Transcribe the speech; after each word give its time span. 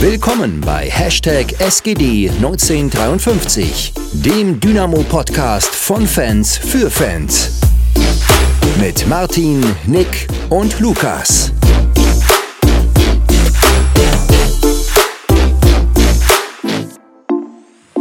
Willkommen 0.00 0.60
bei 0.60 0.88
Hashtag 0.88 1.46
SGD1953, 1.58 4.22
dem 4.24 4.60
Dynamo-Podcast 4.60 5.74
von 5.74 6.06
Fans 6.06 6.56
für 6.56 6.88
Fans. 6.88 7.60
Mit 8.80 9.08
Martin, 9.08 9.60
Nick 9.88 10.28
und 10.50 10.78
Lukas. 10.78 11.52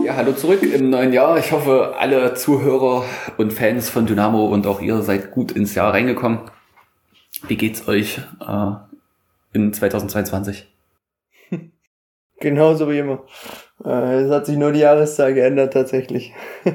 Ja, 0.06 0.16
hallo 0.16 0.34
zurück 0.34 0.62
im 0.62 0.92
neuen 0.92 1.14
Jahr. 1.14 1.40
Ich 1.40 1.52
hoffe, 1.52 1.96
alle 1.98 2.36
Zuhörer 2.36 3.06
und 3.38 3.52
Fans 3.52 3.90
von 3.90 4.06
Dynamo 4.06 4.46
und 4.46 4.68
auch 4.68 4.82
ihr 4.82 5.02
seid 5.02 5.32
gut 5.32 5.52
ins 5.52 5.74
Jahr 5.74 5.96
reingekommen. 5.96 6.42
Wie 7.48 7.58
geht's 7.58 7.88
euch 7.88 8.20
äh, 8.48 8.72
in 9.54 9.74
2022? 9.74 10.68
Genauso 12.40 12.90
wie 12.90 13.00
immer. 13.00 13.24
Äh, 13.84 14.22
es 14.22 14.32
hat 14.32 14.46
sich 14.46 14.58
nur 14.58 14.72
die 14.72 14.80
Jahreszahl 14.80 15.34
geändert 15.34 15.74
tatsächlich. 15.74 16.34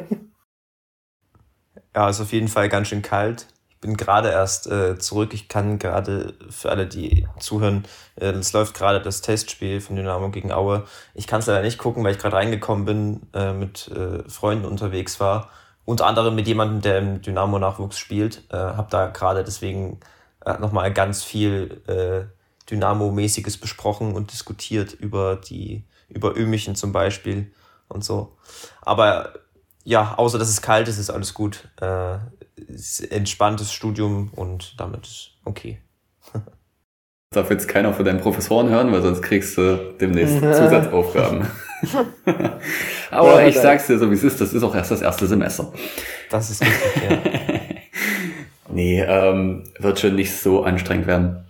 ja, 1.95 2.09
ist 2.09 2.21
auf 2.21 2.33
jeden 2.33 2.49
Fall 2.49 2.69
ganz 2.69 2.89
schön 2.89 3.03
kalt. 3.03 3.47
Ich 3.69 3.79
bin 3.79 3.97
gerade 3.97 4.31
erst 4.31 4.67
äh, 4.69 4.99
zurück. 4.99 5.35
Ich 5.35 5.49
kann 5.49 5.79
gerade 5.79 6.35
für 6.51 6.71
alle, 6.71 6.87
die 6.87 7.27
zuhören, 7.39 7.85
äh, 8.17 8.31
es 8.31 8.53
läuft 8.53 8.75
gerade 8.75 9.01
das 9.01 9.23
Testspiel 9.23 9.81
von 9.81 9.97
Dynamo 9.97 10.31
gegen 10.31 10.53
Aue. 10.53 10.85
Ich 11.15 11.27
kann 11.27 11.41
es 11.41 11.47
leider 11.47 11.63
nicht 11.63 11.79
gucken, 11.79 12.03
weil 12.05 12.13
ich 12.13 12.19
gerade 12.19 12.37
reingekommen 12.37 12.85
bin, 12.85 13.21
äh, 13.33 13.53
mit 13.53 13.89
äh, 13.89 14.29
Freunden 14.29 14.65
unterwegs 14.65 15.21
war. 15.21 15.51
Unter 15.85 16.07
anderem 16.07 16.35
mit 16.35 16.47
jemandem, 16.47 16.81
der 16.81 16.99
im 16.99 17.23
Dynamo-Nachwuchs 17.23 17.99
spielt. 17.99 18.45
Äh, 18.51 18.57
hab 18.57 18.91
da 18.91 19.09
gerade 19.09 19.43
deswegen 19.43 19.99
äh, 20.45 20.59
nochmal 20.59 20.93
ganz 20.93 21.25
viel 21.25 21.83
äh, 21.87 22.42
Dynamo-mäßiges 22.73 23.59
besprochen 23.59 24.15
und 24.15 24.33
diskutiert 24.33 24.95
über 24.95 25.37
die, 25.37 25.85
über 26.09 26.37
Ömichen 26.37 26.75
zum 26.75 26.93
Beispiel 26.93 27.53
und 27.89 28.03
so. 28.03 28.37
Aber 28.81 29.35
ja, 29.85 30.15
außer 30.17 30.39
dass 30.39 30.49
es 30.49 30.63
kalt 30.63 30.89
ist, 30.89 30.99
ist 30.99 31.11
alles 31.11 31.35
gut. 31.35 31.69
Äh, 31.81 32.17
entspanntes 33.11 33.73
Studium 33.73 34.31
und 34.35 34.81
damit 34.81 35.07
ist 35.07 35.31
okay. 35.45 35.79
Darf 37.31 37.51
jetzt 37.51 37.69
keiner 37.69 37.93
von 37.95 38.05
deinen 38.05 38.21
Professoren 38.21 38.69
hören, 38.69 38.93
weil 38.93 39.03
sonst 39.03 39.23
kriegst 39.23 39.57
du 39.57 39.95
demnächst 40.01 40.39
Zusatzaufgaben. 40.41 41.47
Aber 43.11 43.47
ich 43.47 43.59
sag's 43.59 43.87
dir 43.87 43.99
so, 43.99 44.11
wie 44.11 44.15
es 44.15 44.23
ist, 44.23 44.41
das 44.41 44.53
ist 44.53 44.63
auch 44.63 44.75
erst 44.75 44.91
das 44.91 45.03
erste 45.03 45.27
Semester. 45.27 45.73
Das 46.31 46.51
ist 46.51 46.63
richtig, 46.63 47.11
ja. 47.11 47.19
nee, 48.69 49.01
ähm, 49.01 49.65
wird 49.79 49.99
schon 49.99 50.15
nicht 50.15 50.35
so 50.35 50.63
anstrengend 50.63 51.07
werden. 51.07 51.45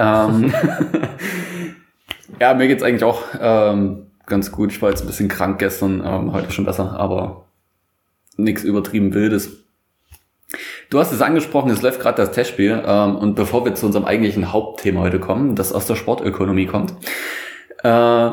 Ähm, 0.00 0.52
ja, 2.40 2.54
mir 2.54 2.68
geht's 2.68 2.82
eigentlich 2.82 3.04
auch 3.04 3.22
ähm, 3.40 4.06
ganz 4.26 4.50
gut. 4.50 4.72
Ich 4.72 4.80
war 4.80 4.90
jetzt 4.90 5.02
ein 5.02 5.06
bisschen 5.06 5.28
krank 5.28 5.58
gestern, 5.58 6.02
ähm, 6.04 6.32
heute 6.32 6.50
schon 6.50 6.64
besser, 6.64 6.98
aber 6.98 7.44
nichts 8.36 8.64
übertrieben 8.64 9.12
Wildes. 9.14 9.50
Du 10.88 10.98
hast 10.98 11.12
es 11.12 11.22
angesprochen, 11.22 11.70
es 11.70 11.82
läuft 11.82 12.00
gerade 12.00 12.16
das 12.16 12.32
Testspiel 12.32 12.82
ähm, 12.84 13.16
und 13.16 13.34
bevor 13.34 13.64
wir 13.64 13.74
zu 13.74 13.86
unserem 13.86 14.04
eigentlichen 14.04 14.52
Hauptthema 14.52 15.00
heute 15.00 15.20
kommen, 15.20 15.54
das 15.54 15.72
aus 15.72 15.86
der 15.86 15.94
Sportökonomie 15.94 16.66
kommt, 16.66 16.94
äh, 17.84 18.30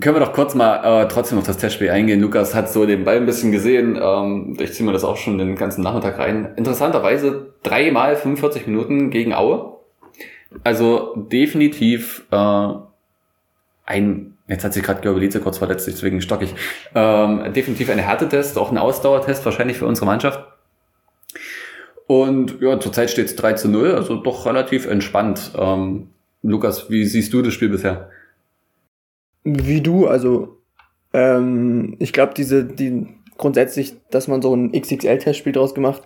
können 0.00 0.16
wir 0.16 0.20
doch 0.20 0.32
kurz 0.32 0.54
mal 0.54 1.02
äh, 1.02 1.08
trotzdem 1.08 1.38
auf 1.38 1.46
das 1.46 1.58
Testspiel 1.58 1.90
eingehen. 1.90 2.20
Lukas 2.20 2.54
hat 2.54 2.70
so 2.70 2.86
den 2.86 3.04
Ball 3.04 3.16
ein 3.16 3.26
bisschen 3.26 3.52
gesehen. 3.52 3.98
Ähm, 4.00 4.56
ich 4.58 4.72
ziehe 4.72 4.86
mir 4.86 4.92
das 4.92 5.04
auch 5.04 5.16
schon 5.16 5.36
den 5.36 5.56
ganzen 5.56 5.82
Nachmittag 5.82 6.18
rein. 6.18 6.54
Interessanterweise 6.56 7.54
dreimal 7.62 8.16
45 8.16 8.66
Minuten 8.66 9.10
gegen 9.10 9.34
Aue. 9.34 9.79
Also 10.64 11.14
definitiv 11.30 12.26
äh, 12.30 12.68
ein, 13.84 14.36
jetzt 14.48 14.64
hat 14.64 14.72
sich 14.72 14.82
gerade 14.82 15.00
Görbelize 15.00 15.40
kurz 15.40 15.58
verletzt, 15.58 15.86
deswegen 15.86 16.20
stock 16.20 16.42
ich, 16.42 16.54
ähm, 16.94 17.52
definitiv 17.52 17.90
ein 17.90 17.98
Härtetest, 17.98 18.58
auch 18.58 18.70
ein 18.70 18.78
Ausdauertest 18.78 19.44
wahrscheinlich 19.44 19.78
für 19.78 19.86
unsere 19.86 20.06
Mannschaft. 20.06 20.44
Und 22.06 22.60
ja, 22.60 22.80
zurzeit 22.80 23.10
steht 23.10 23.26
es 23.26 23.36
3 23.36 23.52
zu 23.52 23.68
0, 23.68 23.94
also 23.94 24.16
doch 24.16 24.44
relativ 24.46 24.86
entspannt. 24.86 25.52
Ähm, 25.56 26.08
Lukas, 26.42 26.90
wie 26.90 27.04
siehst 27.04 27.32
du 27.32 27.42
das 27.42 27.54
Spiel 27.54 27.68
bisher? 27.68 28.10
Wie 29.44 29.80
du, 29.80 30.06
also 30.06 30.58
ähm, 31.12 31.96
ich 31.98 32.12
glaube, 32.12 32.34
diese, 32.36 32.64
die 32.64 33.06
grundsätzlich, 33.38 33.94
dass 34.10 34.28
man 34.28 34.42
so 34.42 34.54
ein 34.54 34.72
XXL-Testspiel 34.72 35.52
draus 35.52 35.74
gemacht, 35.74 36.02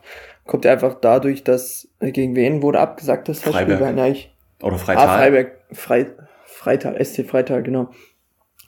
kommt 0.46 0.64
ja 0.64 0.72
einfach 0.72 0.94
dadurch, 1.00 1.42
dass 1.42 1.88
gegen 2.00 2.36
wen 2.36 2.62
wurde 2.62 2.80
abgesagt 2.80 3.28
das 3.28 3.40
Testspiel? 3.40 3.76
Freiberg. 3.76 4.16
Oder 4.64 4.78
Freital. 4.78 5.06
Ah, 5.06 5.16
Freiberg, 5.18 5.52
Frei, 5.72 6.06
Freital, 6.46 7.04
SC 7.04 7.26
Freital, 7.26 7.62
genau. 7.62 7.90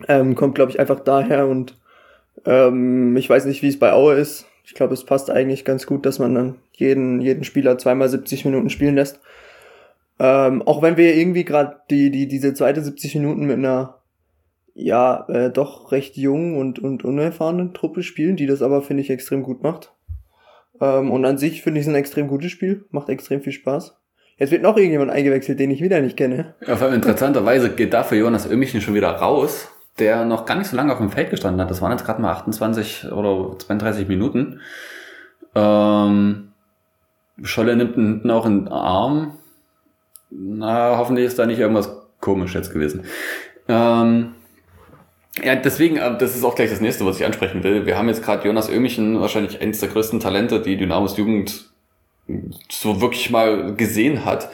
Ähm, 0.08 0.34
kommt, 0.34 0.54
glaube 0.54 0.70
ich, 0.70 0.78
einfach 0.78 1.00
daher 1.00 1.46
und 1.46 1.78
ähm, 2.44 3.16
ich 3.16 3.30
weiß 3.30 3.46
nicht, 3.46 3.62
wie 3.62 3.68
es 3.68 3.78
bei 3.78 3.92
Aue 3.92 4.14
ist. 4.14 4.46
Ich 4.64 4.74
glaube, 4.74 4.92
es 4.92 5.04
passt 5.04 5.30
eigentlich 5.30 5.64
ganz 5.64 5.86
gut, 5.86 6.04
dass 6.04 6.18
man 6.18 6.34
dann 6.34 6.56
jeden, 6.72 7.22
jeden 7.22 7.44
Spieler 7.44 7.78
zweimal 7.78 8.08
70 8.08 8.44
Minuten 8.44 8.68
spielen 8.68 8.94
lässt. 8.94 9.20
Ähm, 10.18 10.62
auch 10.62 10.82
wenn 10.82 10.98
wir 10.98 11.14
irgendwie 11.14 11.44
gerade 11.44 11.76
die, 11.88 12.10
die, 12.10 12.28
diese 12.28 12.52
zweite 12.52 12.82
70 12.82 13.14
Minuten 13.14 13.46
mit 13.46 13.56
einer 13.56 14.02
ja, 14.74 15.26
äh, 15.30 15.50
doch 15.50 15.92
recht 15.92 16.18
jungen 16.18 16.58
und, 16.58 16.78
und 16.78 17.04
unerfahrenen 17.04 17.72
Truppe 17.72 18.02
spielen, 18.02 18.36
die 18.36 18.46
das 18.46 18.60
aber, 18.60 18.82
finde 18.82 19.02
ich, 19.02 19.08
extrem 19.08 19.42
gut 19.42 19.62
macht. 19.62 19.94
Ähm, 20.78 21.10
und 21.10 21.24
an 21.24 21.38
sich 21.38 21.62
finde 21.62 21.80
ich 21.80 21.86
es 21.86 21.88
ein 21.88 21.96
extrem 21.96 22.28
gutes 22.28 22.50
Spiel, 22.50 22.84
macht 22.90 23.08
extrem 23.08 23.40
viel 23.40 23.54
Spaß. 23.54 23.95
Jetzt 24.38 24.50
wird 24.50 24.62
noch 24.62 24.76
irgendjemand 24.76 25.10
eingewechselt, 25.10 25.58
den 25.58 25.70
ich 25.70 25.80
wieder 25.80 26.00
nicht 26.00 26.16
kenne. 26.16 26.54
Ja, 26.66 26.76
vor 26.76 26.92
interessanterweise 26.92 27.70
geht 27.70 27.94
dafür 27.94 28.19
Jonas 28.19 28.48
Ömichen 28.50 28.82
schon 28.82 28.94
wieder 28.94 29.10
raus, 29.10 29.69
der 29.98 30.26
noch 30.26 30.44
gar 30.44 30.56
nicht 30.56 30.69
so 30.69 30.76
lange 30.76 30.92
auf 30.92 30.98
dem 30.98 31.10
Feld 31.10 31.30
gestanden 31.30 31.60
hat. 31.60 31.70
Das 31.70 31.80
waren 31.80 31.92
jetzt 31.92 32.04
gerade 32.04 32.20
mal 32.20 32.32
28 32.32 33.12
oder 33.12 33.58
32 33.58 34.08
Minuten. 34.08 34.60
Ähm, 35.54 36.52
Scholle 37.42 37.76
nimmt 37.76 37.97
ihn 37.97 38.06
hinten 38.06 38.30
auch 38.30 38.44
in 38.44 38.64
den 38.64 38.69
Arm. 38.69 39.38
Na, 40.30 40.98
hoffentlich 40.98 41.26
ist 41.26 41.38
da 41.38 41.47
nicht 41.47 41.58
irgendwas 41.58 41.91
komisch 42.20 42.54
jetzt 42.54 42.72
gewesen. 42.72 43.04
Ähm, 43.68 44.34
ja, 45.42 45.54
deswegen, 45.54 45.97
äh, 45.97 46.18
das 46.18 46.36
ist 46.36 46.44
auch 46.44 46.54
gleich 46.54 46.70
das 46.70 46.82
nächste, 46.82 47.06
was 47.06 47.18
ich 47.18 47.24
ansprechen 47.24 47.62
will. 47.64 47.86
Wir 47.86 47.97
haben 47.97 48.08
jetzt 48.08 48.22
gerade 48.22 48.47
Jonas 48.47 48.68
Ömichen, 48.68 49.18
wahrscheinlich 49.20 49.62
eines 49.62 49.80
der 49.80 49.88
größten 49.88 50.20
Talente, 50.20 50.60
die 50.60 50.76
Dynamos 50.76 51.16
Jugend 51.16 51.70
so 52.70 53.00
wirklich 53.00 53.31
mal 53.31 53.75
gesehen 53.75 54.25
hat. 54.25 54.50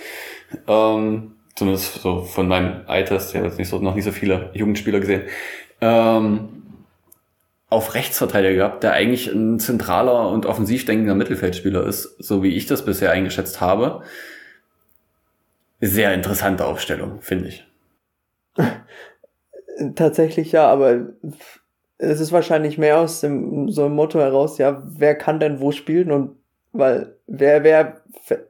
Ähm, 0.66 1.32
zumindest 1.54 2.02
so 2.02 2.22
von 2.22 2.48
meinem 2.48 2.82
Alters, 2.86 3.30
ich 3.30 3.36
habe 3.36 3.46
jetzt 3.46 3.58
nicht 3.58 3.68
so, 3.68 3.78
noch 3.78 3.94
nicht 3.94 4.04
so 4.04 4.12
viele 4.12 4.50
Jugendspieler 4.54 5.00
gesehen. 5.00 5.22
Ähm, 5.80 6.62
auf 7.72 7.94
Rechtsverteidiger 7.94 8.54
gehabt, 8.54 8.82
der 8.82 8.92
eigentlich 8.92 9.28
ein 9.28 9.58
zentraler 9.58 10.28
und 10.28 10.44
offensiv 10.44 10.84
denkender 10.84 11.14
Mittelfeldspieler 11.14 11.86
ist, 11.86 12.16
so 12.18 12.42
wie 12.42 12.54
ich 12.54 12.66
das 12.66 12.84
bisher 12.84 13.10
eingeschätzt 13.10 13.62
habe. 13.62 14.02
Sehr 15.80 16.12
interessante 16.12 16.66
Aufstellung, 16.66 17.22
finde 17.22 17.48
ich. 17.48 17.66
Tatsächlich 19.94 20.52
ja, 20.52 20.68
aber 20.68 21.14
es 21.96 22.20
ist 22.20 22.30
wahrscheinlich 22.30 22.76
mehr 22.76 22.98
aus 22.98 23.20
dem 23.22 23.70
so 23.70 23.86
einem 23.86 23.94
Motto 23.94 24.20
heraus, 24.20 24.58
ja, 24.58 24.82
wer 24.84 25.14
kann 25.14 25.40
denn 25.40 25.60
wo 25.60 25.72
spielen 25.72 26.10
und 26.10 26.36
weil 26.72 27.16
wer, 27.26 27.64
wer, 27.64 28.02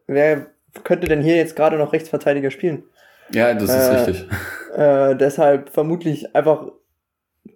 wer 0.06 0.46
könnte 0.84 1.08
denn 1.08 1.22
hier 1.22 1.36
jetzt 1.36 1.56
gerade 1.56 1.76
noch 1.76 1.92
Rechtsverteidiger 1.92 2.50
spielen? 2.50 2.84
Ja, 3.32 3.52
das 3.54 3.64
ist 3.64 3.70
äh, 3.70 3.94
richtig. 3.94 4.28
Äh, 4.74 5.16
deshalb 5.16 5.70
vermutlich 5.70 6.34
einfach 6.34 6.68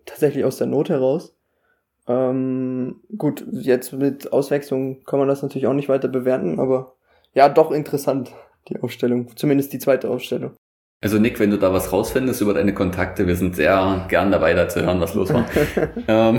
tatsächlich 0.05 0.45
aus 0.45 0.59
der 0.59 0.67
Not 0.67 0.89
heraus. 0.89 1.35
Ähm, 2.09 3.01
gut, 3.17 3.45
jetzt 3.51 3.93
mit 3.93 4.33
Auswechslung 4.33 5.05
kann 5.05 5.19
man 5.19 5.29
das 5.29 5.43
natürlich 5.43 5.67
auch 5.67 5.73
nicht 5.73 5.89
weiter 5.89 6.09
bewerten, 6.09 6.61
aber 6.61 6.95
ja, 7.33 7.49
doch 7.49 7.71
interessant, 7.71 8.33
die 8.69 8.81
Aufstellung. 8.81 9.37
Zumindest 9.37 9.73
die 9.73 9.79
zweite 9.79 10.09
Aufstellung. 10.09 10.53
Also 11.03 11.19
Nick, 11.19 11.39
wenn 11.39 11.51
du 11.51 11.59
da 11.59 11.75
was 11.75 11.93
rausfindest 11.93 12.41
über 12.41 12.55
deine 12.55 12.73
Kontakte, 12.73 13.27
wir 13.27 13.37
sind 13.37 13.55
sehr 13.55 14.07
gern 14.09 14.33
dabei, 14.33 14.55
da 14.55 14.67
zu 14.67 14.83
hören, 14.83 14.99
was 14.99 15.15
los 15.15 15.33
war. 15.33 15.45
ähm, 16.09 16.39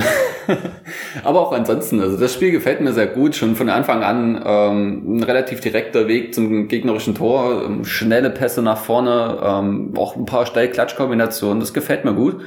aber 1.24 1.42
auch 1.42 1.52
ansonsten, 1.52 2.02
also 2.02 2.18
das 2.18 2.34
Spiel 2.34 2.52
gefällt 2.52 2.82
mir 2.82 2.92
sehr 2.92 3.06
gut, 3.06 3.36
schon 3.36 3.56
von 3.56 3.70
Anfang 3.70 4.04
an 4.04 4.42
ähm, 4.44 5.18
ein 5.18 5.24
relativ 5.24 5.60
direkter 5.62 6.08
Weg 6.08 6.34
zum 6.34 6.68
gegnerischen 6.68 7.14
Tor, 7.14 7.66
ähm, 7.66 7.86
schnelle 7.86 8.32
Pässe 8.32 8.64
nach 8.64 8.80
vorne, 8.80 9.40
ähm, 9.44 9.94
auch 9.96 10.16
ein 10.16 10.26
paar 10.26 10.48
Steil-Klatsch-Kombinationen, 10.48 11.60
das 11.60 11.72
gefällt 11.72 12.04
mir 12.04 12.16
gut. 12.16 12.42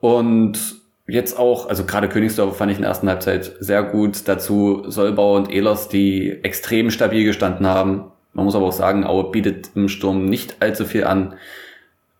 Und 0.00 0.58
jetzt 1.06 1.38
auch, 1.38 1.68
also 1.68 1.84
gerade 1.84 2.08
Königsdorf 2.08 2.56
fand 2.56 2.72
ich 2.72 2.78
in 2.78 2.82
der 2.82 2.92
ersten 2.92 3.10
Halbzeit 3.10 3.52
sehr 3.60 3.82
gut, 3.82 4.26
dazu 4.26 4.84
Solbauer 4.86 5.36
und 5.36 5.52
Ehlers, 5.52 5.88
die 5.88 6.42
extrem 6.42 6.90
stabil 6.90 7.24
gestanden 7.24 7.66
haben, 7.66 8.10
man 8.40 8.46
muss 8.46 8.54
aber 8.54 8.66
auch 8.66 8.72
sagen, 8.72 9.04
Aue 9.04 9.30
bietet 9.30 9.70
im 9.74 9.88
Sturm 9.88 10.24
nicht 10.24 10.56
allzu 10.60 10.86
viel 10.86 11.04
an. 11.04 11.34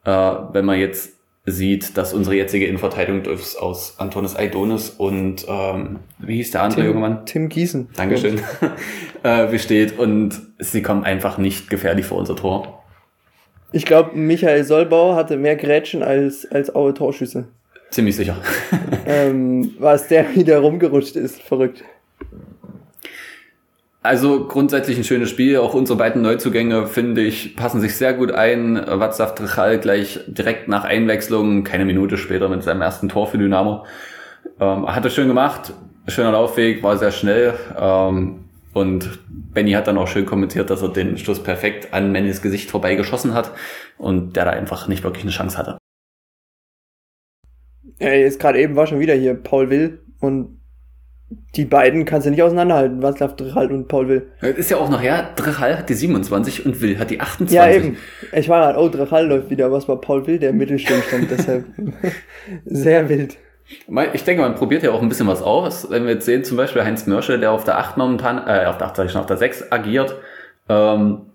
Äh, 0.04 0.10
wenn 0.10 0.66
man 0.66 0.78
jetzt 0.78 1.14
sieht, 1.46 1.96
dass 1.96 2.12
unsere 2.12 2.36
jetzige 2.36 2.66
Innenverteidigung 2.66 3.22
aus 3.58 3.94
Antonis 3.98 4.36
Aidonis 4.36 4.90
und 4.90 5.46
ähm, 5.48 6.00
wie 6.18 6.36
hieß 6.36 6.50
der 6.50 6.62
andere 6.62 6.82
Tim, 6.82 6.90
junge 6.90 7.00
Mann? 7.00 7.24
Tim 7.24 7.48
Gießen. 7.48 7.88
Dankeschön. 7.96 8.40
äh, 9.22 9.46
besteht 9.46 9.98
und 9.98 10.38
sie 10.58 10.82
kommen 10.82 11.04
einfach 11.04 11.38
nicht 11.38 11.70
gefährlich 11.70 12.04
vor 12.04 12.18
unser 12.18 12.36
Tor. 12.36 12.84
Ich 13.72 13.86
glaube, 13.86 14.14
Michael 14.14 14.64
Solbauer 14.64 15.16
hatte 15.16 15.38
mehr 15.38 15.56
Grätschen 15.56 16.02
als, 16.02 16.46
als 16.50 16.74
Aue 16.74 16.92
Torschüsse. 16.92 17.48
Ziemlich 17.90 18.16
sicher. 18.16 18.36
ähm, 19.06 19.72
was 19.78 20.08
der 20.08 20.26
wieder 20.34 20.58
rumgerutscht 20.58 21.16
ist. 21.16 21.40
Verrückt. 21.40 21.82
Also 24.02 24.46
grundsätzlich 24.46 24.96
ein 24.96 25.04
schönes 25.04 25.28
Spiel. 25.28 25.58
Auch 25.58 25.74
unsere 25.74 25.98
beiden 25.98 26.22
Neuzugänge, 26.22 26.86
finde 26.86 27.20
ich, 27.20 27.54
passen 27.54 27.80
sich 27.80 27.96
sehr 27.96 28.14
gut 28.14 28.32
ein. 28.32 28.78
Václav 28.78 29.34
Trichal 29.34 29.78
gleich 29.78 30.20
direkt 30.26 30.68
nach 30.68 30.84
Einwechslung, 30.84 31.64
keine 31.64 31.84
Minute 31.84 32.16
später 32.16 32.48
mit 32.48 32.62
seinem 32.62 32.80
ersten 32.80 33.10
Tor 33.10 33.26
für 33.26 33.36
Dynamo. 33.36 33.84
Ähm, 34.58 34.86
hat 34.86 35.04
er 35.04 35.10
schön 35.10 35.28
gemacht, 35.28 35.74
schöner 36.08 36.32
Laufweg, 36.32 36.82
war 36.82 36.96
sehr 36.96 37.10
schnell. 37.10 37.52
Ähm, 37.78 38.44
und 38.72 39.18
Benny 39.28 39.72
hat 39.72 39.86
dann 39.86 39.98
auch 39.98 40.08
schön 40.08 40.24
kommentiert, 40.24 40.70
dass 40.70 40.80
er 40.80 40.88
den 40.88 41.18
Schluss 41.18 41.42
perfekt 41.42 41.92
an 41.92 42.10
Mannys 42.10 42.40
Gesicht 42.40 42.70
vorbei 42.70 42.94
geschossen 42.94 43.34
hat 43.34 43.52
und 43.98 44.34
der 44.34 44.46
da 44.46 44.52
einfach 44.52 44.88
nicht 44.88 45.04
wirklich 45.04 45.24
eine 45.24 45.32
Chance 45.32 45.58
hatte. 45.58 45.76
Ja, 47.98 48.12
jetzt 48.12 48.40
gerade 48.40 48.60
eben 48.60 48.76
war 48.76 48.86
schon 48.86 49.00
wieder 49.00 49.14
hier 49.14 49.34
Paul 49.34 49.68
Will 49.68 50.00
und 50.20 50.59
die 51.54 51.64
beiden 51.64 52.04
kannst 52.04 52.26
du 52.26 52.30
nicht 52.30 52.42
auseinanderhalten, 52.42 53.02
Václav 53.02 53.36
Drichal 53.36 53.70
und 53.70 53.86
Paul 53.86 54.08
Will. 54.08 54.26
Das 54.40 54.50
ist 54.56 54.70
ja 54.70 54.78
auch 54.78 54.90
noch 54.90 55.00
her, 55.00 55.30
Drichal 55.36 55.78
hat 55.78 55.88
die 55.88 55.94
27 55.94 56.66
und 56.66 56.80
Will 56.80 56.98
hat 56.98 57.10
die 57.10 57.20
28. 57.20 57.56
Ja, 57.56 57.70
eben. 57.70 57.96
Ich 58.32 58.48
war 58.48 58.60
gerade, 58.60 58.78
oh, 58.78 58.88
Drichal 58.88 59.26
läuft 59.26 59.50
wieder, 59.50 59.70
was 59.70 59.88
war 59.88 60.00
Paul 60.00 60.26
Will, 60.26 60.38
der 60.38 60.50
im 60.50 60.58
Mittelstand 60.58 61.04
stand, 61.04 61.30
deshalb 61.30 61.64
sehr 62.64 63.08
wild. 63.08 63.36
Ich 64.12 64.24
denke, 64.24 64.42
man 64.42 64.56
probiert 64.56 64.82
ja 64.82 64.90
auch 64.90 65.00
ein 65.00 65.08
bisschen 65.08 65.28
was 65.28 65.42
aus. 65.42 65.88
Wenn 65.90 66.04
wir 66.04 66.14
jetzt 66.14 66.24
sehen, 66.24 66.42
zum 66.42 66.56
Beispiel 66.56 66.82
Heinz 66.82 67.06
Mörsche, 67.06 67.38
der 67.38 67.52
auf 67.52 67.62
der 67.62 67.78
8 67.78 67.96
momentan, 67.96 68.38
äh, 68.38 68.66
auf 68.66 68.78
der 68.78 68.88
8 68.88 68.96
sag 68.96 69.06
ich 69.06 69.12
schon, 69.12 69.20
auf 69.20 69.28
der 69.28 69.36
6 69.36 69.70
agiert. 69.70 70.16
Ähm, 70.68 71.26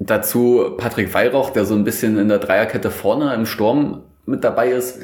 dazu 0.00 0.74
Patrick 0.76 1.14
Weihrauch, 1.14 1.50
der 1.50 1.64
so 1.64 1.74
ein 1.74 1.84
bisschen 1.84 2.18
in 2.18 2.28
der 2.28 2.38
Dreierkette 2.38 2.90
vorne 2.90 3.32
im 3.34 3.46
Sturm 3.46 4.02
mit 4.26 4.42
dabei 4.42 4.70
ist. 4.70 5.00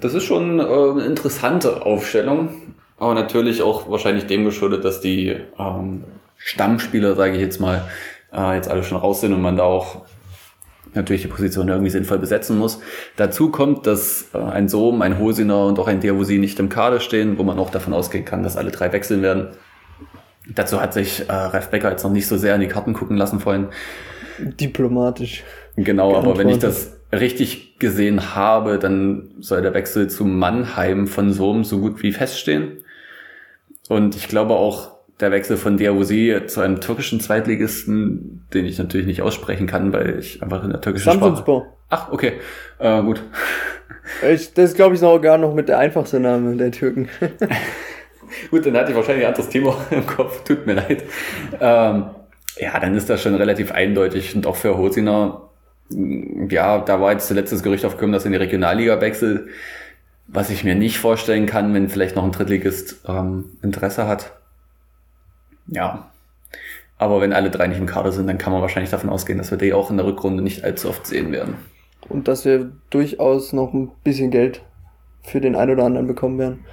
Das 0.00 0.14
ist 0.14 0.24
schon 0.24 0.60
äh, 0.60 0.62
eine 0.62 1.04
interessante 1.04 1.84
Aufstellung. 1.84 2.75
Aber 2.98 3.14
natürlich 3.14 3.62
auch 3.62 3.90
wahrscheinlich 3.90 4.26
dem 4.26 4.44
geschuldet, 4.44 4.84
dass 4.84 5.00
die 5.00 5.36
ähm, 5.58 6.04
Stammspieler, 6.36 7.14
sage 7.14 7.34
ich 7.34 7.40
jetzt 7.40 7.60
mal, 7.60 7.84
äh, 8.32 8.54
jetzt 8.54 8.68
alle 8.68 8.82
schon 8.82 8.98
raus 8.98 9.20
sind 9.20 9.32
und 9.32 9.42
man 9.42 9.56
da 9.56 9.64
auch 9.64 10.02
natürlich 10.94 11.22
die 11.22 11.28
Position 11.28 11.68
irgendwie 11.68 11.90
sinnvoll 11.90 12.18
besetzen 12.18 12.58
muss. 12.58 12.80
Dazu 13.16 13.50
kommt, 13.50 13.86
dass 13.86 14.28
äh, 14.34 14.38
ein 14.38 14.68
Sohm, 14.68 15.02
ein 15.02 15.18
Hosiner 15.18 15.66
und 15.66 15.78
auch 15.78 15.88
ein 15.88 16.00
Diawusi 16.00 16.38
nicht 16.38 16.58
im 16.58 16.68
Kader 16.68 17.00
stehen, 17.00 17.38
wo 17.38 17.42
man 17.42 17.58
auch 17.58 17.70
davon 17.70 17.92
ausgehen 17.92 18.24
kann, 18.24 18.42
dass 18.42 18.56
alle 18.56 18.70
drei 18.70 18.92
wechseln 18.92 19.22
werden. 19.22 19.48
Dazu 20.48 20.80
hat 20.80 20.94
sich 20.94 21.28
äh, 21.28 21.32
Ralf 21.32 21.70
Becker 21.70 21.90
jetzt 21.90 22.04
noch 22.04 22.12
nicht 22.12 22.26
so 22.26 22.36
sehr 22.36 22.54
in 22.54 22.60
die 22.60 22.68
Karten 22.68 22.94
gucken 22.94 23.16
lassen 23.16 23.40
vorhin. 23.40 23.68
Diplomatisch. 24.38 25.44
Genau, 25.76 26.16
aber 26.16 26.38
wenn 26.38 26.48
ich 26.48 26.58
das 26.58 26.96
richtig 27.12 27.78
gesehen 27.78 28.34
habe, 28.34 28.78
dann 28.78 29.30
soll 29.40 29.62
der 29.62 29.74
Wechsel 29.74 30.08
zu 30.08 30.24
Mannheim 30.24 31.06
von 31.06 31.32
Sohm 31.32 31.64
so 31.64 31.80
gut 31.80 32.02
wie 32.02 32.12
feststehen. 32.12 32.78
Und 33.88 34.16
ich 34.16 34.28
glaube 34.28 34.54
auch, 34.54 34.96
der 35.20 35.30
Wechsel 35.30 35.56
von 35.56 35.76
Diawusi 35.76 36.42
zu 36.46 36.60
einem 36.60 36.80
türkischen 36.80 37.20
Zweitligisten, 37.20 38.46
den 38.52 38.66
ich 38.66 38.78
natürlich 38.78 39.06
nicht 39.06 39.22
aussprechen 39.22 39.66
kann, 39.66 39.92
weil 39.92 40.18
ich 40.18 40.42
einfach 40.42 40.62
in 40.62 40.70
der 40.70 40.80
türkischen 40.80 41.12
Sprache... 41.12 41.66
Ach, 41.88 42.10
okay, 42.12 42.34
äh, 42.78 43.02
gut. 43.02 43.22
Ich, 44.22 44.54
das 44.54 44.74
glaube 44.74 44.94
ich 44.94 45.00
sogar 45.00 45.36
noch 45.36 45.52
mit 45.52 45.68
der 45.68 45.78
einfachste 45.78 46.20
Name 46.20 46.56
der 46.56 46.70
Türken. 46.70 47.08
gut, 48.52 48.64
dann 48.64 48.76
hatte 48.76 48.90
ich 48.90 48.96
wahrscheinlich 48.96 49.26
ein 49.26 49.32
anderes 49.32 49.48
Thema 49.48 49.76
im 49.90 50.06
Kopf, 50.06 50.44
tut 50.44 50.64
mir 50.64 50.74
leid. 50.74 51.02
Ähm, 51.60 52.04
ja, 52.56 52.78
dann 52.78 52.94
ist 52.94 53.10
das 53.10 53.20
schon 53.20 53.34
relativ 53.34 53.72
eindeutig 53.72 54.36
und 54.36 54.46
auch 54.46 54.54
für 54.54 54.78
Hosiner, 54.78 55.50
ja, 55.90 56.78
da 56.78 57.00
war 57.00 57.12
jetzt 57.12 57.26
zuletzt 57.26 57.52
das 57.52 57.64
Gerücht 57.64 57.84
aufgekommen, 57.84 58.12
dass 58.12 58.22
er 58.22 58.26
in 58.26 58.32
die 58.32 58.38
Regionalliga 58.38 59.00
wechselt, 59.00 59.48
was 60.28 60.50
ich 60.50 60.64
mir 60.64 60.74
nicht 60.74 60.98
vorstellen 60.98 61.46
kann, 61.46 61.72
wenn 61.74 61.88
vielleicht 61.88 62.16
noch 62.16 62.24
ein 62.24 62.32
Drittligist 62.32 63.04
ähm, 63.08 63.56
Interesse 63.62 64.06
hat. 64.06 64.32
Ja. 65.68 66.10
Aber 66.98 67.20
wenn 67.20 67.32
alle 67.32 67.50
drei 67.50 67.66
nicht 67.66 67.78
im 67.78 67.86
Kader 67.86 68.12
sind, 68.12 68.26
dann 68.26 68.38
kann 68.38 68.52
man 68.52 68.62
wahrscheinlich 68.62 68.90
davon 68.90 69.10
ausgehen, 69.10 69.38
dass 69.38 69.50
wir 69.50 69.58
die 69.58 69.72
auch 69.72 69.90
in 69.90 69.98
der 69.98 70.06
Rückrunde 70.06 70.42
nicht 70.42 70.64
allzu 70.64 70.88
oft 70.88 71.06
sehen 71.06 71.32
werden. 71.32 71.54
Und 72.08 72.28
dass 72.28 72.44
wir 72.44 72.70
durchaus 72.90 73.52
noch 73.52 73.74
ein 73.74 73.90
bisschen 74.02 74.30
Geld 74.30 74.62
für 75.22 75.40
den 75.40 75.56
einen 75.56 75.72
oder 75.72 75.84
anderen 75.84 76.06
bekommen 76.06 76.38
werden. 76.38 76.64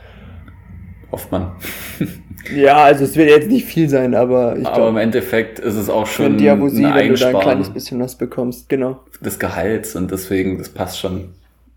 Hofft 1.12 1.32
man. 1.32 1.52
ja, 2.56 2.78
also 2.78 3.04
es 3.04 3.16
wird 3.16 3.30
jetzt 3.30 3.50
nicht 3.50 3.66
viel 3.66 3.90
sein, 3.90 4.16
aber 4.16 4.58
ich 4.58 4.66
Aber 4.66 4.90
im 4.90 4.98
Endeffekt 4.98 5.60
ist 5.60 5.76
es 5.76 5.90
auch 5.90 6.08
schon 6.08 6.38
Diabosie, 6.38 6.86
ein 6.86 6.96
wenn 6.96 7.10
du 7.10 7.20
da 7.20 7.28
ein 7.28 7.40
kleines 7.40 7.70
bisschen 7.70 8.00
was 8.00 8.18
bekommst, 8.18 8.70
genau. 8.70 9.04
Des 9.22 9.38
Gehalts 9.38 9.96
und 9.96 10.10
deswegen, 10.10 10.58
das 10.58 10.70
passt 10.70 11.00
schon. 11.00 11.34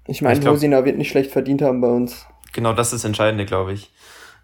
Ich 0.07 0.23
meine, 0.23 0.49
Hosina 0.49 0.85
wird 0.85 0.99
nicht 0.99 1.11
schlecht 1.11 1.31
verdient 1.31 1.63
haben 1.63 1.81
bei 1.81 1.89
uns. 1.89 2.27
Genau, 2.53 2.73
das 2.73 2.89
ist 2.89 3.03
das 3.03 3.05
Entscheidende, 3.05 3.45
glaube 3.45 3.73
ich. 3.73 3.93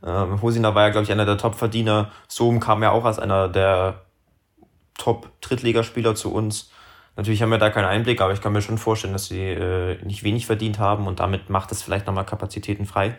Ähm, 0.05 0.43
Hosina 0.43 0.75
war 0.75 0.85
ja, 0.85 0.89
glaube 0.91 1.05
ich, 1.05 1.13
einer 1.13 1.25
der 1.25 1.39
Top-Verdiener. 1.39 2.11
Sohm 2.29 2.61
kam 2.61 2.83
ja 2.83 2.91
auch 2.91 3.05
als 3.05 3.19
einer 3.19 3.49
der 3.49 4.03
Top-Drittligaspieler 4.99 6.15
zu 6.15 6.33
uns. 6.33 6.71
Natürlich 7.17 7.43
haben 7.43 7.51
wir 7.51 7.59
da 7.59 7.71
keinen 7.71 7.85
Einblick, 7.85 8.21
aber 8.21 8.33
ich 8.33 8.41
kann 8.41 8.53
mir 8.53 8.63
schon 8.63 8.79
vorstellen, 8.79 9.13
dass 9.13 9.27
sie 9.27 9.43
äh, 9.43 10.03
nicht 10.05 10.25
wenig 10.25 10.47
verdient 10.47 10.79
haben 10.79 11.07
und 11.07 11.21
damit 11.21 11.51
macht 11.51 11.71
es 11.71 11.83
vielleicht 11.83 12.07
nochmal 12.07 12.25
Kapazitäten 12.25 12.87
frei. 12.87 13.17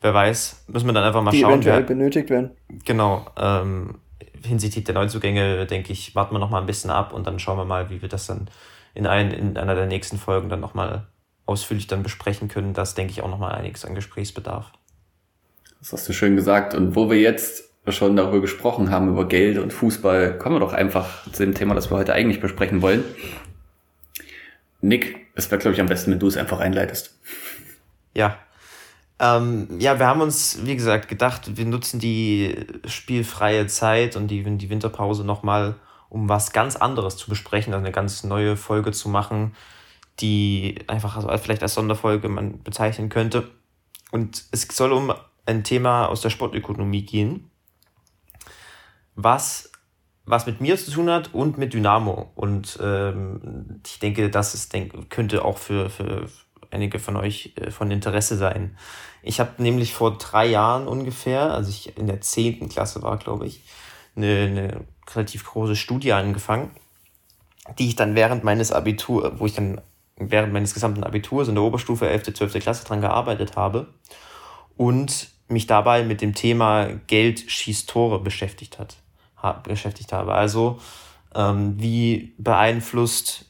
Wer 0.00 0.14
weiß, 0.14 0.66
müssen 0.68 0.86
wir 0.86 0.92
dann 0.92 1.04
einfach 1.04 1.22
mal 1.22 1.30
Die 1.30 1.40
schauen. 1.40 1.52
Eventuell 1.52 1.78
wer, 1.78 1.86
benötigt 1.86 2.30
werden. 2.30 2.50
Genau. 2.84 3.26
Ähm, 3.36 3.98
hinsichtlich 4.42 4.84
der 4.84 4.94
Neuzugänge, 4.94 5.66
denke 5.66 5.92
ich, 5.92 6.14
warten 6.14 6.34
wir 6.34 6.38
nochmal 6.38 6.60
ein 6.60 6.66
bisschen 6.66 6.90
ab 6.90 7.12
und 7.12 7.26
dann 7.26 7.38
schauen 7.38 7.58
wir 7.58 7.64
mal, 7.64 7.90
wie 7.90 8.02
wir 8.02 8.08
das 8.08 8.26
dann 8.26 8.48
in, 8.94 9.06
ein, 9.06 9.30
in 9.32 9.56
einer 9.56 9.74
der 9.74 9.86
nächsten 9.86 10.18
Folgen 10.18 10.48
dann 10.48 10.60
nochmal 10.60 11.06
ausführlich 11.46 11.86
dann 11.86 12.02
besprechen 12.02 12.48
können. 12.48 12.72
Das 12.72 12.94
denke 12.94 13.12
ich 13.12 13.22
auch 13.22 13.30
nochmal 13.30 13.52
einiges 13.52 13.84
an 13.84 13.94
Gesprächsbedarf. 13.94 14.72
Das 15.80 15.92
hast 15.92 16.08
du 16.08 16.12
schön 16.12 16.36
gesagt. 16.36 16.74
Und 16.74 16.96
wo 16.96 17.10
wir 17.10 17.20
jetzt 17.20 17.68
schon 17.88 18.16
darüber 18.16 18.40
gesprochen 18.40 18.90
haben, 18.90 19.08
über 19.08 19.28
Geld 19.28 19.58
und 19.58 19.72
Fußball, 19.72 20.38
kommen 20.38 20.56
wir 20.56 20.60
doch 20.60 20.72
einfach 20.72 21.30
zu 21.30 21.44
dem 21.44 21.54
Thema, 21.54 21.74
das 21.74 21.90
wir 21.90 21.96
heute 21.96 22.14
eigentlich 22.14 22.40
besprechen 22.40 22.80
wollen. 22.80 23.04
Nick, 24.80 25.26
es 25.34 25.50
wäre, 25.50 25.60
glaube 25.60 25.74
ich, 25.74 25.80
am 25.80 25.86
besten, 25.86 26.12
wenn 26.12 26.18
du 26.18 26.26
es 26.26 26.36
einfach 26.36 26.60
einleitest. 26.60 27.18
Ja. 28.14 28.38
Ähm, 29.18 29.68
ja, 29.78 29.98
wir 29.98 30.06
haben 30.06 30.20
uns, 30.20 30.60
wie 30.64 30.74
gesagt, 30.74 31.08
gedacht, 31.08 31.56
wir 31.56 31.64
nutzen 31.66 32.00
die 32.00 32.66
spielfreie 32.86 33.66
Zeit 33.66 34.16
und 34.16 34.28
die, 34.28 34.42
die 34.42 34.70
Winterpause 34.70 35.24
nochmal, 35.24 35.76
um 36.08 36.28
was 36.28 36.52
ganz 36.52 36.76
anderes 36.76 37.16
zu 37.16 37.28
besprechen, 37.28 37.72
also 37.74 37.84
eine 37.84 37.92
ganz 37.92 38.24
neue 38.24 38.56
Folge 38.56 38.92
zu 38.92 39.08
machen, 39.08 39.54
die 40.20 40.78
einfach 40.86 41.16
also 41.16 41.28
vielleicht 41.38 41.62
als 41.62 41.74
Sonderfolge 41.74 42.28
man 42.28 42.62
bezeichnen 42.62 43.08
könnte. 43.08 43.50
Und 44.12 44.44
es 44.52 44.62
soll 44.70 44.92
um 44.92 45.12
ein 45.46 45.64
Thema 45.64 46.06
aus 46.06 46.20
der 46.20 46.30
Sportökonomie 46.30 47.04
gehen, 47.04 47.50
was, 49.14 49.70
was 50.24 50.46
mit 50.46 50.60
mir 50.60 50.76
zu 50.76 50.90
tun 50.90 51.10
hat 51.10 51.34
und 51.34 51.58
mit 51.58 51.74
Dynamo. 51.74 52.30
Und 52.34 52.78
ähm, 52.82 53.80
ich 53.84 53.98
denke, 53.98 54.30
das 54.30 54.54
ist, 54.54 54.72
denk, 54.72 55.10
könnte 55.10 55.44
auch 55.44 55.58
für, 55.58 55.90
für 55.90 56.28
einige 56.70 56.98
von 56.98 57.16
euch 57.16 57.52
äh, 57.56 57.70
von 57.70 57.90
Interesse 57.90 58.36
sein. 58.36 58.76
Ich 59.22 59.40
habe 59.40 59.62
nämlich 59.62 59.94
vor 59.94 60.18
drei 60.18 60.46
Jahren 60.46 60.86
ungefähr, 60.86 61.52
als 61.52 61.68
ich 61.68 61.96
in 61.96 62.06
der 62.06 62.20
zehnten 62.20 62.68
Klasse 62.68 63.02
war, 63.02 63.16
glaube 63.16 63.46
ich, 63.46 63.62
eine, 64.16 64.26
eine 64.26 64.80
relativ 65.14 65.44
große 65.44 65.76
Studie 65.76 66.12
angefangen, 66.12 66.70
die 67.78 67.88
ich 67.88 67.96
dann 67.96 68.14
während 68.14 68.44
meines 68.44 68.72
Abitur, 68.72 69.38
wo 69.38 69.46
ich 69.46 69.54
dann 69.54 69.80
während 70.16 70.52
meines 70.52 70.74
gesamten 70.74 71.04
Abiturs 71.04 71.48
in 71.48 71.54
der 71.54 71.64
Oberstufe 71.64 72.08
11., 72.08 72.34
12. 72.34 72.52
Klasse 72.60 72.84
dran 72.84 73.00
gearbeitet 73.00 73.56
habe. 73.56 73.88
Und 74.76 75.28
mich 75.48 75.66
dabei 75.66 76.04
mit 76.04 76.20
dem 76.20 76.34
Thema 76.34 76.86
Geld 77.06 77.40
schießt 77.50 77.88
Tore 77.88 78.20
beschäftigt 78.20 78.78
hat, 78.78 78.96
beschäftigt 79.62 80.12
habe. 80.12 80.34
Also 80.34 80.78
ähm, 81.34 81.74
wie 81.78 82.34
beeinflusst 82.38 83.46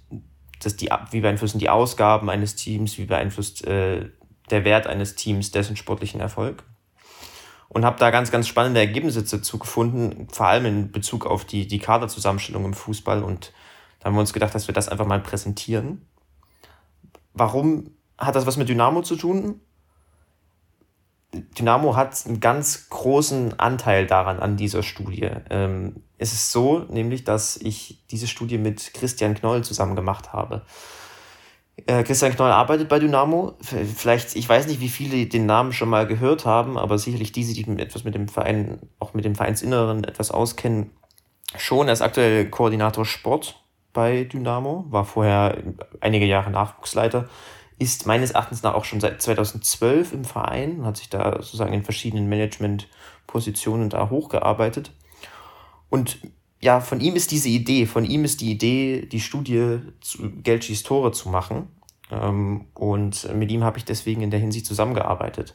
das 0.62 0.76
die 0.76 0.90
wie 1.10 1.20
beeinflussen 1.20 1.58
die 1.58 1.68
Ausgaben 1.68 2.30
eines 2.30 2.56
Teams, 2.56 2.98
wie 2.98 3.04
beeinflusst 3.04 3.66
äh, 3.66 4.08
der 4.50 4.64
Wert 4.64 4.86
eines 4.86 5.14
Teams 5.14 5.50
dessen 5.50 5.76
sportlichen 5.76 6.20
Erfolg? 6.20 6.64
Und 7.68 7.84
habe 7.84 7.98
da 7.98 8.10
ganz, 8.10 8.30
ganz 8.30 8.46
spannende 8.46 8.80
Ergebnisse 8.80 9.24
dazu 9.24 9.58
gefunden, 9.58 10.28
vor 10.30 10.46
allem 10.46 10.64
in 10.64 10.92
Bezug 10.92 11.26
auf 11.26 11.44
die, 11.44 11.66
die 11.66 11.80
Kaderzusammenstellung 11.80 12.64
im 12.66 12.74
Fußball. 12.74 13.24
Und 13.24 13.52
da 13.98 14.06
haben 14.06 14.14
wir 14.14 14.20
uns 14.20 14.32
gedacht, 14.32 14.54
dass 14.54 14.68
wir 14.68 14.74
das 14.74 14.88
einfach 14.88 15.06
mal 15.06 15.20
präsentieren. 15.20 16.06
Warum 17.34 17.90
hat 18.16 18.36
das 18.36 18.46
was 18.46 18.56
mit 18.56 18.68
Dynamo 18.68 19.02
zu 19.02 19.16
tun? 19.16 19.60
Dynamo 21.58 21.96
hat 21.96 22.26
einen 22.26 22.40
ganz 22.40 22.88
großen 22.90 23.58
Anteil 23.58 24.06
daran, 24.06 24.38
an 24.38 24.56
dieser 24.56 24.84
Studie. 24.84 25.30
Ähm, 25.50 25.96
es 26.16 26.32
ist 26.32 26.52
so, 26.52 26.86
nämlich, 26.88 27.24
dass 27.24 27.56
ich 27.56 28.04
diese 28.10 28.28
Studie 28.28 28.56
mit 28.56 28.94
Christian 28.94 29.34
Knoll 29.34 29.64
zusammen 29.64 29.96
gemacht 29.96 30.32
habe. 30.32 30.62
Äh, 31.86 32.04
Christian 32.04 32.32
Knoll 32.32 32.52
arbeitet 32.52 32.88
bei 32.88 33.00
Dynamo. 33.00 33.54
Vielleicht, 33.60 34.36
ich 34.36 34.48
weiß 34.48 34.68
nicht, 34.68 34.80
wie 34.80 34.88
viele 34.88 35.26
den 35.26 35.46
Namen 35.46 35.72
schon 35.72 35.88
mal 35.88 36.06
gehört 36.06 36.46
haben, 36.46 36.78
aber 36.78 36.98
sicherlich 36.98 37.32
diese, 37.32 37.52
die 37.52 37.68
etwas 37.80 38.04
mit 38.04 38.14
dem 38.14 38.28
Verein, 38.28 38.78
auch 39.00 39.12
mit 39.12 39.24
dem 39.24 39.34
Vereinsinneren 39.34 40.04
etwas 40.04 40.30
auskennen, 40.30 40.90
schon. 41.56 41.88
Er 41.88 41.94
ist 41.94 42.02
aktuell 42.02 42.48
Koordinator 42.48 43.04
Sport 43.04 43.63
bei 43.94 44.24
Dynamo, 44.24 44.84
war 44.90 45.06
vorher 45.06 45.56
einige 46.00 46.26
Jahre 46.26 46.50
Nachwuchsleiter, 46.50 47.28
ist 47.78 48.06
meines 48.06 48.32
Erachtens 48.32 48.62
nach 48.62 48.74
auch 48.74 48.84
schon 48.84 49.00
seit 49.00 49.22
2012 49.22 50.12
im 50.12 50.24
Verein, 50.24 50.84
hat 50.84 50.98
sich 50.98 51.08
da 51.08 51.32
sozusagen 51.36 51.72
in 51.72 51.84
verschiedenen 51.84 52.28
Managementpositionen 52.28 53.88
da 53.88 54.10
hochgearbeitet. 54.10 54.92
Und 55.88 56.18
ja, 56.60 56.80
von 56.80 57.00
ihm 57.00 57.16
ist 57.16 57.30
diese 57.30 57.48
Idee, 57.48 57.86
von 57.86 58.04
ihm 58.04 58.24
ist 58.24 58.40
die 58.40 58.50
Idee, 58.50 59.06
die 59.06 59.20
Studie 59.20 59.80
zu 60.00 60.30
Gelchis 60.42 60.82
Tore 60.82 61.12
zu 61.12 61.28
machen. 61.28 61.68
Ähm, 62.10 62.66
und 62.74 63.34
mit 63.34 63.50
ihm 63.50 63.64
habe 63.64 63.78
ich 63.78 63.84
deswegen 63.84 64.22
in 64.22 64.30
der 64.30 64.40
Hinsicht 64.40 64.66
zusammengearbeitet. 64.66 65.54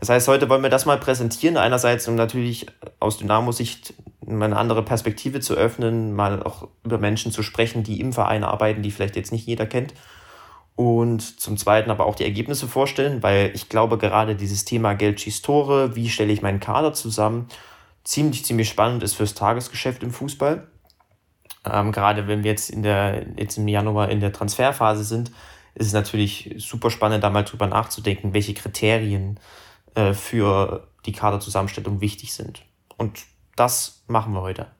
Das 0.00 0.08
heißt, 0.08 0.28
heute 0.28 0.48
wollen 0.48 0.62
wir 0.62 0.70
das 0.70 0.86
mal 0.86 0.98
präsentieren. 0.98 1.58
Einerseits, 1.58 2.08
um 2.08 2.14
natürlich 2.14 2.66
aus 2.98 3.18
Dynamo-Sicht 3.18 3.94
eine 4.26 4.56
andere 4.56 4.82
Perspektive 4.82 5.40
zu 5.40 5.54
öffnen, 5.54 6.14
mal 6.14 6.42
auch 6.42 6.68
über 6.84 6.98
Menschen 6.98 7.32
zu 7.32 7.42
sprechen, 7.42 7.82
die 7.82 8.00
im 8.00 8.14
Verein 8.14 8.42
arbeiten, 8.42 8.82
die 8.82 8.90
vielleicht 8.90 9.16
jetzt 9.16 9.30
nicht 9.30 9.46
jeder 9.46 9.66
kennt. 9.66 9.92
Und 10.74 11.40
zum 11.40 11.58
Zweiten 11.58 11.90
aber 11.90 12.06
auch 12.06 12.14
die 12.14 12.24
Ergebnisse 12.24 12.66
vorstellen, 12.66 13.22
weil 13.22 13.50
ich 13.54 13.68
glaube, 13.68 13.98
gerade 13.98 14.34
dieses 14.34 14.64
Thema 14.64 14.94
Geld 14.94 15.20
schießt 15.20 15.44
Tore, 15.44 15.94
wie 15.94 16.08
stelle 16.08 16.32
ich 16.32 16.40
meinen 16.40 16.60
Kader 16.60 16.94
zusammen, 16.94 17.48
ziemlich, 18.02 18.46
ziemlich 18.46 18.70
spannend 18.70 19.02
ist 19.02 19.14
fürs 19.14 19.34
Tagesgeschäft 19.34 20.02
im 20.02 20.10
Fußball. 20.10 20.66
Ähm, 21.70 21.92
gerade 21.92 22.26
wenn 22.26 22.42
wir 22.42 22.52
jetzt 22.52 22.70
in 22.70 22.82
der, 22.82 23.26
jetzt 23.36 23.58
im 23.58 23.68
Januar 23.68 24.08
in 24.08 24.20
der 24.20 24.32
Transferphase 24.32 25.04
sind, 25.04 25.30
ist 25.74 25.88
es 25.88 25.92
natürlich 25.92 26.54
super 26.56 26.90
spannend, 26.90 27.22
da 27.22 27.28
mal 27.28 27.44
drüber 27.44 27.66
nachzudenken, 27.66 28.32
welche 28.32 28.54
Kriterien 28.54 29.38
äh, 29.94 30.14
für 30.14 30.88
die 31.06 31.12
Kaderzusammenstellung 31.12 32.00
wichtig 32.00 32.32
sind. 32.34 32.64
Und 32.96 33.24
das 33.56 34.04
machen 34.06 34.32
wir 34.32 34.42
heute. 34.42 34.70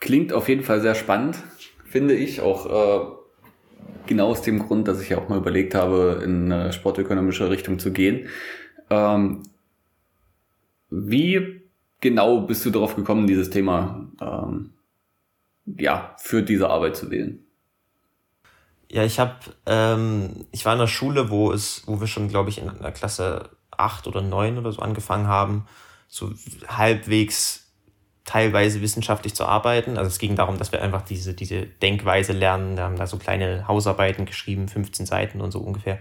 Klingt 0.00 0.32
auf 0.32 0.48
jeden 0.48 0.62
Fall 0.62 0.80
sehr 0.80 0.94
spannend, 0.94 1.42
finde 1.84 2.14
ich. 2.14 2.40
Auch 2.40 2.66
äh, 2.66 3.16
genau 4.06 4.28
aus 4.28 4.42
dem 4.42 4.60
Grund, 4.60 4.88
dass 4.88 5.00
ich 5.00 5.08
ja 5.08 5.18
auch 5.18 5.28
mal 5.28 5.38
überlegt 5.38 5.74
habe, 5.74 6.20
in 6.22 6.52
eine 6.52 6.72
sportökonomische 6.72 7.50
Richtung 7.50 7.78
zu 7.78 7.92
gehen. 7.92 8.28
Ähm, 8.90 9.42
wie 10.90 11.62
genau 12.00 12.42
bist 12.42 12.64
du 12.64 12.70
darauf 12.70 12.94
gekommen, 12.94 13.26
dieses 13.26 13.50
Thema 13.50 14.08
ähm, 14.20 14.74
ja, 15.66 16.14
für 16.18 16.42
diese 16.42 16.68
Arbeit 16.68 16.96
zu 16.96 17.10
wählen? 17.10 17.45
Ja, 18.96 19.04
ich 19.04 19.18
habe, 19.20 19.34
ähm, 19.66 20.46
ich 20.52 20.64
war 20.64 20.72
in 20.72 20.80
einer 20.80 20.88
Schule, 20.88 21.28
wo 21.28 21.52
es, 21.52 21.82
wo 21.84 22.00
wir 22.00 22.06
schon, 22.06 22.30
glaube 22.30 22.48
ich, 22.48 22.56
in 22.56 22.70
der 22.80 22.92
Klasse 22.92 23.50
acht 23.70 24.06
oder 24.06 24.22
neun 24.22 24.56
oder 24.56 24.72
so 24.72 24.80
angefangen 24.80 25.26
haben, 25.26 25.66
so 26.08 26.32
halbwegs 26.66 27.70
teilweise 28.24 28.80
wissenschaftlich 28.80 29.34
zu 29.34 29.44
arbeiten. 29.44 29.98
Also 29.98 30.08
es 30.08 30.18
ging 30.18 30.34
darum, 30.34 30.56
dass 30.56 30.72
wir 30.72 30.80
einfach 30.80 31.02
diese, 31.02 31.34
diese 31.34 31.66
Denkweise 31.66 32.32
lernen. 32.32 32.78
Wir 32.78 32.84
haben 32.84 32.96
da 32.96 33.06
so 33.06 33.18
kleine 33.18 33.68
Hausarbeiten 33.68 34.24
geschrieben, 34.24 34.66
15 34.66 35.04
Seiten 35.04 35.42
und 35.42 35.50
so 35.50 35.58
ungefähr. 35.58 35.98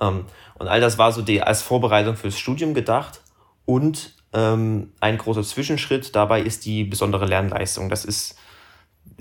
Ähm, 0.00 0.26
und 0.54 0.68
all 0.68 0.80
das 0.80 0.98
war 0.98 1.10
so 1.10 1.22
die, 1.22 1.42
als 1.42 1.62
Vorbereitung 1.62 2.14
fürs 2.14 2.38
Studium 2.38 2.74
gedacht. 2.74 3.22
Und 3.64 4.14
ähm, 4.32 4.92
ein 5.00 5.18
großer 5.18 5.42
Zwischenschritt 5.42 6.14
dabei 6.14 6.42
ist 6.42 6.64
die 6.64 6.84
besondere 6.84 7.26
Lernleistung. 7.26 7.88
Das 7.88 8.04
ist 8.04 8.36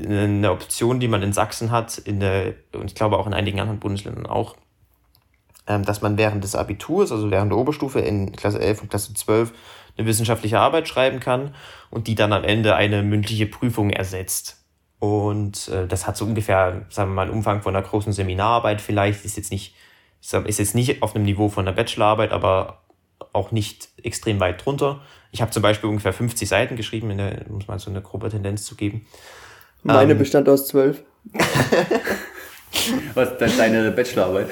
eine 0.06 0.52
Option, 0.52 1.00
die 1.00 1.08
man 1.08 1.22
in 1.22 1.34
Sachsen 1.34 1.72
hat, 1.72 1.98
in 1.98 2.20
der, 2.20 2.54
und 2.74 2.86
ich 2.86 2.96
glaube 2.96 3.18
auch 3.18 3.28
in 3.28 3.34
einigen 3.34 3.60
anderen 3.60 3.80
Bundesländern 3.80 4.26
auch, 4.26 4.56
ähm, 5.68 5.86
dass 5.86 6.02
man 6.02 6.18
während 6.18 6.44
des 6.44 6.56
Abiturs, 6.56 7.12
also 7.12 7.32
während 7.32 7.52
der 7.52 7.58
Oberstufe 7.58 8.00
in 8.00 8.32
Klasse 8.32 8.60
11 8.60 8.82
und 8.82 8.90
Klasse 8.90 9.14
12, 9.14 9.54
eine 9.98 10.08
wissenschaftliche 10.08 10.60
Arbeit 10.60 10.88
schreiben 10.88 11.20
kann 11.20 11.54
und 11.90 12.08
die 12.08 12.16
dann 12.16 12.34
am 12.34 12.44
Ende 12.44 12.76
eine 12.76 13.04
mündliche 13.04 13.46
Prüfung 13.46 13.90
ersetzt. 13.90 14.64
Und 15.00 15.70
äh, 15.70 15.88
das 15.88 16.08
hat 16.08 16.18
so 16.18 16.26
ungefähr, 16.26 16.86
sagen 16.90 17.12
wir 17.12 17.16
mal, 17.16 17.22
einen 17.24 17.32
Umfang 17.32 17.62
von 17.62 17.76
einer 17.76 17.86
großen 17.86 18.12
Seminararbeit 18.14 18.82
vielleicht, 18.82 19.24
ist 19.26 19.38
jetzt 19.38 19.52
nicht, 19.52 19.76
ist 20.22 20.60
jetzt 20.60 20.76
nicht 20.76 21.02
auf 21.02 21.16
einem 21.16 21.26
Niveau 21.26 21.50
von 21.50 21.68
einer 21.68 21.76
Bachelorarbeit, 21.76 22.32
aber 22.32 22.82
auch 23.32 23.52
nicht 23.52 23.90
extrem 24.04 24.40
weit 24.40 24.66
drunter. 24.66 25.02
Ich 25.32 25.42
habe 25.42 25.52
zum 25.52 25.62
Beispiel 25.62 25.90
ungefähr 25.90 26.14
50 26.14 26.48
Seiten 26.48 26.76
geschrieben, 26.76 27.16
der, 27.18 27.46
um 27.50 27.60
mal 27.68 27.80
so 27.80 27.90
eine 27.90 28.02
grobe 28.02 28.30
Tendenz 28.30 28.66
zu 28.66 28.76
geben. 28.76 29.06
Meine 29.84 30.12
ähm, 30.14 30.18
bestand 30.18 30.50
aus 30.50 30.68
zwölf. 30.68 31.04
Was, 33.14 33.38
deine 33.58 33.92
Bachelorarbeit? 33.92 34.48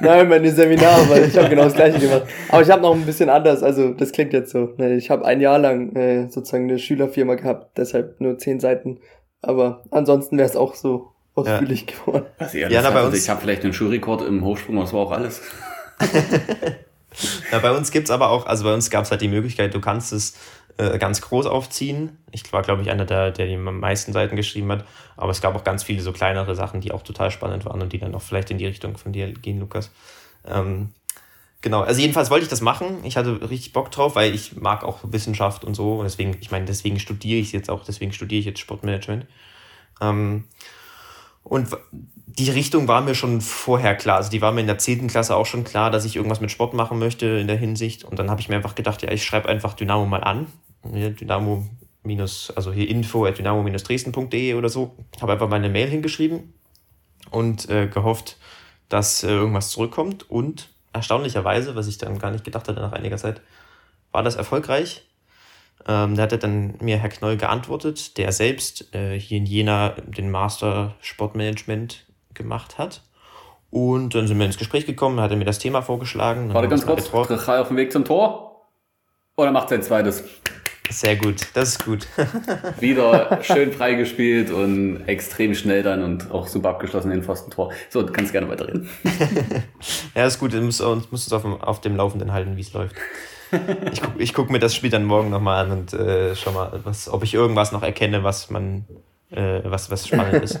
Nein, 0.00 0.28
meine 0.28 0.50
Seminararbeit. 0.50 1.28
Ich 1.28 1.36
habe 1.36 1.48
genau 1.48 1.64
das 1.64 1.74
gleiche 1.74 1.98
gemacht. 2.00 2.24
Aber 2.48 2.62
ich 2.62 2.70
habe 2.70 2.82
noch 2.82 2.94
ein 2.94 3.06
bisschen 3.06 3.30
anders. 3.30 3.62
Also 3.62 3.92
das 3.92 4.12
klingt 4.12 4.32
jetzt 4.32 4.50
so. 4.50 4.74
Ich 4.78 5.10
habe 5.10 5.24
ein 5.24 5.40
Jahr 5.40 5.58
lang 5.58 5.94
äh, 5.94 6.28
sozusagen 6.28 6.64
eine 6.64 6.78
Schülerfirma 6.78 7.34
gehabt, 7.36 7.78
deshalb 7.78 8.20
nur 8.20 8.38
zehn 8.38 8.60
Seiten. 8.60 8.98
Aber 9.40 9.84
ansonsten 9.90 10.38
wäre 10.38 10.48
es 10.48 10.56
auch 10.56 10.74
so 10.74 11.12
ausführlich 11.34 11.86
ja. 11.88 11.94
geworden. 11.94 12.26
Was 12.38 12.52
ja, 12.54 12.90
bei 12.90 13.04
uns 13.04 13.22
ich 13.22 13.28
habe 13.28 13.40
vielleicht 13.40 13.64
einen 13.64 13.72
Schulrekord 13.72 14.22
im 14.22 14.44
Hochsprung, 14.44 14.76
das 14.76 14.92
war 14.92 15.00
auch 15.00 15.12
alles. 15.12 15.42
ja, 17.52 17.58
bei 17.58 17.72
uns 17.72 17.90
gibt's 17.90 18.10
aber 18.10 18.30
auch, 18.30 18.46
also 18.46 18.64
bei 18.64 18.72
uns 18.72 18.90
gab's 18.90 19.10
halt 19.10 19.20
die 19.20 19.28
Möglichkeit, 19.28 19.74
du 19.74 19.80
kannst 19.80 20.12
es 20.12 20.34
äh, 20.76 20.98
ganz 20.98 21.20
groß 21.20 21.46
aufziehen. 21.46 22.18
Ich 22.32 22.52
war, 22.52 22.62
glaube 22.62 22.82
ich, 22.82 22.90
einer, 22.90 23.04
der, 23.04 23.30
der 23.30 23.46
die 23.46 23.56
meisten 23.56 24.12
Seiten 24.12 24.34
geschrieben 24.34 24.72
hat. 24.72 24.84
Aber 25.16 25.30
es 25.30 25.40
gab 25.40 25.54
auch 25.54 25.62
ganz 25.62 25.84
viele 25.84 26.02
so 26.02 26.12
kleinere 26.12 26.56
Sachen, 26.56 26.80
die 26.80 26.90
auch 26.90 27.02
total 27.02 27.30
spannend 27.30 27.64
waren 27.64 27.80
und 27.80 27.92
die 27.92 27.98
dann 27.98 28.14
auch 28.14 28.22
vielleicht 28.22 28.50
in 28.50 28.58
die 28.58 28.66
Richtung 28.66 28.96
von 28.96 29.12
dir 29.12 29.32
gehen, 29.32 29.60
Lukas. 29.60 29.92
Ähm, 30.44 30.90
genau, 31.60 31.82
also 31.82 32.00
jedenfalls 32.00 32.28
wollte 32.28 32.44
ich 32.44 32.50
das 32.50 32.60
machen. 32.60 33.04
Ich 33.04 33.16
hatte 33.16 33.48
richtig 33.48 33.72
Bock 33.72 33.92
drauf, 33.92 34.16
weil 34.16 34.34
ich 34.34 34.56
mag 34.56 34.82
auch 34.82 34.98
Wissenschaft 35.04 35.64
und 35.64 35.74
so. 35.74 35.94
Und 35.94 36.04
deswegen, 36.04 36.36
ich 36.40 36.50
meine, 36.50 36.64
deswegen 36.64 36.98
studiere 36.98 37.38
ich 37.38 37.52
jetzt 37.52 37.70
auch, 37.70 37.84
deswegen 37.84 38.12
studiere 38.12 38.40
ich 38.40 38.46
jetzt 38.46 38.58
Sportmanagement. 38.58 39.26
Ähm, 40.00 40.44
und 41.44 41.68
die 42.26 42.50
Richtung 42.50 42.88
war 42.88 43.00
mir 43.00 43.14
schon 43.14 43.40
vorher 43.40 43.94
klar. 43.94 44.16
Also 44.16 44.30
die 44.30 44.42
war 44.42 44.50
mir 44.50 44.62
in 44.62 44.66
der 44.66 44.78
10. 44.78 45.06
Klasse 45.06 45.36
auch 45.36 45.46
schon 45.46 45.62
klar, 45.62 45.92
dass 45.92 46.04
ich 46.04 46.16
irgendwas 46.16 46.40
mit 46.40 46.50
Sport 46.50 46.74
machen 46.74 46.98
möchte 46.98 47.26
in 47.26 47.46
der 47.46 47.58
Hinsicht. 47.58 48.02
Und 48.02 48.18
dann 48.18 48.28
habe 48.28 48.40
ich 48.40 48.48
mir 48.48 48.56
einfach 48.56 48.74
gedacht, 48.74 49.02
ja, 49.02 49.12
ich 49.12 49.24
schreibe 49.24 49.48
einfach 49.48 49.74
Dynamo 49.74 50.04
mal 50.04 50.24
an 50.24 50.48
Dynamo 50.84 51.64
minus, 52.04 52.52
also 52.54 52.72
hier 52.72 52.88
info 52.88 53.24
at 53.24 53.38
dynamo-dresden.de 53.38 54.54
oder 54.54 54.68
so. 54.68 54.94
Habe 55.20 55.32
einfach 55.32 55.48
meine 55.48 55.68
Mail 55.68 55.88
hingeschrieben 55.88 56.52
und 57.30 57.68
äh, 57.68 57.88
gehofft, 57.88 58.36
dass 58.88 59.24
äh, 59.24 59.28
irgendwas 59.28 59.70
zurückkommt. 59.70 60.30
Und 60.30 60.68
erstaunlicherweise, 60.92 61.74
was 61.74 61.88
ich 61.88 61.98
dann 61.98 62.18
gar 62.18 62.30
nicht 62.30 62.44
gedacht 62.44 62.68
hatte 62.68 62.80
nach 62.80 62.92
einiger 62.92 63.16
Zeit, 63.16 63.40
war 64.12 64.22
das 64.22 64.36
erfolgreich. 64.36 65.08
Ähm, 65.86 66.14
da 66.16 66.22
hatte 66.22 66.38
dann 66.38 66.74
mir 66.80 66.98
Herr 66.98 67.08
Knoll 67.08 67.36
geantwortet, 67.36 68.16
der 68.16 68.32
selbst 68.32 68.94
äh, 68.94 69.18
hier 69.18 69.38
in 69.38 69.46
Jena 69.46 69.90
den 69.90 70.30
Master 70.30 70.94
Sportmanagement 71.00 72.06
gemacht 72.32 72.78
hat. 72.78 73.02
Und 73.70 74.14
dann 74.14 74.28
sind 74.28 74.38
wir 74.38 74.46
ins 74.46 74.56
Gespräch 74.56 74.86
gekommen, 74.86 75.20
hat 75.20 75.32
er 75.32 75.36
mir 75.36 75.44
das 75.44 75.58
Thema 75.58 75.82
vorgeschlagen. 75.82 76.54
Warte 76.54 76.68
ganz 76.68 76.86
kurz, 76.86 77.10
Drechai 77.10 77.58
auf 77.60 77.68
dem 77.68 77.76
Weg 77.76 77.90
zum 77.90 78.04
Tor? 78.04 78.66
Oder 79.36 79.50
macht 79.50 79.70
sein 79.70 79.82
zweites? 79.82 80.22
Sehr 80.94 81.16
gut, 81.16 81.48
das 81.54 81.70
ist 81.70 81.84
gut. 81.84 82.06
Wieder 82.78 83.40
schön 83.42 83.72
freigespielt 83.72 84.52
und 84.52 85.08
extrem 85.08 85.52
schnell 85.56 85.82
dann 85.82 86.04
und 86.04 86.30
auch 86.30 86.46
super 86.46 86.68
abgeschlossen 86.68 87.10
in 87.10 87.18
den 87.18 87.24
Pfostentor. 87.24 87.72
So, 87.88 88.02
du 88.02 88.12
kannst 88.12 88.30
gerne 88.30 88.48
weiterreden. 88.48 88.88
ja, 90.14 90.24
ist 90.24 90.38
gut, 90.38 90.52
du 90.52 90.60
musst, 90.60 90.80
musst 90.80 91.10
uns 91.10 91.32
auf 91.32 91.42
dem, 91.42 91.60
auf 91.60 91.80
dem 91.80 91.96
Laufenden 91.96 92.32
halten, 92.32 92.56
wie 92.56 92.60
es 92.60 92.72
läuft. 92.72 92.94
Ich 93.90 94.02
gucke 94.02 94.24
guck 94.34 94.50
mir 94.50 94.60
das 94.60 94.72
Spiel 94.72 94.88
dann 94.88 95.04
morgen 95.04 95.30
nochmal 95.30 95.64
an 95.64 95.72
und 95.72 95.92
äh, 95.94 96.36
schau 96.36 96.52
mal, 96.52 96.80
was, 96.84 97.08
ob 97.08 97.24
ich 97.24 97.34
irgendwas 97.34 97.72
noch 97.72 97.82
erkenne, 97.82 98.22
was 98.22 98.50
man, 98.50 98.84
äh, 99.32 99.62
was, 99.64 99.90
was 99.90 100.06
spannend 100.06 100.44
ist. 100.44 100.60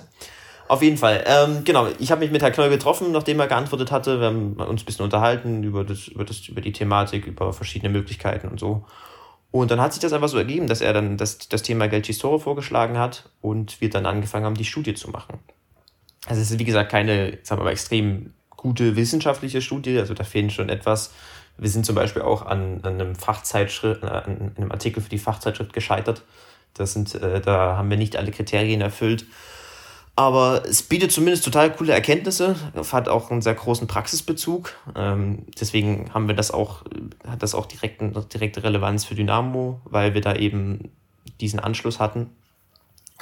Auf 0.66 0.82
jeden 0.82 0.96
Fall. 0.96 1.22
Ähm, 1.26 1.62
genau, 1.62 1.86
ich 2.00 2.10
habe 2.10 2.22
mich 2.22 2.32
mit 2.32 2.42
Herrn 2.42 2.52
Knoll 2.52 2.70
getroffen, 2.70 3.12
nachdem 3.12 3.38
er 3.38 3.46
geantwortet 3.46 3.92
hatte. 3.92 4.18
Wir 4.18 4.26
haben 4.26 4.54
uns 4.54 4.82
ein 4.82 4.84
bisschen 4.84 5.04
unterhalten 5.04 5.62
über, 5.62 5.84
das, 5.84 6.08
über, 6.08 6.24
das, 6.24 6.48
über 6.48 6.60
die 6.60 6.72
Thematik, 6.72 7.26
über 7.26 7.52
verschiedene 7.52 7.92
Möglichkeiten 7.92 8.48
und 8.48 8.58
so. 8.58 8.84
Und 9.54 9.70
dann 9.70 9.80
hat 9.80 9.92
sich 9.92 10.02
das 10.02 10.12
einfach 10.12 10.26
so 10.28 10.36
ergeben, 10.36 10.66
dass 10.66 10.80
er 10.80 10.92
dann 10.92 11.16
das, 11.16 11.38
das 11.48 11.62
Thema 11.62 11.86
Gelchistore 11.86 12.40
vorgeschlagen 12.40 12.98
hat 12.98 13.30
und 13.40 13.80
wir 13.80 13.88
dann 13.88 14.04
angefangen 14.04 14.46
haben, 14.46 14.56
die 14.56 14.64
Studie 14.64 14.94
zu 14.94 15.10
machen. 15.10 15.38
Also 16.26 16.42
es 16.42 16.50
ist 16.50 16.58
wie 16.58 16.64
gesagt 16.64 16.90
keine, 16.90 17.38
sagen 17.44 17.60
wir 17.60 17.66
mal, 17.66 17.70
extrem 17.70 18.34
gute 18.50 18.96
wissenschaftliche 18.96 19.62
Studie, 19.62 19.96
also 19.96 20.12
da 20.12 20.24
fehlen 20.24 20.50
schon 20.50 20.70
etwas. 20.70 21.14
Wir 21.56 21.70
sind 21.70 21.86
zum 21.86 21.94
Beispiel 21.94 22.22
auch 22.22 22.44
an, 22.44 22.80
an 22.82 22.94
einem 22.94 23.14
Fachzeitschritt, 23.14 24.02
äh, 24.02 24.06
an 24.06 24.54
einem 24.56 24.72
Artikel 24.72 25.00
für 25.00 25.08
die 25.08 25.18
Fachzeitschrift 25.18 25.72
gescheitert. 25.72 26.22
Das 26.74 26.92
sind, 26.92 27.14
äh, 27.14 27.40
da 27.40 27.76
haben 27.76 27.90
wir 27.90 27.96
nicht 27.96 28.16
alle 28.16 28.32
Kriterien 28.32 28.80
erfüllt. 28.80 29.24
Aber 30.16 30.62
es 30.64 30.82
bietet 30.82 31.10
zumindest 31.10 31.44
total 31.44 31.72
coole 31.72 31.92
Erkenntnisse, 31.92 32.54
hat 32.92 33.08
auch 33.08 33.30
einen 33.32 33.42
sehr 33.42 33.54
großen 33.54 33.88
Praxisbezug. 33.88 34.72
Ähm, 34.94 35.46
deswegen 35.58 36.14
haben 36.14 36.28
wir 36.28 36.36
das 36.36 36.52
auch, 36.52 36.84
hat 37.26 37.42
das 37.42 37.54
auch 37.54 37.66
direkt, 37.66 38.00
direkte 38.32 38.62
Relevanz 38.62 39.04
für 39.04 39.16
Dynamo, 39.16 39.80
weil 39.84 40.14
wir 40.14 40.20
da 40.20 40.36
eben 40.36 40.92
diesen 41.40 41.58
Anschluss 41.58 41.98
hatten. 41.98 42.30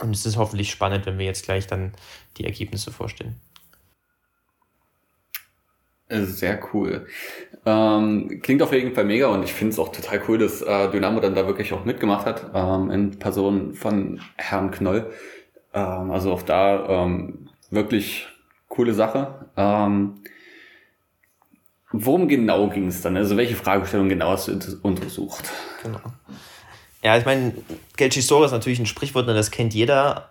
Und 0.02 0.14
es 0.14 0.26
ist 0.26 0.36
hoffentlich 0.36 0.70
spannend, 0.70 1.06
wenn 1.06 1.18
wir 1.18 1.24
jetzt 1.24 1.44
gleich 1.44 1.66
dann 1.66 1.92
die 2.36 2.44
Ergebnisse 2.44 2.92
vorstellen. 2.92 3.36
Sehr 6.10 6.60
cool. 6.74 7.06
Ähm, 7.64 8.40
klingt 8.42 8.60
auf 8.60 8.72
jeden 8.72 8.94
Fall 8.94 9.04
mega 9.04 9.28
und 9.28 9.44
ich 9.44 9.52
finde 9.54 9.72
es 9.72 9.78
auch 9.78 9.92
total 9.92 10.20
cool, 10.28 10.36
dass 10.36 10.60
äh, 10.60 10.90
Dynamo 10.90 11.20
dann 11.20 11.34
da 11.34 11.46
wirklich 11.46 11.72
auch 11.72 11.86
mitgemacht 11.86 12.26
hat, 12.26 12.50
ähm, 12.54 12.90
in 12.90 13.18
Person 13.18 13.72
von 13.72 14.20
Herrn 14.36 14.70
Knoll. 14.70 15.10
Ähm, 15.74 16.10
also 16.10 16.32
auch 16.32 16.42
da 16.42 16.86
ähm, 17.04 17.48
wirklich 17.70 18.26
coole 18.68 18.94
Sache. 18.94 19.46
Ähm, 19.56 20.22
worum 21.90 22.28
genau 22.28 22.68
ging 22.68 22.88
es 22.88 23.02
dann? 23.02 23.16
Also 23.16 23.36
welche 23.36 23.56
Fragestellung 23.56 24.08
genau 24.08 24.30
hast 24.30 24.48
du 24.48 24.58
untersucht? 24.82 25.50
Genau. 25.82 26.00
Ja, 27.02 27.16
ich 27.18 27.24
meine, 27.24 27.54
Gelchisora 27.96 28.46
ist 28.46 28.52
natürlich 28.52 28.78
ein 28.78 28.86
Sprichwort, 28.86 29.26
das 29.28 29.50
kennt 29.50 29.74
jeder. 29.74 30.30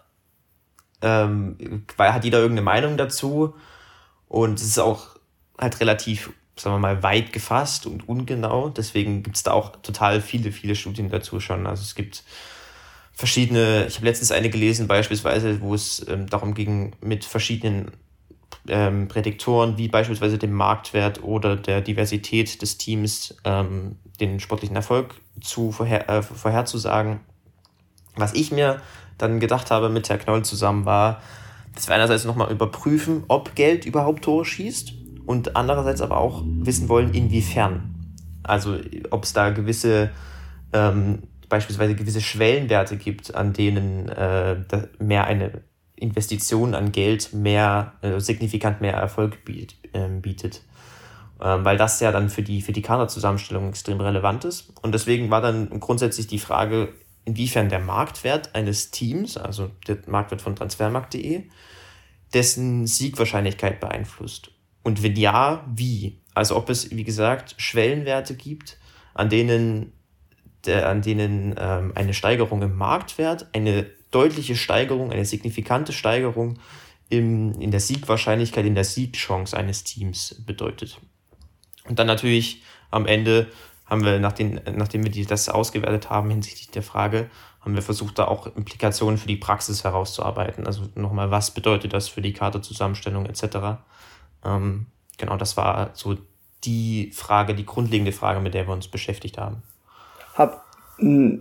Ähm, 1.01 1.85
hat 1.97 2.23
jeder 2.23 2.39
irgendeine 2.39 2.65
Meinung 2.65 2.97
dazu. 2.97 3.55
Und 4.27 4.59
es 4.59 4.65
ist 4.65 4.79
auch 4.79 5.17
halt 5.59 5.79
relativ, 5.81 6.31
sagen 6.55 6.75
wir 6.75 6.79
mal, 6.79 7.03
weit 7.03 7.33
gefasst 7.33 7.85
und 7.85 8.07
ungenau. 8.07 8.69
Deswegen 8.69 9.23
gibt 9.23 9.35
es 9.35 9.43
da 9.43 9.51
auch 9.51 9.75
total 9.81 10.21
viele, 10.21 10.51
viele 10.51 10.75
Studien 10.75 11.09
dazu 11.09 11.39
schon. 11.39 11.67
Also 11.67 11.83
es 11.83 11.95
gibt 11.95 12.23
verschiedene, 13.21 13.85
ich 13.87 13.97
habe 13.97 14.07
letztens 14.07 14.31
eine 14.31 14.49
gelesen, 14.49 14.87
beispielsweise, 14.87 15.61
wo 15.61 15.75
es 15.75 16.03
ähm, 16.09 16.25
darum 16.25 16.55
ging, 16.55 16.95
mit 17.01 17.23
verschiedenen 17.23 17.91
ähm, 18.67 19.07
Prädiktoren 19.07 19.77
wie 19.77 19.87
beispielsweise 19.87 20.39
dem 20.39 20.53
Marktwert 20.53 21.23
oder 21.23 21.55
der 21.55 21.81
Diversität 21.81 22.63
des 22.63 22.79
Teams 22.79 23.35
ähm, 23.43 23.97
den 24.19 24.39
sportlichen 24.39 24.75
Erfolg 24.75 25.13
zu 25.39 25.71
vorher, 25.71 26.09
äh, 26.09 26.23
vorherzusagen. 26.23 27.19
Was 28.15 28.33
ich 28.33 28.51
mir 28.51 28.81
dann 29.19 29.39
gedacht 29.39 29.69
habe 29.69 29.89
mit 29.89 30.09
Herr 30.09 30.17
Knoll 30.17 30.43
zusammen 30.43 30.85
war, 30.85 31.21
dass 31.75 31.87
wir 31.87 31.93
einerseits 31.93 32.25
nochmal 32.25 32.51
überprüfen, 32.51 33.23
ob 33.27 33.53
Geld 33.53 33.85
überhaupt 33.85 34.23
Tore 34.23 34.45
schießt 34.45 34.93
und 35.27 35.55
andererseits 35.55 36.01
aber 36.01 36.17
auch 36.17 36.41
wissen 36.43 36.89
wollen, 36.89 37.13
inwiefern. 37.13 38.15
Also 38.41 38.79
ob 39.11 39.25
es 39.25 39.33
da 39.33 39.51
gewisse, 39.51 40.09
ähm, 40.73 41.19
beispielsweise 41.51 41.93
gewisse 41.93 42.21
Schwellenwerte 42.21 42.97
gibt, 42.97 43.35
an 43.35 43.53
denen 43.53 44.09
äh, 44.09 44.55
mehr 44.97 45.25
eine 45.25 45.61
Investition 45.95 46.73
an 46.73 46.91
Geld 46.91 47.33
mehr, 47.33 47.93
äh, 48.01 48.19
signifikant 48.19 48.81
mehr 48.81 48.93
Erfolg 48.93 49.45
biet, 49.45 49.75
äh, 49.93 50.07
bietet. 50.07 50.63
Ähm, 51.39 51.63
weil 51.65 51.77
das 51.77 51.99
ja 51.99 52.11
dann 52.11 52.29
für 52.29 52.41
die, 52.41 52.61
für 52.61 52.71
die 52.71 52.81
Kaderzusammenstellung 52.81 53.69
extrem 53.69 53.99
relevant 53.99 54.45
ist. 54.45 54.73
Und 54.81 54.93
deswegen 54.93 55.29
war 55.29 55.41
dann 55.41 55.79
grundsätzlich 55.79 56.27
die 56.27 56.39
Frage, 56.39 56.93
inwiefern 57.25 57.69
der 57.69 57.79
Marktwert 57.79 58.55
eines 58.55 58.91
Teams, 58.91 59.37
also 59.37 59.69
der 59.87 59.99
Marktwert 60.07 60.41
von 60.41 60.55
transfermarkt.de, 60.55 61.43
dessen 62.33 62.87
Siegwahrscheinlichkeit 62.87 63.79
beeinflusst. 63.79 64.51
Und 64.83 65.03
wenn 65.03 65.15
ja, 65.15 65.65
wie? 65.71 66.19
Also 66.33 66.55
ob 66.55 66.69
es, 66.69 66.89
wie 66.91 67.03
gesagt, 67.03 67.55
Schwellenwerte 67.57 68.35
gibt, 68.35 68.77
an 69.13 69.29
denen, 69.29 69.93
an 70.67 71.01
denen 71.01 71.55
ähm, 71.57 71.91
eine 71.95 72.13
Steigerung 72.13 72.61
im 72.61 72.77
Marktwert 72.77 73.47
eine 73.53 73.87
deutliche 74.11 74.55
Steigerung, 74.55 75.11
eine 75.11 75.25
signifikante 75.25 75.93
Steigerung 75.93 76.59
im, 77.09 77.59
in 77.59 77.71
der 77.71 77.79
Siegwahrscheinlichkeit, 77.79 78.65
in 78.65 78.75
der 78.75 78.83
Siegchance 78.83 79.55
eines 79.55 79.83
Teams 79.83 80.35
bedeutet. 80.45 80.99
Und 81.87 81.99
dann 81.99 82.07
natürlich 82.07 82.61
am 82.89 83.05
Ende 83.05 83.47
haben 83.85 84.05
wir, 84.05 84.19
nachdem, 84.19 84.59
nachdem 84.75 85.03
wir 85.03 85.11
die, 85.11 85.25
das 85.25 85.49
ausgewertet 85.49 86.09
haben 86.09 86.29
hinsichtlich 86.29 86.69
der 86.69 86.83
Frage, 86.83 87.29
haben 87.59 87.75
wir 87.75 87.81
versucht, 87.81 88.17
da 88.17 88.25
auch 88.25 88.47
Implikationen 88.55 89.17
für 89.17 89.27
die 89.27 89.37
Praxis 89.37 89.83
herauszuarbeiten. 89.83 90.65
Also 90.65 90.87
nochmal, 90.95 91.31
was 91.31 91.51
bedeutet 91.51 91.93
das 91.93 92.07
für 92.07 92.21
die 92.21 92.33
Kaderzusammenstellung 92.33 93.25
etc. 93.25 93.81
Ähm, 94.43 94.87
genau, 95.17 95.37
das 95.37 95.57
war 95.57 95.91
so 95.93 96.17
die 96.63 97.11
Frage, 97.11 97.53
die 97.53 97.65
grundlegende 97.65 98.11
Frage, 98.11 98.39
mit 98.39 98.53
der 98.53 98.67
wir 98.67 98.73
uns 98.73 98.87
beschäftigt 98.87 99.37
haben. 99.37 99.63
Hab 100.41 100.71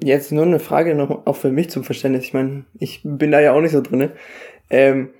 Jetzt 0.02 0.32
nur 0.32 0.44
eine 0.44 0.58
Frage 0.58 0.94
noch 0.94 1.26
auch 1.26 1.36
für 1.36 1.52
mich 1.52 1.68
zum 1.68 1.84
Verständnis. 1.84 2.24
Ich 2.24 2.32
meine, 2.32 2.64
ich 2.78 3.02
bin 3.04 3.30
da 3.30 3.40
ja 3.40 3.52
auch 3.52 3.60
nicht 3.60 3.72
so 3.72 3.82
drin. 3.82 4.10
Ähm, 4.70 5.10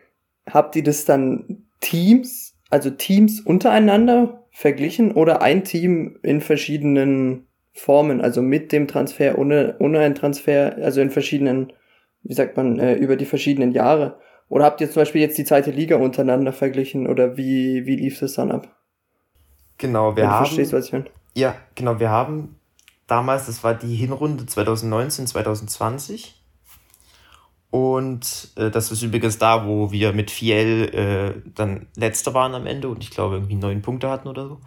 habt 0.49 0.76
ihr 0.76 0.82
das 0.82 1.04
dann 1.04 1.66
Teams, 1.80 2.56
also 2.71 2.88
Teams 2.88 3.40
untereinander 3.40 4.47
verglichen 4.50 5.12
oder 5.12 5.43
ein 5.43 5.64
Team 5.64 6.19
in 6.23 6.40
verschiedenen 6.40 7.49
Formen, 7.75 8.23
also 8.23 8.40
mit 8.40 8.73
dem 8.73 8.88
Transfer, 8.88 9.38
ohne, 9.38 9.76
ohne 9.78 10.00
einen 10.00 10.14
Transfer, 10.14 10.76
also 10.80 11.02
in 11.02 11.10
verschiedenen, 11.10 11.73
wie 12.23 12.34
sagt 12.34 12.56
man, 12.56 12.78
äh, 12.78 12.95
über 12.95 13.16
die 13.16 13.26
verschiedenen 13.26 13.73
Jahre? 13.73 14.19
Oder 14.49 14.64
habt 14.64 14.80
ihr 14.80 14.90
zum 14.90 15.02
Beispiel 15.02 15.21
jetzt 15.21 15.36
die 15.36 15.45
zweite 15.45 15.71
Liga 15.71 15.97
untereinander 15.97 16.54
verglichen 16.54 17.06
oder 17.06 17.36
wie, 17.36 17.84
wie 17.84 17.97
lief 17.97 18.19
das 18.19 18.34
dann 18.34 18.50
ab? 18.50 18.75
Genau, 19.76 20.16
wir 20.16 20.23
Wenn 20.23 20.30
haben. 20.30 20.47
Verstehst, 20.47 20.73
was 20.73 20.86
ich 20.86 20.93
meine? 20.93 21.04
Ja, 21.34 21.54
genau, 21.75 22.00
wir 22.00 22.10
haben 22.10 22.56
damals, 23.10 23.46
das 23.46 23.64
war 23.64 23.75
die 23.75 23.96
Hinrunde 23.96 24.46
2019, 24.46 25.26
2020. 25.26 26.36
Und 27.70 28.49
äh, 28.56 28.70
das 28.70 28.90
ist 28.90 29.02
übrigens 29.02 29.38
da, 29.38 29.66
wo 29.66 29.92
wir 29.92 30.12
mit 30.12 30.30
Fiel 30.30 30.90
äh, 30.92 31.50
dann 31.54 31.86
letzter 31.96 32.34
waren 32.34 32.54
am 32.54 32.66
Ende 32.66 32.88
und 32.88 33.02
ich 33.02 33.10
glaube 33.10 33.36
irgendwie 33.36 33.54
neun 33.54 33.82
Punkte 33.82 34.10
hatten 34.10 34.28
oder 34.28 34.49
so. 34.49 34.60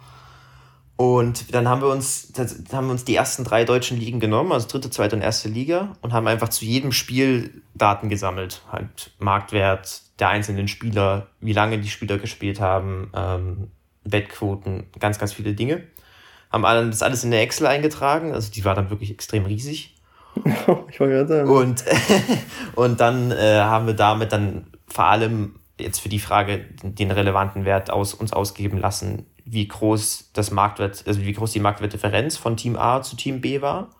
Und 0.96 1.52
dann 1.52 1.68
haben 1.68 1.82
wir 1.82 1.88
uns, 1.88 2.32
haben 2.72 2.86
wir 2.86 2.92
uns 2.92 3.04
die 3.04 3.16
ersten 3.16 3.42
drei 3.42 3.64
deutschen 3.64 3.98
Ligen 3.98 4.20
genommen, 4.20 4.52
also 4.52 4.68
dritte, 4.68 4.90
zweite 4.90 5.16
und 5.16 5.22
erste 5.22 5.48
Liga, 5.48 5.96
und 6.02 6.12
haben 6.12 6.28
einfach 6.28 6.48
zu 6.48 6.64
jedem 6.64 6.92
Spiel 6.92 7.62
Daten 7.74 8.08
gesammelt. 8.08 8.62
Halt 8.70 9.10
Marktwert 9.18 10.02
der 10.20 10.28
einzelnen 10.28 10.68
Spieler, 10.68 11.26
wie 11.40 11.52
lange 11.52 11.80
die 11.80 11.88
Spieler 11.88 12.18
gespielt 12.18 12.60
haben, 12.60 13.10
ähm, 13.12 13.70
Wettquoten, 14.04 14.84
ganz, 15.00 15.18
ganz 15.18 15.32
viele 15.32 15.54
Dinge 15.54 15.82
haben 16.62 16.90
das 16.90 17.02
alles 17.02 17.24
in 17.24 17.30
der 17.30 17.42
Excel 17.42 17.66
eingetragen. 17.66 18.32
Also 18.32 18.50
die 18.50 18.64
war 18.64 18.74
dann 18.74 18.90
wirklich 18.90 19.10
extrem 19.10 19.44
riesig. 19.46 19.94
ich 20.44 21.00
wollte 21.00 21.14
gerade 21.14 21.28
sagen. 21.28 21.50
Und, 21.50 21.84
und 22.74 23.00
dann 23.00 23.30
äh, 23.30 23.60
haben 23.60 23.86
wir 23.86 23.94
damit 23.94 24.32
dann 24.32 24.66
vor 24.86 25.04
allem 25.04 25.56
jetzt 25.78 26.00
für 26.00 26.08
die 26.08 26.18
Frage 26.18 26.64
den 26.82 27.10
relevanten 27.10 27.64
Wert 27.64 27.90
aus 27.90 28.14
uns 28.14 28.32
ausgeben 28.32 28.78
lassen, 28.78 29.26
wie 29.44 29.66
groß 29.66 30.30
das 30.32 30.50
Marktwert, 30.50 31.04
also 31.06 31.20
wie 31.20 31.32
groß 31.32 31.52
die 31.52 31.60
Marktwertdifferenz 31.60 32.36
von 32.36 32.56
Team 32.56 32.76
A 32.76 33.02
zu 33.02 33.16
Team 33.16 33.40
B 33.40 33.60
war 33.60 33.90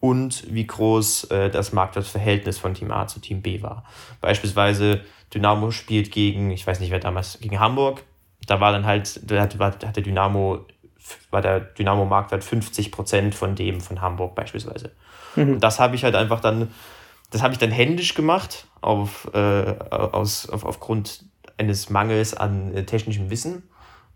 und 0.00 0.44
wie 0.52 0.66
groß 0.66 1.24
äh, 1.24 1.50
das 1.50 1.72
Marktwertverhältnis 1.72 2.58
von 2.58 2.74
Team 2.74 2.90
A 2.90 3.06
zu 3.06 3.20
Team 3.20 3.42
B 3.42 3.62
war. 3.62 3.84
Beispielsweise 4.20 5.02
Dynamo 5.34 5.70
spielt 5.70 6.10
gegen, 6.10 6.50
ich 6.50 6.66
weiß 6.66 6.80
nicht 6.80 6.90
wer 6.90 7.00
damals, 7.00 7.38
gegen 7.40 7.60
Hamburg. 7.60 8.04
Da 8.46 8.60
war 8.60 8.72
dann 8.72 8.86
halt, 8.86 9.20
da 9.30 9.42
hat, 9.42 9.58
hat 9.58 9.96
der 9.96 10.02
Dynamo 10.02 10.64
war 11.30 11.40
der 11.40 11.60
Dynamo-Marktwert 11.60 12.44
50 12.44 12.92
Prozent 12.92 13.34
von 13.34 13.54
dem 13.54 13.80
von 13.80 14.00
Hamburg 14.00 14.34
beispielsweise. 14.34 14.92
Mhm. 15.36 15.54
Und 15.54 15.60
das 15.60 15.80
habe 15.80 15.94
ich 15.94 16.04
halt 16.04 16.14
einfach 16.14 16.40
dann, 16.40 16.70
das 17.30 17.42
habe 17.42 17.52
ich 17.52 17.58
dann 17.58 17.70
händisch 17.70 18.14
gemacht, 18.14 18.66
auf, 18.80 19.30
äh, 19.34 19.38
aus, 19.38 20.48
auf, 20.48 20.64
aufgrund 20.64 21.24
eines 21.56 21.90
Mangels 21.90 22.34
an 22.34 22.74
äh, 22.74 22.84
technischem 22.84 23.30
Wissen. 23.30 23.64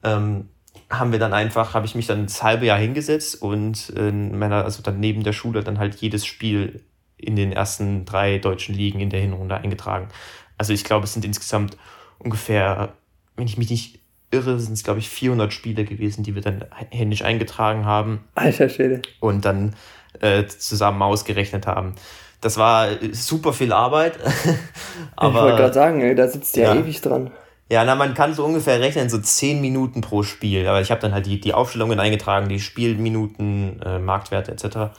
Ähm, 0.03 0.49
haben 0.91 1.13
wir 1.13 1.19
dann 1.19 1.33
einfach, 1.33 1.75
habe 1.75 1.87
ich 1.87 1.95
mich 1.95 2.07
dann 2.07 2.27
das 2.27 2.43
halbe 2.43 2.67
Jahr 2.67 2.79
hingesetzt 2.79 3.41
und 3.41 3.91
in 3.91 4.39
meiner, 4.39 4.65
also 4.65 4.83
dann 4.83 5.01
neben 5.01 5.23
der 5.23 5.33
Schule 5.33 5.63
dann 5.63 5.79
halt 5.79 5.97
jedes 5.97 6.27
Spiel 6.27 6.85
in 7.17 7.37
den 7.37 7.53
ersten 7.53 8.05
drei 8.05 8.39
deutschen 8.39 8.75
Ligen 8.75 9.01
in 9.01 9.11
der 9.11 9.21
Hinrunde 9.21 9.57
eingetragen. 9.57 10.09
Also 10.59 10.73
ich 10.73 10.85
glaube, 10.85 11.05
es 11.05 11.13
sind 11.13 11.25
insgesamt 11.25 11.77
ungefähr, 12.19 12.95
wenn 13.37 13.47
ich 13.47 13.59
mich 13.59 13.71
nicht 13.71 14.01
irre, 14.33 14.59
sind 14.59 14.73
es, 14.73 14.83
glaube 14.83 15.01
ich, 15.01 15.09
400 15.09 15.53
Spiele 15.53 15.85
gewesen, 15.85 16.23
die 16.23 16.35
wir 16.35 16.43
dann 16.43 16.65
händisch 16.91 17.23
eingetragen 17.23 17.85
haben. 17.85 18.25
Alter 18.35 18.69
Schäde. 18.69 19.03
Und 19.21 19.45
dann 19.45 19.75
äh, 20.21 20.47
zusammen 20.47 21.03
ausgerechnet 21.03 21.67
haben. 21.67 21.95
Das 22.41 22.57
war 22.57 22.89
super 23.13 23.53
viel 23.53 23.73
Arbeit. 23.73 24.19
aber, 25.17 25.29
ich 25.35 25.43
wollte 25.43 25.57
gerade 25.57 25.75
sagen, 25.75 26.01
ey, 26.01 26.15
da 26.15 26.29
sitzt 26.29 26.57
ja, 26.57 26.75
ja 26.75 26.81
ewig 26.81 27.01
dran. 27.01 27.31
Ja, 27.71 27.85
na, 27.85 27.95
man 27.95 28.15
kann 28.15 28.35
so 28.35 28.45
ungefähr 28.45 28.81
rechnen, 28.81 29.09
so 29.09 29.19
10 29.19 29.61
Minuten 29.61 30.01
pro 30.01 30.23
Spiel. 30.23 30.67
Aber 30.67 30.81
ich 30.81 30.91
habe 30.91 31.01
dann 31.01 31.15
halt 31.15 31.27
die, 31.27 31.41
die 31.41 31.55
Aufstellungen 31.55 32.01
eingetragen, 32.01 32.49
die 32.49 32.61
Spielminuten, 32.61 33.81
äh, 33.81 33.99
Marktwerte 33.99 34.53
etc. 34.53 34.95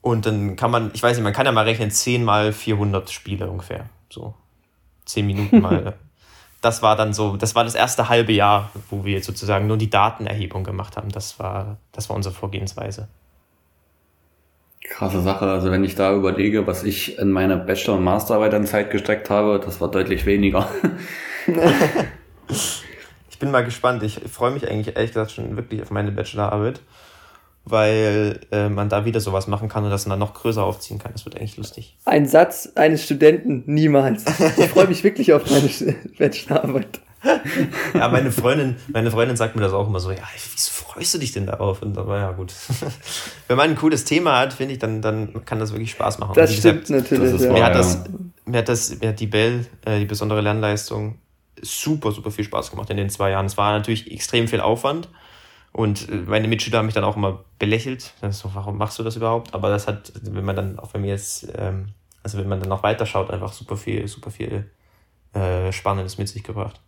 Und 0.00 0.24
dann 0.24 0.56
kann 0.56 0.70
man, 0.70 0.90
ich 0.94 1.02
weiß 1.02 1.16
nicht, 1.16 1.24
man 1.24 1.32
kann 1.32 1.46
ja 1.46 1.52
mal 1.52 1.64
rechnen, 1.64 1.90
10 1.90 2.24
mal 2.24 2.52
400 2.52 3.10
Spiele 3.10 3.50
ungefähr. 3.50 3.90
So 4.08 4.34
10 5.04 5.26
Minuten 5.26 5.60
mal 5.60 5.94
das 6.66 6.82
war 6.82 6.96
dann 6.96 7.12
so, 7.12 7.36
das 7.36 7.54
war 7.54 7.62
das 7.62 7.76
erste 7.76 8.08
halbe 8.08 8.32
Jahr, 8.32 8.70
wo 8.90 9.04
wir 9.04 9.22
sozusagen 9.22 9.68
nur 9.68 9.76
die 9.76 9.88
Datenerhebung 9.88 10.64
gemacht 10.64 10.96
haben. 10.96 11.10
Das 11.10 11.38
war, 11.38 11.76
das 11.92 12.08
war 12.08 12.16
unsere 12.16 12.34
Vorgehensweise. 12.34 13.06
Krasse 14.82 15.22
Sache. 15.22 15.46
Also 15.46 15.70
wenn 15.70 15.84
ich 15.84 15.94
da 15.94 16.12
überlege, 16.12 16.66
was 16.66 16.82
ich 16.82 17.18
in 17.18 17.30
meine 17.30 17.56
Bachelor- 17.56 17.98
und 17.98 18.04
Masterarbeit 18.04 18.52
an 18.52 18.66
Zeit 18.66 18.90
gesteckt 18.90 19.30
habe, 19.30 19.60
das 19.64 19.80
war 19.80 19.90
deutlich 19.90 20.26
weniger. 20.26 20.68
ich 23.30 23.38
bin 23.38 23.52
mal 23.52 23.64
gespannt. 23.64 24.02
Ich 24.02 24.18
freue 24.28 24.50
mich 24.50 24.68
eigentlich 24.68 24.96
ehrlich 24.96 25.12
gesagt 25.12 25.30
schon 25.30 25.56
wirklich 25.56 25.82
auf 25.82 25.92
meine 25.92 26.10
Bachelorarbeit 26.10 26.80
weil 27.68 28.40
äh, 28.52 28.68
man 28.68 28.88
da 28.88 29.04
wieder 29.04 29.20
sowas 29.20 29.48
machen 29.48 29.68
kann 29.68 29.84
und 29.84 29.90
das 29.90 30.04
dann 30.04 30.18
noch 30.18 30.34
größer 30.34 30.62
aufziehen 30.62 30.98
kann. 30.98 31.12
Das 31.12 31.24
wird 31.24 31.36
eigentlich 31.36 31.56
lustig. 31.56 31.96
Ein 32.04 32.26
Satz 32.26 32.70
eines 32.76 33.04
Studenten 33.04 33.64
niemals. 33.66 34.24
Ich 34.56 34.68
freue 34.68 34.86
mich 34.86 35.02
wirklich 35.02 35.32
auf 35.32 35.50
meine 35.50 35.68
Bachelorarbeit. 36.18 37.00
ja, 37.92 38.08
meine 38.08 38.30
Freundin, 38.30 38.76
meine 38.92 39.10
Freundin 39.10 39.36
sagt 39.36 39.56
mir 39.56 39.62
das 39.62 39.72
auch 39.72 39.88
immer 39.88 39.98
so, 39.98 40.12
ja, 40.12 40.22
wieso 40.54 40.70
freust 40.70 41.14
du 41.14 41.18
dich 41.18 41.32
denn 41.32 41.46
darauf? 41.46 41.82
Und 41.82 41.98
aber 41.98 42.18
ja, 42.18 42.30
gut. 42.30 42.52
Wenn 43.48 43.56
man 43.56 43.70
ein 43.70 43.76
cooles 43.76 44.04
Thema 44.04 44.38
hat, 44.38 44.52
finde 44.52 44.74
ich, 44.74 44.78
dann, 44.78 45.02
dann 45.02 45.44
kann 45.44 45.58
das 45.58 45.72
wirklich 45.72 45.90
Spaß 45.90 46.18
machen. 46.20 46.34
Das 46.36 46.54
stimmt 46.54 46.86
gesagt, 46.86 47.10
natürlich. 47.10 47.32
Das 47.32 47.42
ja. 47.42 47.52
mir, 47.52 47.64
hat 47.64 47.74
das, 47.74 48.04
mir 48.44 48.58
hat 48.58 48.68
das, 48.68 49.00
mir 49.00 49.08
hat 49.08 49.18
die 49.18 49.26
Bell, 49.26 49.66
äh, 49.84 49.98
die 49.98 50.04
besondere 50.04 50.40
Lernleistung, 50.40 51.18
super, 51.60 52.12
super 52.12 52.30
viel 52.30 52.44
Spaß 52.44 52.70
gemacht 52.70 52.90
in 52.90 52.96
den 52.96 53.10
zwei 53.10 53.30
Jahren. 53.30 53.46
Es 53.46 53.56
war 53.56 53.72
natürlich 53.72 54.12
extrem 54.12 54.46
viel 54.46 54.60
Aufwand. 54.60 55.08
Und 55.76 56.08
äh, 56.08 56.14
meine 56.26 56.48
Mitschüler 56.48 56.78
haben 56.78 56.86
mich 56.86 56.94
dann 56.94 57.04
auch 57.04 57.16
immer 57.16 57.44
belächelt. 57.58 58.14
So, 58.30 58.50
warum 58.54 58.78
machst 58.78 58.98
du 58.98 59.02
das 59.02 59.14
überhaupt? 59.14 59.52
Aber 59.52 59.68
das 59.68 59.86
hat, 59.86 60.10
wenn 60.22 60.44
man 60.44 60.56
dann 60.56 60.78
auch 60.78 60.92
bei 60.92 60.98
mir 60.98 61.08
jetzt, 61.08 61.48
ähm, 61.54 61.88
also 62.22 62.38
wenn 62.38 62.48
man 62.48 62.60
dann 62.60 62.70
noch 62.70 62.82
weiterschaut, 62.82 63.30
einfach 63.30 63.52
super 63.52 63.76
viel, 63.76 64.08
super 64.08 64.30
viel 64.30 64.70
äh, 65.34 65.70
Spannendes 65.72 66.16
mit 66.16 66.28
sich 66.28 66.42
gebracht. 66.42 66.80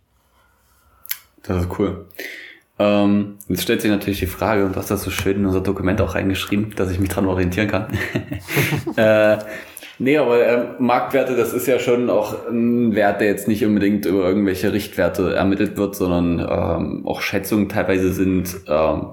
Das 1.43 1.65
ist 1.65 1.77
cool. 1.77 2.07
Ähm, 2.79 3.37
jetzt 3.47 3.61
stellt 3.61 3.83
sich 3.83 3.91
natürlich 3.91 4.21
die 4.21 4.25
Frage, 4.25 4.65
und 4.65 4.75
du 4.75 4.79
hast 4.79 4.89
das 4.89 5.03
so 5.03 5.11
schön 5.11 5.37
in 5.37 5.45
unser 5.45 5.61
Dokument 5.61 6.01
auch 6.01 6.15
reingeschrieben, 6.15 6.73
dass 6.75 6.89
ich 6.89 6.99
mich 6.99 7.09
dran 7.09 7.27
orientieren 7.27 7.67
kann. 7.67 7.95
äh, 8.95 9.37
nee, 9.99 10.17
aber 10.17 10.45
äh, 10.45 10.65
Marktwerte, 10.79 11.35
das 11.35 11.53
ist 11.53 11.67
ja 11.67 11.79
schon 11.79 12.09
auch 12.09 12.47
ein 12.47 12.95
Wert, 12.95 13.21
der 13.21 13.27
jetzt 13.27 13.47
nicht 13.47 13.63
unbedingt 13.65 14.05
über 14.05 14.27
irgendwelche 14.27 14.73
Richtwerte 14.73 15.35
ermittelt 15.35 15.77
wird, 15.77 15.95
sondern 15.95 16.39
ähm, 16.39 17.07
auch 17.07 17.21
Schätzungen 17.21 17.69
teilweise 17.69 18.11
sind, 18.11 18.61
ähm, 18.67 19.09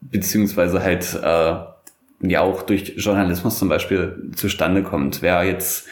beziehungsweise 0.00 0.82
halt 0.82 1.18
äh, 1.22 2.28
ja 2.28 2.40
auch 2.40 2.62
durch 2.62 2.94
Journalismus 2.96 3.58
zum 3.58 3.68
Beispiel 3.68 4.30
zustande 4.34 4.82
kommt. 4.82 5.22
Wer 5.22 5.44
jetzt 5.44 5.86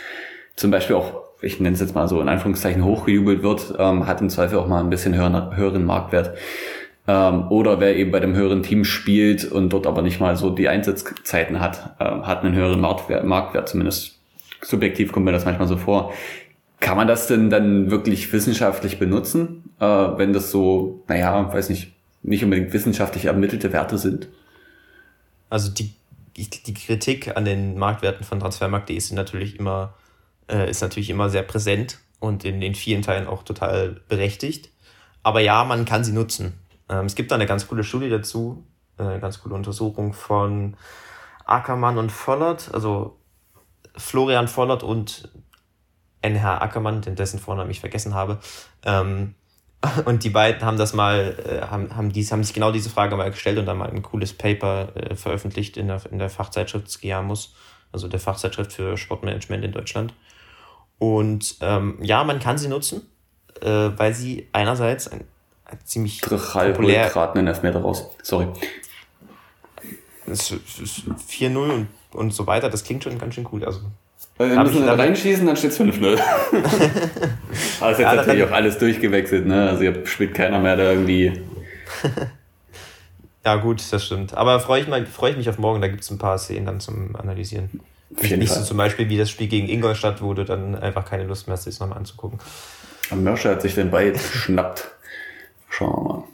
zum 0.56 0.70
Beispiel 0.70 0.96
auch 0.96 1.20
ich 1.42 1.60
nenne 1.60 1.74
es 1.74 1.80
jetzt 1.80 1.94
mal 1.94 2.08
so 2.08 2.20
in 2.20 2.28
Anführungszeichen 2.28 2.84
hochgejubelt 2.84 3.42
wird, 3.42 3.74
ähm, 3.78 4.06
hat 4.06 4.20
im 4.20 4.28
Zweifel 4.28 4.58
auch 4.58 4.66
mal 4.66 4.80
ein 4.80 4.90
bisschen 4.90 5.14
höheren, 5.14 5.56
höheren 5.56 5.84
Marktwert. 5.84 6.36
Ähm, 7.08 7.50
oder 7.50 7.80
wer 7.80 7.96
eben 7.96 8.10
bei 8.10 8.20
dem 8.20 8.34
höheren 8.34 8.62
Team 8.62 8.84
spielt 8.84 9.44
und 9.44 9.70
dort 9.70 9.86
aber 9.86 10.02
nicht 10.02 10.20
mal 10.20 10.36
so 10.36 10.50
die 10.50 10.68
Einsatzzeiten 10.68 11.60
hat, 11.60 11.96
äh, 11.98 12.04
hat 12.04 12.44
einen 12.44 12.54
höheren 12.54 12.80
Marktwert, 12.80 13.24
Marktwert 13.24 13.68
zumindest. 13.68 14.18
Subjektiv 14.62 15.12
kommt 15.12 15.24
mir 15.24 15.32
das 15.32 15.46
manchmal 15.46 15.68
so 15.68 15.78
vor. 15.78 16.12
Kann 16.80 16.96
man 16.96 17.08
das 17.08 17.26
denn 17.26 17.50
dann 17.50 17.90
wirklich 17.90 18.30
wissenschaftlich 18.32 18.98
benutzen, 18.98 19.70
äh, 19.80 19.84
wenn 19.84 20.32
das 20.32 20.50
so, 20.50 21.02
naja, 21.08 21.52
weiß 21.52 21.70
nicht, 21.70 21.92
nicht 22.22 22.44
unbedingt 22.44 22.72
wissenschaftlich 22.72 23.24
ermittelte 23.24 23.72
Werte 23.72 23.96
sind? 23.96 24.28
Also 25.48 25.70
die, 25.70 25.94
die 26.36 26.74
Kritik 26.74 27.36
an 27.36 27.44
den 27.44 27.78
Marktwerten 27.78 28.24
von 28.24 28.40
Transfermarkt.de 28.40 28.96
ist 28.96 29.12
natürlich 29.12 29.58
immer 29.58 29.94
äh, 30.50 30.70
ist 30.70 30.82
natürlich 30.82 31.10
immer 31.10 31.30
sehr 31.30 31.42
präsent 31.42 31.98
und 32.18 32.44
in 32.44 32.60
den 32.60 32.74
vielen 32.74 33.02
Teilen 33.02 33.26
auch 33.26 33.42
total 33.42 34.00
berechtigt. 34.08 34.70
Aber 35.22 35.40
ja, 35.40 35.64
man 35.64 35.84
kann 35.84 36.04
sie 36.04 36.12
nutzen. 36.12 36.54
Ähm, 36.90 37.06
es 37.06 37.14
gibt 37.14 37.30
da 37.30 37.36
eine 37.36 37.46
ganz 37.46 37.68
coole 37.68 37.84
Studie 37.84 38.10
dazu, 38.10 38.66
äh, 38.98 39.04
eine 39.04 39.20
ganz 39.20 39.40
coole 39.40 39.54
Untersuchung 39.54 40.12
von 40.12 40.76
Ackermann 41.46 41.96
und 41.96 42.10
Vollert, 42.10 42.74
also 42.74 43.18
Florian 43.96 44.48
Vollert 44.48 44.82
und 44.82 45.30
NH 46.22 46.58
Ackermann, 46.58 47.00
den 47.00 47.14
dessen 47.16 47.38
Vornamen 47.38 47.70
ich 47.70 47.80
vergessen 47.80 48.14
habe. 48.14 48.38
Ähm, 48.84 49.34
und 50.04 50.24
die 50.24 50.30
beiden 50.30 50.62
haben 50.62 50.76
das 50.76 50.92
mal, 50.92 51.36
äh, 51.46 51.66
haben, 51.66 51.96
haben, 51.96 52.12
dies, 52.12 52.32
haben 52.32 52.44
sich 52.44 52.54
genau 52.54 52.72
diese 52.72 52.90
Frage 52.90 53.16
mal 53.16 53.30
gestellt 53.30 53.58
und 53.58 53.66
dann 53.66 53.78
mal 53.78 53.88
ein 53.88 54.02
cooles 54.02 54.32
Paper 54.34 54.94
äh, 54.94 55.14
veröffentlicht 55.14 55.76
in 55.76 55.88
der, 55.88 56.02
in 56.10 56.18
der 56.18 56.28
Fachzeitschrift 56.28 56.90
Skiamus, 56.90 57.54
also 57.92 58.08
der 58.08 58.20
Fachzeitschrift 58.20 58.72
für 58.72 58.96
Sportmanagement 58.96 59.64
in 59.64 59.72
Deutschland. 59.72 60.12
Und 60.98 61.56
ähm, 61.62 61.98
ja, 62.02 62.24
man 62.24 62.40
kann 62.40 62.58
sie 62.58 62.68
nutzen, 62.68 63.08
äh, 63.62 63.90
weil 63.96 64.12
sie 64.12 64.48
einerseits 64.52 65.08
ein, 65.08 65.24
ziemlich 65.84 66.20
Drachal 66.20 66.72
populär... 66.72 67.08
gerade 67.08 67.38
einen 67.38 67.48
Elfmeter 67.48 67.80
raus. 67.80 68.10
Sorry. 68.22 68.48
4-0 70.28 71.56
und, 71.56 71.88
und 72.12 72.34
so 72.34 72.46
weiter, 72.46 72.70
das 72.70 72.84
klingt 72.84 73.04
schon 73.04 73.18
ganz 73.18 73.34
schön 73.34 73.46
cool. 73.52 73.64
Also, 73.64 73.80
äh, 74.38 74.48
wir 74.48 74.62
müssen 74.62 74.86
dann 74.86 74.98
reinschießen, 74.98 75.46
dann 75.46 75.56
steht 75.56 75.72
es 75.72 75.80
5-0. 75.80 76.18
Aber 76.20 76.20
es 76.60 77.62
ist 77.72 77.80
jetzt 77.80 77.98
ja, 78.00 78.14
natürlich 78.14 78.44
auch 78.44 78.52
alles 78.52 78.78
durchgewechselt, 78.78 79.46
ne? 79.46 79.70
Also 79.70 79.82
hier 79.82 80.06
spielt 80.06 80.34
keiner 80.34 80.58
mehr 80.58 80.76
da 80.76 80.90
irgendwie. 80.90 81.42
ja, 83.44 83.56
gut, 83.56 83.82
das 83.90 84.04
stimmt. 84.04 84.34
Aber 84.34 84.60
freue 84.60 84.82
ich, 84.82 85.08
freu 85.08 85.30
ich 85.30 85.36
mich 85.36 85.48
auf 85.48 85.58
morgen, 85.58 85.80
da 85.80 85.88
gibt 85.88 86.02
es 86.02 86.10
ein 86.10 86.18
paar 86.18 86.38
Szenen 86.38 86.66
dann 86.66 86.80
zum 86.80 87.16
Analysieren. 87.16 87.80
Nicht 88.10 88.52
so 88.52 88.62
zum 88.62 88.76
Beispiel 88.76 89.08
wie 89.08 89.18
das 89.18 89.30
Spiel 89.30 89.46
gegen 89.46 89.68
Ingolstadt, 89.68 90.20
wo 90.20 90.34
du 90.34 90.44
dann 90.44 90.74
einfach 90.74 91.04
keine 91.04 91.24
Lust 91.24 91.46
mehr 91.46 91.56
hast, 91.56 91.64
sich 91.64 91.78
nochmal 91.78 91.98
anzugucken. 91.98 92.40
Und 93.10 93.22
Mörsche 93.22 93.50
hat 93.50 93.62
sich 93.62 93.74
den 93.74 93.90
Ball 93.90 94.12
geschnappt. 94.12 94.88
Schauen 95.70 95.92
wir 95.92 96.12
mal. 96.12 96.24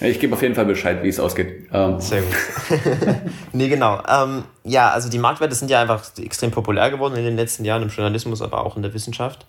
Ich 0.00 0.20
gebe 0.20 0.34
auf 0.34 0.42
jeden 0.42 0.54
Fall 0.54 0.64
Bescheid, 0.64 1.02
wie 1.02 1.08
es 1.08 1.18
ausgeht. 1.18 1.68
Ähm. 1.72 2.00
Sehr 2.00 2.22
gut. 2.22 2.34
nee, 3.52 3.68
genau. 3.68 4.00
Ähm, 4.08 4.44
ja, 4.62 4.90
also 4.90 5.08
die 5.08 5.18
Marktwerte 5.18 5.54
sind 5.54 5.70
ja 5.70 5.82
einfach 5.82 6.04
extrem 6.18 6.52
populär 6.52 6.90
geworden 6.90 7.16
in 7.16 7.24
den 7.24 7.36
letzten 7.36 7.64
Jahren 7.64 7.82
im 7.82 7.88
Journalismus, 7.88 8.40
aber 8.40 8.64
auch 8.64 8.76
in 8.76 8.82
der 8.82 8.94
Wissenschaft. 8.94 9.46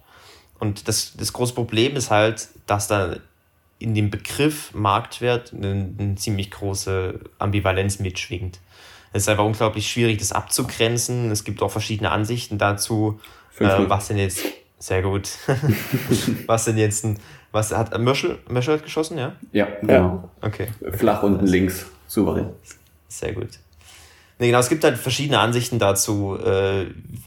Und 0.57 0.87
das, 0.87 1.13
das 1.15 1.33
große 1.33 1.53
Problem 1.53 1.95
ist 1.95 2.09
halt, 2.09 2.49
dass 2.65 2.87
da 2.87 3.15
in 3.77 3.93
dem 3.93 4.09
Begriff 4.09 4.73
Marktwert 4.73 5.53
eine, 5.53 5.93
eine 5.97 6.15
ziemlich 6.15 6.51
große 6.51 7.19
Ambivalenz 7.37 7.99
mitschwingt. 7.99 8.59
Es 9.13 9.23
ist 9.23 9.29
einfach 9.29 9.45
unglaublich 9.45 9.89
schwierig, 9.89 10.17
das 10.17 10.31
abzugrenzen. 10.31 11.31
Es 11.31 11.43
gibt 11.43 11.61
auch 11.61 11.71
verschiedene 11.71 12.11
Ansichten 12.11 12.57
dazu. 12.57 13.19
Äh, 13.59 13.89
was 13.89 14.07
denn 14.07 14.17
jetzt, 14.17 14.43
sehr 14.77 15.01
gut, 15.01 15.29
was 16.45 16.65
denn 16.65 16.77
jetzt 16.77 17.05
ein, 17.05 17.19
was 17.51 17.71
hat 17.71 17.97
Mörschel, 17.99 18.37
Mörschel 18.47 18.75
hat 18.75 18.83
geschossen, 18.83 19.17
ja? 19.17 19.35
Ja, 19.51 19.67
genau. 19.81 20.29
Okay. 20.41 20.67
Flach 20.91 21.23
unten 21.23 21.47
links, 21.47 21.85
souverän. 22.07 22.49
Sehr 23.07 23.33
gut. 23.33 23.59
Nee, 24.41 24.47
genau, 24.47 24.59
es 24.59 24.69
gibt 24.69 24.85
halt 24.85 24.97
verschiedene 24.97 25.39
Ansichten 25.39 25.79
dazu, 25.79 26.37
äh, 26.37 26.85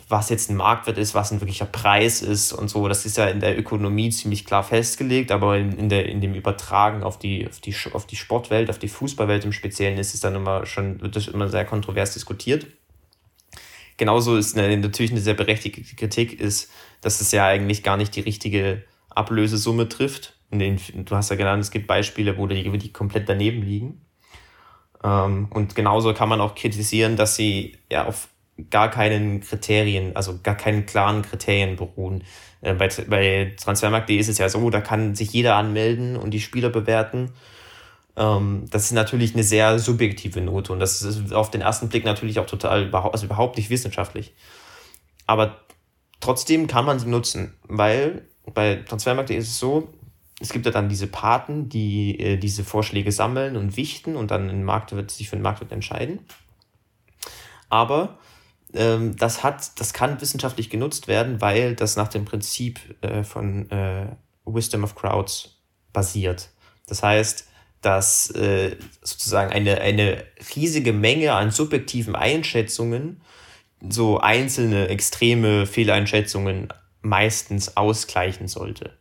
was 0.08 0.30
jetzt 0.30 0.48
ein 0.48 0.56
Marktwert 0.56 0.96
ist, 0.96 1.14
was 1.14 1.30
ein 1.30 1.42
wirklicher 1.42 1.66
Preis 1.66 2.22
ist 2.22 2.54
und 2.54 2.68
so. 2.68 2.88
Das 2.88 3.04
ist 3.04 3.18
ja 3.18 3.26
in 3.26 3.40
der 3.40 3.58
Ökonomie 3.58 4.08
ziemlich 4.08 4.46
klar 4.46 4.64
festgelegt, 4.64 5.30
aber 5.30 5.58
in, 5.58 5.72
in, 5.72 5.88
der, 5.90 6.06
in 6.06 6.22
dem 6.22 6.32
Übertragen 6.32 7.02
auf 7.02 7.18
die, 7.18 7.46
auf, 7.46 7.60
die, 7.60 7.74
auf 7.92 8.06
die 8.06 8.16
Sportwelt, 8.16 8.70
auf 8.70 8.78
die 8.78 8.88
Fußballwelt 8.88 9.44
im 9.44 9.52
Speziellen 9.52 9.98
ist 9.98 10.14
es 10.14 10.20
dann 10.20 10.34
immer 10.34 10.64
schon, 10.64 11.02
wird 11.02 11.14
das 11.14 11.28
immer 11.28 11.50
sehr 11.50 11.66
kontrovers 11.66 12.14
diskutiert. 12.14 12.66
Genauso 13.98 14.38
ist 14.38 14.56
eine, 14.56 14.74
natürlich 14.78 15.12
eine 15.12 15.20
sehr 15.20 15.34
berechtigte 15.34 15.82
Kritik, 15.94 16.40
ist, 16.40 16.70
dass 17.02 17.20
es 17.20 17.30
ja 17.30 17.46
eigentlich 17.46 17.82
gar 17.82 17.98
nicht 17.98 18.16
die 18.16 18.20
richtige 18.20 18.84
Ablösesumme 19.14 19.88
trifft. 19.88 20.34
Den, 20.50 20.78
du 20.94 21.16
hast 21.16 21.30
ja 21.30 21.36
genannt, 21.36 21.62
es 21.62 21.70
gibt 21.70 21.86
Beispiele, 21.86 22.36
wo 22.36 22.46
die, 22.46 22.78
die 22.78 22.92
komplett 22.92 23.28
daneben 23.28 23.62
liegen. 23.62 24.02
Ähm, 25.02 25.48
und 25.50 25.74
genauso 25.74 26.12
kann 26.14 26.28
man 26.28 26.40
auch 26.40 26.54
kritisieren, 26.54 27.16
dass 27.16 27.36
sie 27.36 27.78
ja 27.90 28.06
auf 28.06 28.28
gar 28.70 28.90
keinen 28.90 29.40
Kriterien, 29.40 30.14
also 30.14 30.38
gar 30.42 30.56
keinen 30.56 30.86
klaren 30.86 31.22
Kriterien 31.22 31.76
beruhen. 31.76 32.24
Äh, 32.60 32.74
bei, 32.74 32.88
bei 33.08 33.54
Transfermarkt.de 33.60 34.16
ist 34.16 34.28
es 34.28 34.38
ja 34.38 34.48
so, 34.48 34.68
da 34.70 34.80
kann 34.80 35.14
sich 35.14 35.32
jeder 35.32 35.56
anmelden 35.56 36.16
und 36.16 36.32
die 36.32 36.40
Spieler 36.40 36.68
bewerten. 36.68 37.32
Ähm, 38.16 38.66
das 38.70 38.84
ist 38.84 38.92
natürlich 38.92 39.34
eine 39.34 39.42
sehr 39.42 39.78
subjektive 39.78 40.40
Note 40.40 40.72
und 40.72 40.80
das 40.80 41.02
ist 41.02 41.32
auf 41.32 41.50
den 41.50 41.62
ersten 41.62 41.88
Blick 41.88 42.04
natürlich 42.04 42.38
auch 42.38 42.46
total, 42.46 42.94
also 42.94 43.26
überhaupt 43.26 43.56
nicht 43.56 43.70
wissenschaftlich. 43.70 44.34
Aber 45.26 45.56
trotzdem 46.20 46.66
kann 46.66 46.84
man 46.84 46.98
sie 46.98 47.08
nutzen, 47.08 47.54
weil 47.64 48.28
bei 48.54 48.76
Transfermarkt.de 48.76 49.36
ist 49.36 49.48
es 49.48 49.58
so, 49.58 49.88
es 50.40 50.52
gibt 50.52 50.66
ja 50.66 50.72
dann 50.72 50.88
diese 50.88 51.06
Paten, 51.06 51.68
die 51.68 52.18
äh, 52.18 52.36
diese 52.36 52.64
Vorschläge 52.64 53.12
sammeln 53.12 53.56
und 53.56 53.76
wichten 53.76 54.16
und 54.16 54.30
dann 54.30 54.50
ein 54.50 54.64
Marktwirt 54.64 55.10
sich 55.10 55.28
für 55.28 55.36
den 55.36 55.42
Marktwirt 55.42 55.72
entscheiden. 55.72 56.20
Aber 57.68 58.18
ähm, 58.74 59.16
das 59.16 59.44
hat, 59.44 59.80
das 59.80 59.92
kann 59.92 60.20
wissenschaftlich 60.20 60.68
genutzt 60.68 61.08
werden, 61.08 61.40
weil 61.40 61.76
das 61.76 61.96
nach 61.96 62.08
dem 62.08 62.24
Prinzip 62.24 62.80
äh, 63.02 63.22
von 63.22 63.70
äh, 63.70 64.06
Wisdom 64.44 64.84
of 64.84 64.94
Crowds 64.94 65.60
basiert. 65.92 66.50
Das 66.86 67.02
heißt, 67.02 67.48
dass 67.80 68.30
äh, 68.30 68.76
sozusagen 69.02 69.52
eine, 69.52 69.80
eine 69.80 70.24
riesige 70.54 70.92
Menge 70.92 71.32
an 71.34 71.50
subjektiven 71.50 72.16
Einschätzungen 72.16 73.20
so 73.88 74.20
einzelne 74.20 74.88
extreme 74.88 75.66
Fehleinschätzungen 75.66 76.68
meistens 77.02 77.76
ausgleichen 77.76 78.48
sollte. 78.48 78.92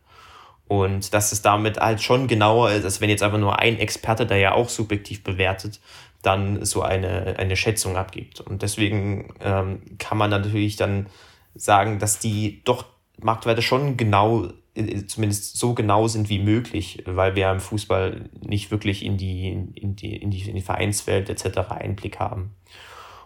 Und 0.68 1.12
dass 1.12 1.32
es 1.32 1.42
damit 1.42 1.78
halt 1.78 2.02
schon 2.02 2.28
genauer 2.28 2.70
ist, 2.70 2.84
als 2.84 3.00
wenn 3.00 3.10
jetzt 3.10 3.22
einfach 3.22 3.38
nur 3.38 3.58
ein 3.58 3.78
Experte, 3.78 4.26
der 4.26 4.38
ja 4.38 4.52
auch 4.52 4.68
subjektiv 4.68 5.22
bewertet, 5.22 5.80
dann 6.22 6.64
so 6.64 6.82
eine, 6.82 7.36
eine 7.38 7.56
Schätzung 7.56 7.96
abgibt. 7.96 8.40
Und 8.40 8.62
deswegen 8.62 9.34
ähm, 9.40 9.82
kann 9.98 10.16
man 10.16 10.30
natürlich 10.30 10.76
dann 10.76 11.08
sagen, 11.54 11.98
dass 11.98 12.20
die 12.20 12.62
doch 12.64 12.86
Marktwerte 13.20 13.60
schon 13.60 13.96
genau, 13.96 14.48
äh, 14.74 15.04
zumindest 15.06 15.58
so 15.58 15.74
genau 15.74 16.08
sind 16.08 16.28
wie 16.28 16.38
möglich, 16.38 17.02
weil 17.06 17.34
wir 17.34 17.50
im 17.50 17.60
Fußball 17.60 18.30
nicht 18.40 18.70
wirklich 18.70 19.04
in 19.04 19.18
die, 19.18 19.50
in 19.50 19.96
die, 19.96 20.16
in 20.16 20.30
die, 20.30 20.48
in 20.48 20.54
die 20.56 20.62
Vereinswelt 20.62 21.28
etc. 21.28 21.58
Einblick 21.70 22.18
haben. 22.18 22.54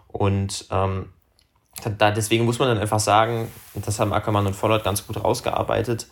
Und 0.07 0.67
ähm, 0.71 1.09
da, 1.97 2.11
deswegen 2.11 2.45
muss 2.45 2.59
man 2.59 2.69
dann 2.69 2.79
einfach 2.79 2.99
sagen, 2.99 3.51
das 3.75 3.99
haben 3.99 4.13
Ackermann 4.13 4.47
und 4.47 4.55
Vollert 4.55 4.83
ganz 4.83 5.05
gut 5.05 5.23
rausgearbeitet, 5.23 6.07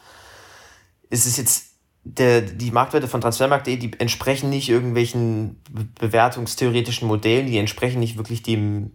es 1.09 1.25
ist 1.25 1.37
jetzt 1.37 1.75
der, 2.03 2.41
die 2.41 2.71
Marktwerte 2.71 3.07
von 3.07 3.21
Transfermarkt.de, 3.21 3.77
die 3.77 3.99
entsprechen 3.99 4.49
nicht 4.49 4.69
irgendwelchen 4.69 5.61
bewertungstheoretischen 5.99 7.07
Modellen, 7.07 7.47
die 7.47 7.57
entsprechen 7.57 7.99
nicht 7.99 8.17
wirklich 8.17 8.43
dem, 8.43 8.91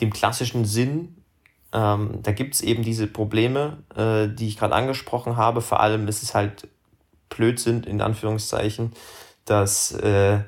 dem 0.00 0.12
klassischen 0.12 0.66
Sinn. 0.66 1.16
Ähm, 1.72 2.18
da 2.22 2.32
gibt 2.32 2.54
es 2.54 2.60
eben 2.60 2.82
diese 2.82 3.06
Probleme, 3.06 3.78
äh, 3.96 4.28
die 4.28 4.48
ich 4.48 4.58
gerade 4.58 4.74
angesprochen 4.74 5.36
habe. 5.36 5.62
Vor 5.62 5.80
allem 5.80 6.06
ist 6.06 6.22
es 6.22 6.34
halt 6.34 6.68
Blödsinn, 7.30 7.84
in 7.84 8.02
Anführungszeichen, 8.02 8.92
dass 9.46 9.92
äh, 9.92 10.40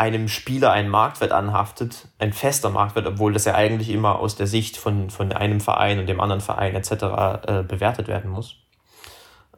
einem 0.00 0.28
Spieler 0.28 0.72
ein 0.72 0.88
Marktwert 0.88 1.30
anhaftet, 1.30 2.08
ein 2.18 2.32
fester 2.32 2.70
Marktwert, 2.70 3.06
obwohl 3.06 3.34
das 3.34 3.44
ja 3.44 3.54
eigentlich 3.54 3.90
immer 3.90 4.18
aus 4.18 4.34
der 4.34 4.46
Sicht 4.46 4.78
von, 4.78 5.10
von 5.10 5.30
einem 5.30 5.60
Verein 5.60 5.98
und 5.98 6.08
dem 6.08 6.22
anderen 6.22 6.40
Verein 6.40 6.74
etc. 6.74 6.90
Äh, 6.90 7.62
bewertet 7.68 8.08
werden 8.08 8.30
muss. 8.30 8.56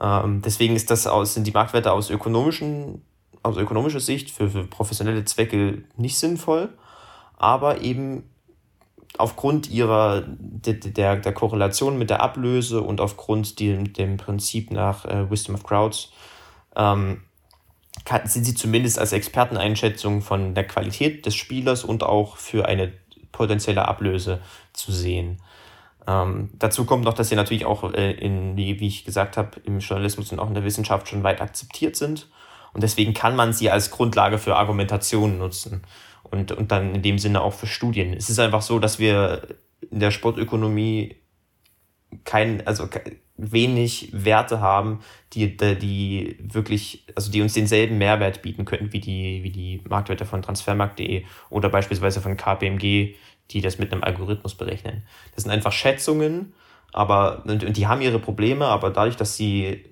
Ähm, 0.01 0.43
deswegen 0.43 0.75
ist 0.75 0.91
das 0.91 1.07
aus, 1.07 1.35
sind 1.35 1.47
die 1.47 1.53
Marktwerte 1.53 1.93
aus, 1.93 2.11
ökonomischen, 2.11 3.05
aus 3.45 3.57
ökonomischer 3.57 4.01
Sicht 4.01 4.33
für, 4.33 4.51
für 4.51 4.65
professionelle 4.65 5.25
Zwecke 5.25 5.85
nicht 5.97 6.19
sinnvoll, 6.19 6.71
aber 7.37 7.81
eben 7.81 8.29
aufgrund 9.19 9.71
ihrer 9.71 10.25
der, 10.27 10.75
der, 10.75 11.17
der 11.19 11.33
Korrelation 11.33 11.99
mit 11.99 12.11
der 12.11 12.21
Ablöse 12.21 12.81
und 12.83 13.01
aufgrund 13.01 13.61
dem, 13.61 13.93
dem 13.93 14.17
Prinzip 14.17 14.73
nach 14.73 15.05
äh, 15.05 15.31
Wisdom 15.31 15.55
of 15.55 15.63
Crowds 15.63 16.11
ähm, 16.75 17.23
kann, 18.05 18.27
sind 18.27 18.45
sie 18.45 18.55
zumindest 18.55 18.99
als 18.99 19.13
Experteneinschätzung 19.13 20.23
von 20.23 20.55
der 20.55 20.67
Qualität 20.67 21.27
des 21.27 21.35
Spielers 21.35 21.85
und 21.85 22.03
auch 22.03 22.37
für 22.37 22.67
eine 22.67 22.93
potenzielle 23.31 23.89
Ablöse 23.89 24.41
zu 24.73 24.93
sehen. 24.93 25.41
Ähm, 26.07 26.51
dazu 26.55 26.85
kommt 26.85 27.05
noch, 27.05 27.15
dass 27.15 27.29
sie 27.29 27.37
natürlich 27.37 27.65
auch, 27.65 27.93
äh, 27.95 28.13
in, 28.13 28.57
wie, 28.57 28.87
ich 28.87 29.05
gesagt 29.05 29.37
habe, 29.37 29.61
im 29.65 29.79
Journalismus 29.79 30.33
und 30.33 30.41
auch 30.41 30.49
in 30.49 30.55
der 30.55 30.65
Wissenschaft 30.65 31.09
schon 31.09 31.23
weit 31.23 31.41
akzeptiert 31.41 31.97
sind. 31.97 32.29
Und 32.73 32.83
deswegen 32.83 33.15
kann 33.15 33.37
man 33.37 33.53
sie 33.53 33.71
als 33.71 33.91
Grundlage 33.91 34.39
für 34.39 34.57
Argumentationen 34.57 35.39
nutzen 35.39 35.83
und, 36.25 36.53
und 36.53 36.73
dann 36.73 36.95
in 36.95 37.03
dem 37.03 37.19
Sinne 37.19 37.43
auch 37.43 37.53
für 37.53 37.67
Studien. 37.67 38.15
Es 38.15 38.31
ist 38.31 38.39
einfach 38.39 38.63
so, 38.63 38.79
dass 38.79 38.99
wir 38.99 39.47
in 39.91 40.01
der 40.01 40.11
Sportökonomie 40.11 41.17
kein, 42.25 42.67
also 42.67 42.89
wenig 43.51 44.11
Werte 44.13 44.61
haben, 44.61 45.01
die, 45.33 45.57
die 45.57 46.37
wirklich, 46.41 47.05
also 47.15 47.31
die 47.31 47.43
uns 47.43 47.55
denselben 47.55 47.99
Mehrwert 47.99 48.43
bieten 48.43 48.65
könnten 48.65 48.93
wie 48.93 49.01
die, 49.01 49.43
wie 49.43 49.51
die 49.51 49.83
Marktwerte 49.89 50.25
von 50.25 50.43
Transfermarkt.de 50.43 51.25
oder 51.51 51.69
beispielsweise 51.69 52.21
von 52.21 52.37
KPMG, 52.37 53.15
die 53.51 53.61
das 53.61 53.79
mit 53.79 53.93
einem 53.93 54.05
Algorithmus 54.05 54.55
berechnen. 54.55 55.03
Das 55.35 55.45
sind 55.45 55.53
einfach 55.53 55.73
Schätzungen, 55.73 56.55
aber, 56.93 57.43
und, 57.47 57.65
und 57.65 57.77
die 57.77 57.87
haben 57.87 58.01
ihre 58.01 58.19
Probleme, 58.19 58.67
aber 58.67 58.91
dadurch, 58.91 59.17
dass 59.17 59.37
sie 59.37 59.85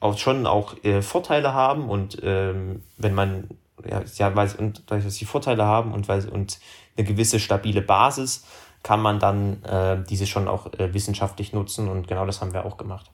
auch 0.00 0.18
schon 0.18 0.46
auch 0.46 0.82
äh, 0.82 1.02
Vorteile 1.02 1.54
haben 1.54 1.88
und 1.88 2.18
ähm, 2.22 2.82
wenn 2.96 3.14
man 3.14 3.48
ja, 3.88 4.02
ja 4.16 4.34
weil, 4.34 4.50
und 4.56 4.82
dadurch, 4.86 5.04
dass 5.04 5.14
sie 5.16 5.24
Vorteile 5.24 5.64
haben 5.64 5.92
und 5.92 6.08
weil 6.08 6.28
und 6.28 6.58
eine 6.96 7.06
gewisse 7.06 7.40
stabile 7.40 7.82
Basis, 7.82 8.44
kann 8.82 9.00
man 9.00 9.18
dann 9.18 9.62
äh, 9.64 10.02
diese 10.08 10.26
schon 10.26 10.48
auch 10.48 10.72
äh, 10.74 10.92
wissenschaftlich 10.94 11.52
nutzen 11.52 11.88
und 11.88 12.08
genau 12.08 12.26
das 12.26 12.40
haben 12.40 12.52
wir 12.52 12.64
auch 12.64 12.76
gemacht. 12.76 13.10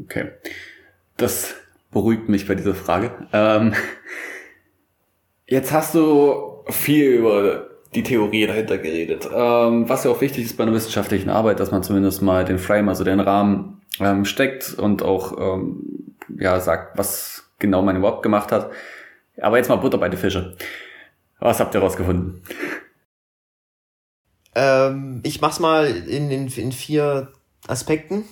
Okay. 0.00 0.30
Das 1.16 1.54
beruhigt 1.90 2.28
mich 2.28 2.48
bei 2.48 2.54
dieser 2.54 2.74
Frage. 2.74 3.12
Ähm, 3.32 3.74
jetzt 5.46 5.72
hast 5.72 5.94
du 5.94 6.64
viel 6.68 7.10
über 7.10 7.68
die 7.94 8.02
Theorie 8.02 8.46
dahinter 8.46 8.78
geredet. 8.78 9.28
Ähm, 9.32 9.88
was 9.88 10.04
ja 10.04 10.10
auch 10.10 10.20
wichtig 10.20 10.44
ist 10.44 10.56
bei 10.56 10.64
einer 10.64 10.72
wissenschaftlichen 10.72 11.28
Arbeit, 11.28 11.60
dass 11.60 11.70
man 11.70 11.82
zumindest 11.82 12.22
mal 12.22 12.44
den 12.44 12.58
Frame, 12.58 12.88
also 12.88 13.04
den 13.04 13.20
Rahmen 13.20 13.82
ähm, 14.00 14.24
steckt 14.24 14.74
und 14.74 15.02
auch 15.02 15.38
ähm, 15.38 16.16
ja 16.38 16.58
sagt, 16.60 16.96
was 16.98 17.50
genau 17.58 17.82
man 17.82 17.96
überhaupt 17.96 18.22
gemacht 18.22 18.50
hat. 18.50 18.70
Aber 19.40 19.58
jetzt 19.58 19.68
mal 19.68 19.76
Butter 19.76 19.98
bei 19.98 20.08
den 20.08 20.18
Fische. 20.18 20.56
Was 21.38 21.60
habt 21.60 21.74
ihr 21.74 21.80
rausgefunden? 21.80 22.42
Ähm, 24.54 25.20
ich 25.22 25.40
mach's 25.40 25.60
mal 25.60 25.86
in, 25.86 26.30
in, 26.30 26.48
in 26.48 26.72
vier 26.72 27.32
Aspekten. 27.66 28.24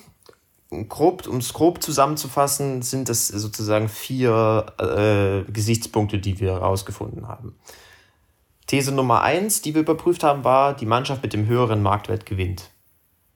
Grob, 0.87 1.27
um 1.27 1.37
es 1.37 1.51
grob 1.51 1.83
zusammenzufassen, 1.83 2.81
sind 2.81 3.09
das 3.09 3.27
sozusagen 3.27 3.89
vier 3.89 4.65
äh, 4.79 5.51
Gesichtspunkte, 5.51 6.19
die 6.19 6.39
wir 6.39 6.53
herausgefunden 6.53 7.27
haben. 7.27 7.57
These 8.67 8.93
Nummer 8.93 9.21
eins, 9.21 9.61
die 9.61 9.73
wir 9.73 9.81
überprüft 9.81 10.23
haben, 10.23 10.45
war, 10.45 10.73
die 10.73 10.85
Mannschaft 10.85 11.23
mit 11.23 11.33
dem 11.33 11.45
höheren 11.45 11.83
Marktwert 11.83 12.25
gewinnt. 12.25 12.69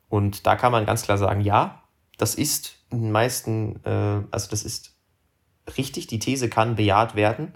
Und 0.07 0.47
da 0.47 0.55
kann 0.55 0.71
man 0.71 0.85
ganz 0.85 1.01
klar 1.01 1.17
sagen, 1.17 1.41
ja, 1.41 1.83
das 2.17 2.35
ist 2.35 2.75
in 2.89 3.01
den 3.01 3.11
meisten, 3.11 3.83
äh, 3.83 4.23
also 4.31 4.49
das 4.49 4.63
ist 4.63 4.95
richtig, 5.77 6.07
die 6.07 6.19
These 6.19 6.47
kann 6.47 6.77
bejaht 6.77 7.15
werden. 7.15 7.53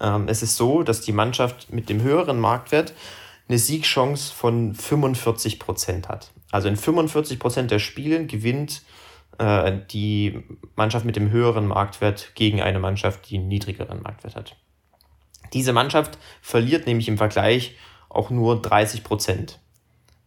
Ähm, 0.00 0.28
es 0.28 0.42
ist 0.42 0.56
so, 0.56 0.82
dass 0.84 1.00
die 1.00 1.12
Mannschaft 1.12 1.72
mit 1.72 1.88
dem 1.88 2.00
höheren 2.02 2.38
Marktwert 2.38 2.94
eine 3.50 3.58
Siegchance 3.58 4.32
von 4.32 4.74
45 4.74 5.58
Prozent 5.58 6.08
hat. 6.08 6.30
Also 6.52 6.68
in 6.68 6.76
45 6.76 7.40
Prozent 7.40 7.70
der 7.72 7.80
Spielen 7.80 8.28
gewinnt 8.28 8.82
äh, 9.38 9.72
die 9.90 10.44
Mannschaft 10.76 11.04
mit 11.04 11.16
dem 11.16 11.30
höheren 11.30 11.66
Marktwert 11.66 12.32
gegen 12.36 12.62
eine 12.62 12.78
Mannschaft, 12.78 13.28
die 13.28 13.38
einen 13.38 13.48
niedrigeren 13.48 14.02
Marktwert 14.02 14.36
hat. 14.36 14.56
Diese 15.52 15.72
Mannschaft 15.72 16.16
verliert 16.40 16.86
nämlich 16.86 17.08
im 17.08 17.18
Vergleich 17.18 17.74
auch 18.08 18.30
nur 18.30 18.62
30 18.62 19.02
Prozent. 19.02 19.58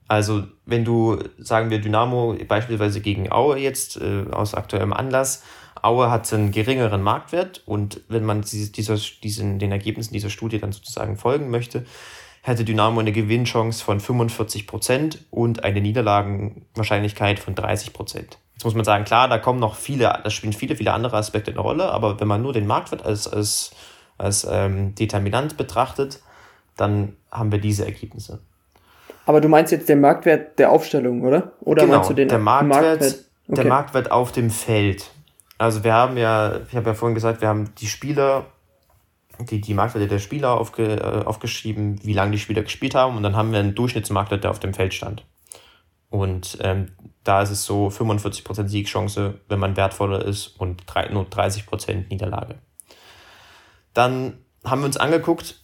Also 0.10 0.44
wenn 0.66 0.84
du, 0.84 1.18
sagen 1.38 1.70
wir, 1.70 1.80
Dynamo 1.80 2.36
beispielsweise 2.46 3.00
gegen 3.00 3.32
Aue 3.32 3.58
jetzt 3.58 3.96
äh, 3.96 4.26
aus 4.32 4.54
aktuellem 4.54 4.92
Anlass, 4.92 5.44
Aue 5.82 6.12
hat 6.12 6.32
einen 6.34 6.52
geringeren 6.52 7.02
Marktwert 7.02 7.64
und 7.66 8.02
wenn 8.10 8.26
man 8.26 8.42
dieser, 8.42 8.98
diesen, 9.24 9.60
den 9.60 9.72
Ergebnissen 9.72 10.14
dieser 10.14 10.30
Studie 10.30 10.60
dann 10.60 10.74
sozusagen 10.74 11.18
folgen 11.18 11.50
möchte, 11.50 11.86
hätte 12.44 12.66
Dynamo 12.66 13.00
eine 13.00 13.14
Gewinnchance 13.14 13.84
von 13.84 14.00
45 14.00 14.68
Prozent 14.68 15.26
und 15.32 15.64
eine 15.64 15.80
Niederlagenwahrscheinlichkeit 15.82 17.40
von 17.40 17.56
30 17.56 17.94
Prozent. 17.94 18.38
Jetzt 18.54 18.66
muss 18.66 18.76
man 18.76 18.84
sagen, 18.84 19.06
klar, 19.06 19.30
da 19.30 19.40
kommen 19.40 19.60
noch 19.60 19.76
viele, 19.76 20.20
da 20.22 20.30
spielen 20.30 20.54
viele, 20.54 20.76
viele 20.76 20.92
andere 20.92 21.18
Aspekte 21.18 21.52
eine 21.52 21.62
Rolle, 21.62 21.90
aber 21.90 22.20
wenn 22.20 22.28
man 22.28 22.42
nur 22.42 22.52
den 22.52 22.68
Marktwert 22.68 23.04
als, 23.06 23.32
als, 23.32 23.72
als 24.18 24.46
ähm, 24.50 24.94
Determinant 24.94 25.56
betrachtet, 25.56 26.22
dann 26.76 27.16
haben 27.32 27.52
wir 27.52 27.60
diese 27.60 27.86
Ergebnisse. 27.86 28.40
Aber 29.26 29.40
du 29.40 29.48
meinst 29.48 29.72
jetzt 29.72 29.88
den 29.88 30.02
Marktwert 30.02 30.60
der 30.60 30.70
Aufstellung, 30.70 31.22
oder? 31.22 31.54
Oder 31.62 31.84
genau, 31.84 31.96
meinst 31.96 32.10
du 32.10 32.14
den 32.14 32.28
der 32.28 32.40
Marktwert, 32.40 32.84
Marktwert? 32.84 33.26
Okay. 33.48 33.56
der 33.56 33.66
Marktwert 33.66 34.12
auf 34.12 34.34
dem 34.34 34.50
Feld. 34.50 35.10
Also 35.58 35.86
wir 35.86 35.94
haben 35.94 36.18
ja, 36.18 36.60
ich 36.70 36.76
habe 36.76 36.90
ja 36.90 36.94
vorhin 36.94 37.16
gesagt, 37.16 37.40
wir 37.40 37.48
haben 37.48 37.74
die 37.80 37.88
Spieler 37.88 38.48
die, 39.40 39.62
die 39.62 39.74
Marktwerte 39.74 40.08
der 40.08 40.20
Spieler 40.20 40.60
aufge, 40.60 40.98
äh, 40.98 41.26
aufgeschrieben, 41.26 42.00
wie 42.04 42.14
lange 42.14 42.32
die 42.32 42.40
Spieler 42.40 42.64
gespielt 42.64 42.96
haben 42.96 43.18
und 43.18 43.24
dann 43.24 43.36
haben 43.36 43.52
wir 43.52 43.60
einen 43.60 43.76
Durchschnittsmarktwert, 43.76 44.44
der 44.44 44.52
auf 44.52 44.60
dem 44.60 44.74
Feld 44.74 44.94
stand. 44.94 45.26
Und 46.10 46.60
ähm, 46.62 46.92
da 47.24 47.42
ist 47.42 47.50
es 47.50 47.66
so 47.66 47.88
45% 47.88 48.68
Siegchance, 48.68 49.40
wenn 49.48 49.60
man 49.60 49.76
wertvoller 49.76 50.24
ist 50.24 50.48
und 50.60 50.84
drei, 50.86 51.08
nur 51.10 51.26
30% 51.26 52.10
Niederlage. 52.10 52.60
Dann 53.94 54.38
haben 54.64 54.82
wir 54.82 54.86
uns 54.86 54.98
angeguckt, 54.98 55.64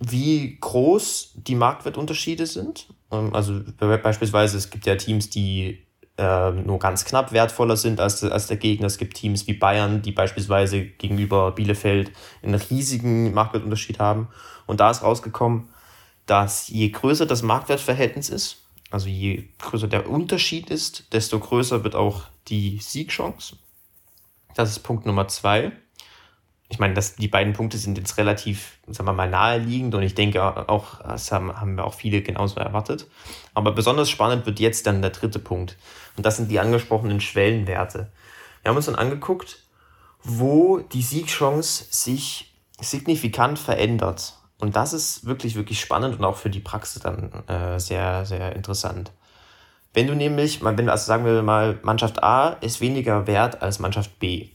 wie 0.00 0.58
groß 0.60 1.34
die 1.36 1.54
Marktwertunterschiede 1.54 2.46
sind. 2.46 2.88
Ähm, 3.10 3.34
also 3.34 3.60
beispielsweise, 3.78 4.56
es 4.56 4.70
gibt 4.70 4.86
ja 4.86 4.96
Teams, 4.96 5.30
die 5.30 5.86
äh, 6.18 6.50
nur 6.50 6.78
ganz 6.78 7.04
knapp 7.04 7.32
wertvoller 7.32 7.76
sind 7.76 8.00
als, 8.00 8.22
als 8.24 8.48
der 8.48 8.56
Gegner. 8.56 8.86
Es 8.86 8.98
gibt 8.98 9.16
Teams 9.16 9.46
wie 9.46 9.54
Bayern, 9.54 10.02
die 10.02 10.12
beispielsweise 10.12 10.84
gegenüber 10.84 11.52
Bielefeld 11.52 12.12
einen 12.42 12.54
riesigen 12.54 13.32
Marktwertunterschied 13.32 13.98
haben. 13.98 14.28
Und 14.66 14.80
da 14.80 14.90
ist 14.90 15.02
rausgekommen, 15.02 15.68
dass 16.26 16.68
je 16.68 16.88
größer 16.90 17.24
das 17.24 17.42
Marktwertverhältnis 17.42 18.28
ist, 18.28 18.58
also 18.90 19.08
je 19.08 19.44
größer 19.58 19.88
der 19.88 20.10
Unterschied 20.10 20.70
ist, 20.70 21.12
desto 21.12 21.38
größer 21.38 21.84
wird 21.84 21.94
auch 21.94 22.24
die 22.48 22.78
Siegchance. 22.78 23.56
Das 24.54 24.70
ist 24.70 24.80
Punkt 24.80 25.06
Nummer 25.06 25.28
zwei 25.28 25.72
ich 26.70 26.78
meine, 26.78 26.94
das, 26.94 27.16
die 27.16 27.28
beiden 27.28 27.54
Punkte 27.54 27.78
sind 27.78 27.96
jetzt 27.96 28.18
relativ, 28.18 28.78
sagen 28.86 29.08
wir 29.08 29.14
mal, 29.14 29.28
naheliegend 29.28 29.94
und 29.94 30.02
ich 30.02 30.14
denke 30.14 30.68
auch, 30.68 31.00
das 31.00 31.32
haben, 31.32 31.58
haben 31.58 31.76
wir 31.76 31.84
auch 31.84 31.94
viele 31.94 32.20
genauso 32.20 32.60
erwartet. 32.60 33.06
Aber 33.54 33.72
besonders 33.72 34.10
spannend 34.10 34.44
wird 34.44 34.60
jetzt 34.60 34.86
dann 34.86 35.00
der 35.00 35.10
dritte 35.10 35.38
Punkt. 35.38 35.76
Und 36.18 36.26
das 36.26 36.36
sind 36.36 36.50
die 36.50 36.60
angesprochenen 36.60 37.20
Schwellenwerte. 37.20 38.10
Wir 38.62 38.68
haben 38.68 38.76
uns 38.76 38.86
dann 38.86 38.96
angeguckt, 38.96 39.62
wo 40.22 40.78
die 40.78 41.02
Siegchance 41.02 41.86
sich 41.90 42.54
signifikant 42.80 43.58
verändert. 43.58 44.34
Und 44.58 44.76
das 44.76 44.92
ist 44.92 45.24
wirklich, 45.24 45.54
wirklich 45.54 45.80
spannend 45.80 46.18
und 46.18 46.24
auch 46.24 46.36
für 46.36 46.50
die 46.50 46.60
Praxis 46.60 47.00
dann 47.00 47.32
äh, 47.46 47.78
sehr, 47.78 48.26
sehr 48.26 48.54
interessant. 48.54 49.12
Wenn 49.94 50.06
du 50.06 50.14
nämlich, 50.14 50.62
wenn, 50.62 50.88
also 50.90 51.06
sagen 51.06 51.24
wir 51.24 51.42
mal, 51.42 51.78
Mannschaft 51.82 52.22
A 52.22 52.50
ist 52.60 52.80
weniger 52.80 53.26
wert 53.26 53.62
als 53.62 53.78
Mannschaft 53.78 54.18
B 54.18 54.50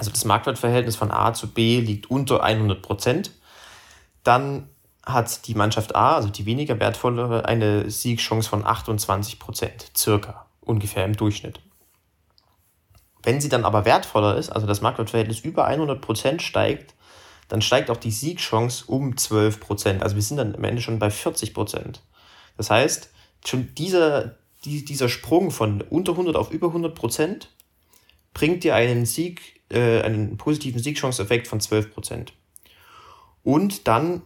also 0.00 0.10
das 0.10 0.24
Marktwertverhältnis 0.24 0.96
von 0.96 1.10
A 1.10 1.34
zu 1.34 1.48
B 1.48 1.80
liegt 1.80 2.10
unter 2.10 2.42
100 2.42 2.82
Prozent, 2.82 3.32
dann 4.24 4.68
hat 5.04 5.46
die 5.46 5.54
Mannschaft 5.54 5.94
A, 5.94 6.16
also 6.16 6.28
die 6.28 6.46
weniger 6.46 6.78
wertvollere, 6.80 7.44
eine 7.44 7.90
Siegchance 7.90 8.48
von 8.48 8.64
28 8.64 9.38
Prozent, 9.38 9.90
circa, 9.96 10.46
ungefähr 10.70 11.04
im 11.04 11.16
Durchschnitt. 11.16 11.60
Wenn 13.22 13.40
sie 13.40 13.48
dann 13.48 13.64
aber 13.64 13.84
wertvoller 13.84 14.36
ist, 14.36 14.50
also 14.50 14.66
das 14.66 14.80
Marktwertverhältnis 14.80 15.40
über 15.40 15.68
100% 15.68 16.40
steigt, 16.40 16.94
dann 17.48 17.60
steigt 17.62 17.90
auch 17.90 17.96
die 17.96 18.12
Siegchance 18.12 18.84
um 18.86 19.14
12%. 19.14 20.00
Also 20.00 20.14
wir 20.14 20.22
sind 20.22 20.38
dann 20.38 20.54
am 20.54 20.64
Ende 20.64 20.80
schon 20.80 20.98
bei 20.98 21.08
40%. 21.08 21.96
Das 22.56 22.70
heißt, 22.70 23.10
schon 23.44 23.74
dieser, 23.74 24.36
die, 24.64 24.84
dieser 24.84 25.08
Sprung 25.08 25.50
von 25.50 25.82
unter 25.82 26.12
100 26.12 26.36
auf 26.36 26.50
über 26.50 26.68
100% 26.68 27.46
bringt 28.32 28.64
dir 28.64 28.74
einen 28.74 29.04
Sieg, 29.04 29.62
äh, 29.70 30.00
einen 30.02 30.36
positiven 30.36 30.80
Siegchance-Effekt 30.80 31.48
von 31.48 31.60
12%. 31.60 32.28
Und 33.42 33.88
dann, 33.88 34.22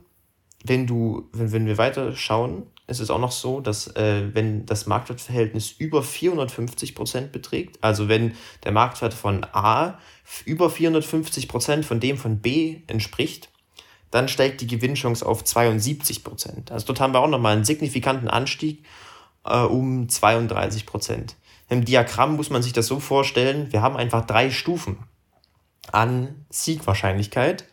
wenn 0.64 0.86
du, 0.86 1.28
wenn, 1.32 1.52
wenn 1.52 1.66
wir 1.66 1.78
weiter 1.78 2.14
schauen, 2.14 2.66
ist 2.86 3.00
es 3.00 3.10
auch 3.10 3.18
noch 3.18 3.32
so, 3.32 3.60
dass 3.60 3.88
äh, 3.96 4.34
wenn 4.34 4.66
das 4.66 4.86
Marktwertverhältnis 4.86 5.72
über 5.72 6.02
450 6.02 6.94
Prozent 6.94 7.32
beträgt, 7.32 7.82
also 7.82 8.08
wenn 8.08 8.34
der 8.64 8.72
Marktwert 8.72 9.14
von 9.14 9.44
A 9.52 9.98
über 10.44 10.68
450 10.68 11.48
Prozent 11.48 11.84
von 11.86 12.00
dem 12.00 12.18
von 12.18 12.40
B 12.40 12.82
entspricht, 12.86 13.48
dann 14.10 14.28
steigt 14.28 14.60
die 14.60 14.66
Gewinnchance 14.66 15.24
auf 15.24 15.44
72 15.44 16.22
Prozent. 16.24 16.70
Also 16.70 16.86
dort 16.86 17.00
haben 17.00 17.14
wir 17.14 17.20
auch 17.20 17.28
nochmal 17.28 17.54
einen 17.54 17.64
signifikanten 17.64 18.28
Anstieg 18.28 18.84
äh, 19.44 19.58
um 19.58 20.08
32 20.08 20.86
Prozent. 20.86 21.36
Im 21.68 21.84
Diagramm 21.84 22.36
muss 22.36 22.50
man 22.50 22.62
sich 22.62 22.74
das 22.74 22.86
so 22.86 23.00
vorstellen, 23.00 23.72
wir 23.72 23.82
haben 23.82 23.96
einfach 23.96 24.26
drei 24.26 24.50
Stufen 24.50 24.98
an 25.90 26.44
Siegwahrscheinlichkeit 26.50 27.64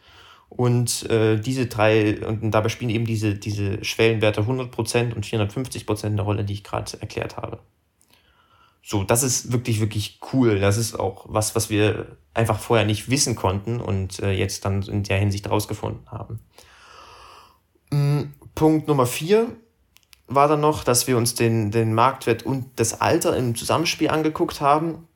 und 0.52 1.10
äh, 1.10 1.40
diese 1.40 1.68
drei, 1.68 2.28
und 2.28 2.52
dabei 2.52 2.68
spielen 2.68 2.90
eben 2.90 3.06
diese, 3.06 3.36
diese 3.36 3.84
Schwellenwerte 3.86 4.42
100% 4.42 5.14
und 5.14 5.26
450% 5.26 6.06
eine 6.06 6.22
Rolle, 6.22 6.44
die 6.44 6.54
ich 6.54 6.64
gerade 6.66 7.00
erklärt 7.00 7.38
habe. 7.38 7.60
So, 8.84 9.04
das 9.06 9.24
ist 9.24 9.54
wirklich, 9.54 9.80
wirklich 9.80 10.20
cool. 10.34 10.60
Das 10.60 10.76
ist 10.76 11.00
auch 11.00 11.26
was, 11.30 11.56
was 11.56 11.70
wir 11.70 12.18
einfach 12.34 12.60
vorher 12.60 12.86
nicht 12.86 13.10
wissen 13.10 13.36
konnten 13.36 13.80
und 13.80 14.20
äh, 14.20 14.32
jetzt 14.32 14.66
dann 14.66 14.82
in 14.82 15.04
der 15.04 15.20
Hinsicht 15.20 15.50
rausgefunden 15.50 16.12
haben. 16.12 16.40
Mhm, 17.90 18.34
Punkt 18.54 18.90
Nummer 18.90 19.06
vier 19.06 19.48
war 20.28 20.50
dann 20.50 20.62
noch, 20.62 20.84
dass 20.84 21.08
wir 21.08 21.18
uns 21.18 21.34
den, 21.34 21.72
den 21.72 21.94
Marktwert 21.94 22.44
und 22.44 22.68
das 22.76 23.00
Alter 23.00 23.38
im 23.38 23.56
Zusammenspiel 23.56 24.10
angeguckt 24.10 24.60
haben 24.60 25.08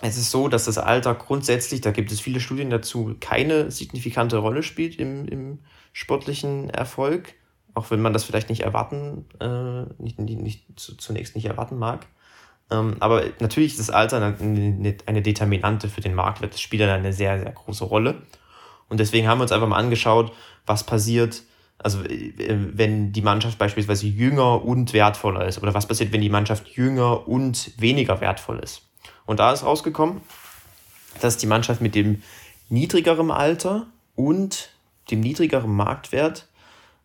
es 0.00 0.16
ist 0.16 0.30
so, 0.30 0.48
dass 0.48 0.64
das 0.64 0.78
Alter 0.78 1.14
grundsätzlich, 1.14 1.80
da 1.80 1.90
gibt 1.90 2.12
es 2.12 2.20
viele 2.20 2.40
Studien 2.40 2.70
dazu, 2.70 3.16
keine 3.20 3.70
signifikante 3.70 4.36
Rolle 4.36 4.62
spielt 4.62 4.96
im, 4.96 5.26
im 5.26 5.58
sportlichen 5.92 6.70
Erfolg, 6.70 7.34
auch 7.74 7.90
wenn 7.90 8.00
man 8.00 8.12
das 8.12 8.24
vielleicht 8.24 8.48
nicht 8.48 8.62
erwarten, 8.62 9.24
äh, 9.40 9.82
nicht, 10.02 10.18
nicht, 10.18 10.40
nicht 10.40 10.64
zunächst 10.76 11.34
nicht 11.34 11.46
erwarten 11.46 11.78
mag. 11.78 12.06
Ähm, 12.70 12.96
aber 13.00 13.24
natürlich 13.40 13.72
ist 13.72 13.80
das 13.80 13.90
Alter 13.90 14.36
eine, 14.40 14.96
eine 15.06 15.22
Determinante 15.22 15.88
für 15.88 16.00
den 16.00 16.14
Marktwert. 16.14 16.52
Das 16.52 16.60
spielt 16.60 16.82
dann 16.82 16.90
eine 16.90 17.12
sehr, 17.12 17.38
sehr 17.38 17.50
große 17.50 17.84
Rolle. 17.84 18.22
Und 18.88 19.00
deswegen 19.00 19.26
haben 19.26 19.38
wir 19.38 19.42
uns 19.42 19.52
einfach 19.52 19.68
mal 19.68 19.78
angeschaut, 19.78 20.32
was 20.66 20.84
passiert, 20.84 21.42
also 21.78 22.02
äh, 22.04 22.32
wenn 22.72 23.12
die 23.12 23.22
Mannschaft 23.22 23.58
beispielsweise 23.58 24.06
jünger 24.06 24.64
und 24.64 24.92
wertvoller 24.92 25.46
ist, 25.46 25.62
oder 25.62 25.74
was 25.74 25.88
passiert, 25.88 26.12
wenn 26.12 26.20
die 26.20 26.30
Mannschaft 26.30 26.68
jünger 26.68 27.26
und 27.26 27.72
weniger 27.78 28.20
wertvoll 28.20 28.60
ist. 28.60 28.87
Und 29.28 29.40
da 29.40 29.52
ist 29.52 29.62
rausgekommen, 29.62 30.22
dass 31.20 31.36
die 31.36 31.46
Mannschaft 31.46 31.82
mit 31.82 31.94
dem 31.94 32.22
niedrigeren 32.70 33.30
Alter 33.30 33.86
und 34.14 34.70
dem 35.10 35.20
niedrigeren 35.20 35.70
Marktwert 35.70 36.48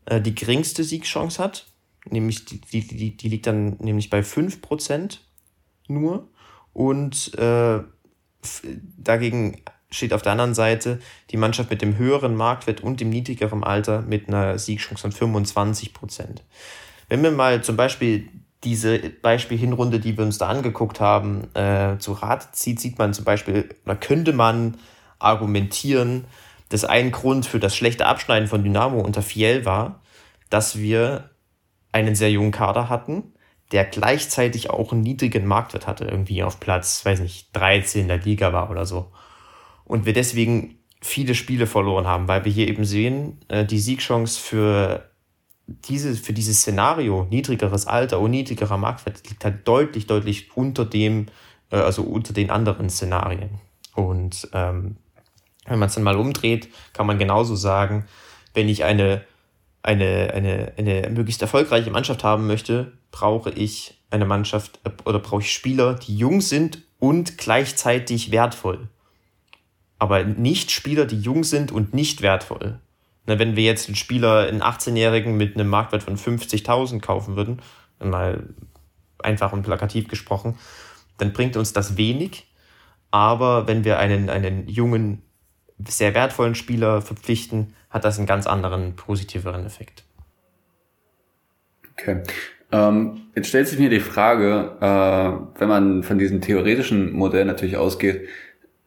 äh, 0.06 0.22
die 0.22 0.34
geringste 0.34 0.86
Siegchance 0.86 1.44
hat. 1.44 1.66
Nämlich 2.10 2.46
die, 2.46 2.62
die, 2.62 3.18
die 3.18 3.28
liegt 3.28 3.46
dann 3.46 3.76
nämlich 3.80 4.10
bei 4.10 4.22
5% 4.22 5.18
nur. 5.90 6.30
Und 6.72 7.38
äh, 7.38 7.82
dagegen 8.98 9.62
steht 9.92 10.14
auf 10.14 10.22
der 10.22 10.32
anderen 10.32 10.56
Seite 10.56 11.02
die 11.30 11.38
Mannschaft 11.38 11.72
mit 11.72 11.82
dem 11.82 11.98
höheren 11.98 12.38
Marktwert 12.38 12.80
und 12.80 13.02
dem 13.02 13.10
niedrigeren 13.10 13.66
Alter 13.66 14.02
mit 14.02 14.30
einer 14.30 14.58
Siegchance 14.58 15.12
von 15.12 15.36
25%. 15.36 16.38
Wenn 17.10 17.22
wir 17.22 17.32
mal 17.32 17.62
zum 17.66 17.76
Beispiel 17.76 18.30
diese 18.64 18.98
Beispielhinrunde, 18.98 20.00
die 20.00 20.18
wir 20.18 20.24
uns 20.24 20.38
da 20.38 20.48
angeguckt 20.48 21.00
haben, 21.00 21.54
äh, 21.56 21.98
zu 22.00 22.14
Rate 22.14 22.48
zieht, 22.52 22.80
sieht 22.80 22.98
man 22.98 23.14
zum 23.14 23.26
Beispiel, 23.26 23.70
oder 23.86 23.96
könnte 23.96 24.34
man 24.34 24.78
argumentieren, 25.20 26.26
dass 26.70 26.86
ein 26.86 27.12
Grund 27.12 27.46
für 27.46 27.60
das 27.60 27.76
schlechte 27.76 28.06
Abschneiden 28.06 28.48
von 28.48 28.64
Dynamo 28.64 29.00
unter 29.00 29.22
Fiel 29.22 29.66
war, 29.66 30.02
dass 30.50 30.78
wir 30.78 31.30
einen 31.92 32.16
sehr 32.16 32.32
jungen 32.32 32.52
Kader 32.52 32.90
hatten, 32.90 33.34
der 33.72 33.86
gleichzeitig 33.86 34.70
auch 34.70 34.92
einen 34.92 35.02
niedrigen 35.02 35.46
Marktwert 35.46 35.88
hatte, 35.88 36.06
irgendwie 36.06 36.44
auf 36.44 36.60
Platz, 36.60 37.06
weiß 37.06 37.20
nicht, 37.20 37.50
13 37.54 38.08
der 38.08 38.18
Liga 38.18 38.54
war 38.54 38.70
oder 38.70 38.86
so. 38.86 39.12
Und 39.86 40.06
wir 40.06 40.14
deswegen 40.14 40.80
viele 41.02 41.36
Spiele 41.36 41.68
verloren 41.68 42.08
haben, 42.08 42.28
weil 42.28 42.46
wir 42.46 42.52
hier 42.52 42.68
eben 42.68 42.86
sehen, 42.86 43.40
äh, 43.50 43.66
die 43.66 43.80
Siegchance 43.80 44.40
für 44.40 45.13
diese, 45.68 46.16
für 46.16 46.34
dieses 46.34 46.60
Szenario, 46.62 47.26
niedrigeres 47.30 47.88
Alter 47.88 48.20
und 48.20 48.32
niedrigerer 48.32 48.78
Marktwert, 48.78 49.28
liegt 49.30 49.44
halt 49.46 49.68
deutlich, 49.68 50.08
deutlich 50.08 50.56
unter 50.56 50.86
dem, 50.86 51.28
äh, 51.72 51.78
also 51.78 52.04
unter 52.04 52.34
den 52.34 52.50
anderen 52.50 52.90
Szenarien. 52.90 53.62
Und 53.96 54.50
ähm, 54.54 54.98
wenn 55.66 55.80
man 55.80 55.88
es 55.88 55.96
dann 55.96 56.04
mal 56.04 56.18
umdreht, 56.18 56.70
kann 56.94 57.08
man 57.08 57.20
genauso 57.20 57.56
sagen, 57.56 58.06
wenn 58.54 58.68
ich 58.68 58.84
eine, 58.84 59.24
eine, 59.82 60.34
eine, 60.34 60.74
eine 60.78 61.10
möglichst 61.10 61.42
erfolgreiche 61.42 61.92
Mannschaft 61.92 62.24
haben 62.24 62.48
möchte, 62.48 62.94
brauche 63.12 63.50
ich 63.52 64.02
eine 64.10 64.26
Mannschaft 64.26 64.80
äh, 64.84 64.90
oder 65.06 65.20
brauche 65.20 65.42
ich 65.42 65.52
Spieler, 65.54 65.96
die 65.96 66.18
jung 66.18 66.42
sind 66.42 66.82
und 67.00 67.38
gleichzeitig 67.38 68.32
wertvoll. 68.32 68.90
Aber 70.00 70.24
nicht 70.26 70.72
Spieler, 70.72 71.06
die 71.06 71.20
jung 71.20 71.46
sind 71.46 71.72
und 71.72 71.94
nicht 71.94 72.22
wertvoll. 72.22 72.80
Na, 73.26 73.40
wenn 73.40 73.56
wir 73.56 73.64
jetzt 73.64 73.88
einen 73.88 73.96
Spieler, 73.96 74.48
einen 74.48 74.62
18-Jährigen 74.62 75.38
mit 75.38 75.56
einem 75.56 75.70
Marktwert 75.70 76.04
von 76.04 76.18
50.000 76.18 77.00
kaufen 77.00 77.36
würden, 77.36 77.62
mal 78.00 78.50
einfach 79.20 79.54
und 79.54 79.64
plakativ 79.64 80.08
gesprochen, 80.08 80.58
dann 81.18 81.34
bringt 81.34 81.56
uns 81.56 81.74
das 81.74 81.98
wenig. 81.98 82.52
Aber 83.12 83.68
wenn 83.68 83.86
wir 83.86 84.00
einen, 84.00 84.30
einen 84.30 84.68
jungen, 84.68 85.22
sehr 85.88 86.14
wertvollen 86.14 86.56
Spieler 86.56 87.02
verpflichten, 87.02 87.74
hat 87.90 88.04
das 88.04 88.18
einen 88.18 88.28
ganz 88.28 88.48
anderen, 88.48 88.96
positiveren 88.96 89.66
Effekt. 89.66 90.04
Okay. 91.92 92.24
Ähm, 92.72 93.22
jetzt 93.36 93.50
stellt 93.50 93.68
sich 93.68 93.78
mir 93.78 93.90
die 93.90 94.00
Frage, 94.00 94.78
äh, 94.82 95.60
wenn 95.60 95.70
man 95.70 96.04
von 96.04 96.18
diesem 96.18 96.42
theoretischen 96.42 97.14
Modell 97.14 97.46
natürlich 97.46 97.78
ausgeht, 97.78 98.28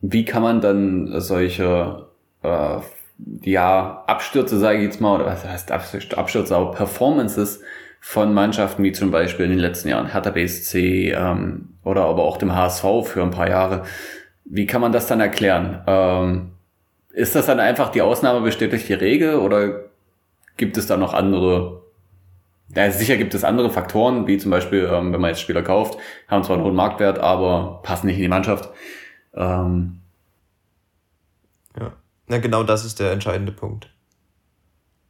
wie 0.00 0.24
kann 0.24 0.42
man 0.42 0.60
dann 0.60 1.20
solche 1.20 2.08
äh, 2.42 2.78
ja, 3.18 4.04
Abstürze, 4.06 4.58
sage 4.58 4.78
ich 4.78 4.84
jetzt 4.84 5.00
mal, 5.00 5.16
oder 5.16 5.26
was 5.26 5.44
heißt 5.44 5.72
Abstürze, 5.72 6.56
aber 6.56 6.72
Performances 6.72 7.62
von 8.00 8.34
Mannschaften 8.34 8.82
wie 8.84 8.92
zum 8.92 9.10
Beispiel 9.10 9.46
in 9.46 9.52
den 9.52 9.60
letzten 9.60 9.88
Jahren 9.88 10.12
Hertha 10.12 10.30
BSC 10.30 11.12
ähm, 11.12 11.70
oder 11.82 12.04
aber 12.04 12.22
auch 12.24 12.36
dem 12.36 12.54
HSV 12.54 12.84
für 13.04 13.22
ein 13.22 13.30
paar 13.30 13.48
Jahre. 13.48 13.84
Wie 14.44 14.66
kann 14.66 14.80
man 14.80 14.92
das 14.92 15.06
dann 15.06 15.20
erklären? 15.20 15.82
Ähm, 15.86 16.52
ist 17.12 17.34
das 17.34 17.46
dann 17.46 17.58
einfach 17.58 17.90
die 17.90 18.02
Ausnahme 18.02 18.42
bestätigt 18.42 18.88
die 18.88 18.94
Regel 18.94 19.36
oder 19.36 19.86
gibt 20.56 20.76
es 20.76 20.86
da 20.86 20.96
noch 20.96 21.14
andere? 21.14 21.82
Ja, 22.74 22.90
sicher 22.90 23.16
gibt 23.16 23.34
es 23.34 23.44
andere 23.44 23.70
Faktoren, 23.70 24.26
wie 24.26 24.38
zum 24.38 24.50
Beispiel, 24.50 24.88
ähm, 24.92 25.12
wenn 25.12 25.20
man 25.20 25.30
jetzt 25.30 25.40
Spieler 25.40 25.62
kauft, 25.62 25.98
haben 26.28 26.44
zwar 26.44 26.56
einen 26.56 26.64
hohen 26.64 26.74
Marktwert, 26.74 27.18
aber 27.18 27.80
passen 27.82 28.06
nicht 28.06 28.16
in 28.16 28.22
die 28.22 28.28
Mannschaft. 28.28 28.70
Ähm, 29.34 30.00
na, 32.26 32.38
genau 32.38 32.62
das 32.62 32.84
ist 32.84 32.98
der 33.00 33.12
entscheidende 33.12 33.52
Punkt. 33.52 33.88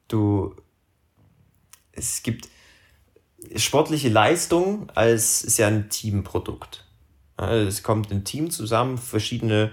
Du, 0.09 0.55
es 1.93 2.23
gibt 2.23 2.49
sportliche 3.57 4.09
Leistung 4.09 4.91
als 4.95 5.43
ist 5.43 5.59
ja 5.59 5.69
ein 5.69 5.89
Teamprodukt. 5.89 6.85
Es 7.37 7.83
kommt 7.83 8.11
ein 8.11 8.25
Team 8.25 8.51
zusammen, 8.51 8.99
verschiedene 8.99 9.73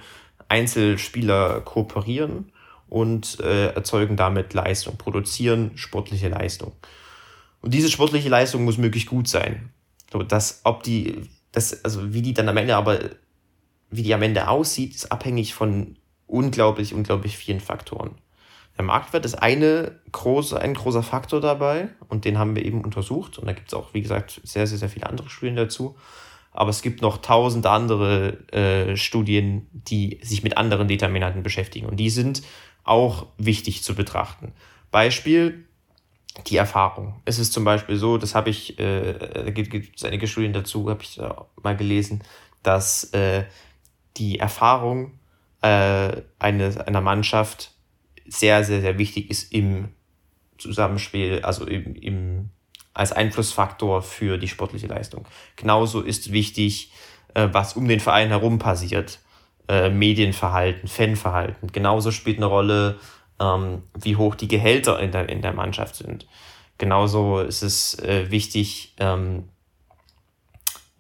Einzelspieler 0.49 1.62
kooperieren 1.62 2.51
und 2.89 3.39
äh, 3.39 3.67
erzeugen 3.73 4.17
damit 4.17 4.53
Leistung, 4.53 4.97
produzieren 4.97 5.72
sportliche 5.76 6.30
Leistung. 6.30 6.74
Und 7.61 7.74
diese 7.74 7.89
sportliche 7.89 8.30
Leistung 8.30 8.65
muss 8.65 8.78
möglichst 8.78 9.09
gut 9.09 9.28
sein. 9.28 9.70
So, 10.11 10.22
dass, 10.22 10.61
ob 10.63 10.84
die, 10.84 11.30
das, 11.51 11.84
also 11.86 12.13
wie 12.13 12.22
die 12.22 12.34
dann 12.34 12.49
am 12.49 12.57
Ende 12.57 12.76
aber, 12.76 12.99
wie 13.89 14.03
die 14.03 14.13
am 14.13 14.22
Ende 14.22 14.49
aussieht, 14.49 14.93
ist 14.93 15.11
abhängig 15.11 15.53
von 15.53 15.97
unglaublich, 16.34 16.93
unglaublich 16.93 17.38
vielen 17.38 17.59
Faktoren. 17.59 18.15
Der 18.75 18.84
Marktwert 18.84 19.23
ist 19.23 19.36
eine 19.36 19.99
große, 20.11 20.59
ein 20.59 20.73
großer 20.73 21.03
Faktor 21.03 21.39
dabei 21.39 21.89
und 22.09 22.25
den 22.25 22.39
haben 22.39 22.55
wir 22.55 22.65
eben 22.65 22.84
untersucht. 22.84 23.38
Und 23.38 23.45
da 23.45 23.53
gibt 23.53 23.67
es 23.67 23.73
auch, 23.75 23.93
wie 23.93 24.01
gesagt, 24.01 24.41
sehr, 24.43 24.65
sehr, 24.65 24.79
sehr 24.79 24.89
viele 24.89 25.05
andere 25.05 25.29
Studien 25.29 25.55
dazu. 25.55 25.95
Aber 26.51 26.71
es 26.71 26.81
gibt 26.81 27.01
noch 27.03 27.17
tausend 27.17 27.67
andere 27.67 28.51
äh, 28.51 28.97
Studien, 28.97 29.67
die 29.71 30.19
sich 30.23 30.43
mit 30.43 30.57
anderen 30.57 30.88
Determinanten 30.88 31.43
beschäftigen. 31.43 31.86
Und 31.86 31.97
die 31.97 32.09
sind 32.09 32.41
auch 32.84 33.27
wichtig 33.38 33.84
zu 33.84 33.93
betrachten. 33.93 34.53
Beispiel 34.89 35.67
die 36.47 36.57
Erfahrung. 36.57 37.21
Es 37.25 37.38
ist 37.38 37.53
zum 37.53 37.63
Beispiel 37.63 37.95
so, 37.95 38.17
das 38.17 38.34
habe 38.34 38.49
ich, 38.49 38.79
äh, 38.79 39.13
da 39.13 39.51
gibt 39.51 39.97
es 39.97 40.03
einige 40.03 40.27
Studien 40.27 40.53
dazu, 40.53 40.89
habe 40.89 41.03
ich 41.03 41.21
mal 41.61 41.77
gelesen, 41.77 42.23
dass 42.63 43.13
äh, 43.13 43.43
die 44.17 44.39
Erfahrung 44.39 45.11
äh, 45.64 46.22
eine, 46.39 46.88
einer 46.88 47.01
Mannschaft 47.01 47.72
sehr, 48.26 48.64
sehr, 48.64 48.82
sehr 48.82 48.97
wichtig 48.97 49.32
ist 49.32 49.51
im 49.51 49.89
Zusammenspiel, 50.57 51.41
also 51.41 51.66
im, 51.66 51.95
im, 51.95 52.49
als 52.93 53.14
Einflussfaktor 53.14 54.01
für 54.01 54.38
die 54.38 54.47
sportliche 54.47 54.88
Leistung. 54.88 55.26
Genauso 55.55 56.01
ist 56.01 56.32
wichtig, 56.32 56.91
äh, 57.34 57.47
was 57.51 57.76
um 57.76 57.88
den 57.88 58.01
Verein 58.01 58.30
herum 58.30 58.59
passiert. 58.59 59.20
Äh, 59.70 59.89
Medienverhalten, 59.89 60.89
Fanverhalten. 60.89 61.72
Genauso 61.72 62.11
spielt 62.11 62.38
eine 62.38 62.47
Rolle, 62.47 62.99
ähm, 63.39 63.84
wie 63.97 64.18
hoch 64.18 64.36
die 64.36 64.49
Gehälter 64.49 64.99
in 64.99 65.11
der, 65.11 65.30
in 65.30 65.41
der 65.41 65.53
Mannschaft 65.53 65.95
sind. 65.95 66.28
Genauso 66.78 67.39
ist 67.39 67.61
es 67.61 67.97
äh, 67.99 68.30
wichtig, 68.30 68.95
ähm, 68.99 69.47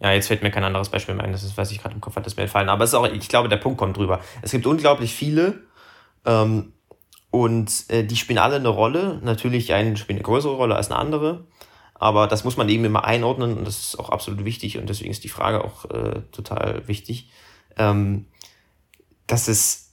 ja, 0.03 0.11
jetzt 0.11 0.27
fällt 0.27 0.43
mir 0.43 0.51
kein 0.51 0.65
anderes 0.65 0.89
Beispiel 0.89 1.15
mehr 1.15 1.23
ein, 1.23 1.31
das 1.31 1.43
ist, 1.43 1.57
was 1.57 1.71
ich 1.71 1.81
gerade 1.81 1.95
im 1.95 2.01
Kopf 2.01 2.17
hatte, 2.17 2.25
das 2.25 2.35
mir 2.35 2.43
entfallen. 2.43 2.67
Aber 2.67 2.83
es 2.83 2.89
ist 2.89 2.95
auch, 2.95 3.07
ich 3.07 3.29
glaube, 3.29 3.47
der 3.47 3.57
Punkt 3.57 3.77
kommt 3.77 3.95
drüber. 3.95 4.19
Es 4.41 4.51
gibt 4.51 4.65
unglaublich 4.65 5.13
viele 5.13 5.61
ähm, 6.25 6.73
und 7.31 7.89
äh, 7.89 8.03
die 8.03 8.17
spielen 8.17 8.37
alle 8.37 8.57
eine 8.57 8.67
Rolle. 8.67 9.21
Natürlich 9.23 9.73
eine 9.73 9.95
spielt 9.95 10.17
eine 10.17 10.23
größere 10.23 10.55
Rolle 10.55 10.75
als 10.75 10.91
eine 10.91 10.99
andere. 10.99 11.45
Aber 11.95 12.27
das 12.27 12.43
muss 12.43 12.57
man 12.57 12.67
eben 12.67 12.83
immer 12.83 13.05
einordnen 13.05 13.57
und 13.57 13.65
das 13.65 13.79
ist 13.79 13.99
auch 13.99 14.09
absolut 14.09 14.43
wichtig 14.43 14.77
und 14.77 14.89
deswegen 14.89 15.09
ist 15.09 15.23
die 15.23 15.29
Frage 15.29 15.63
auch 15.63 15.85
äh, 15.85 16.21
total 16.33 16.85
wichtig. 16.85 17.31
Ähm, 17.77 18.25
dass 19.25 19.47
es 19.47 19.92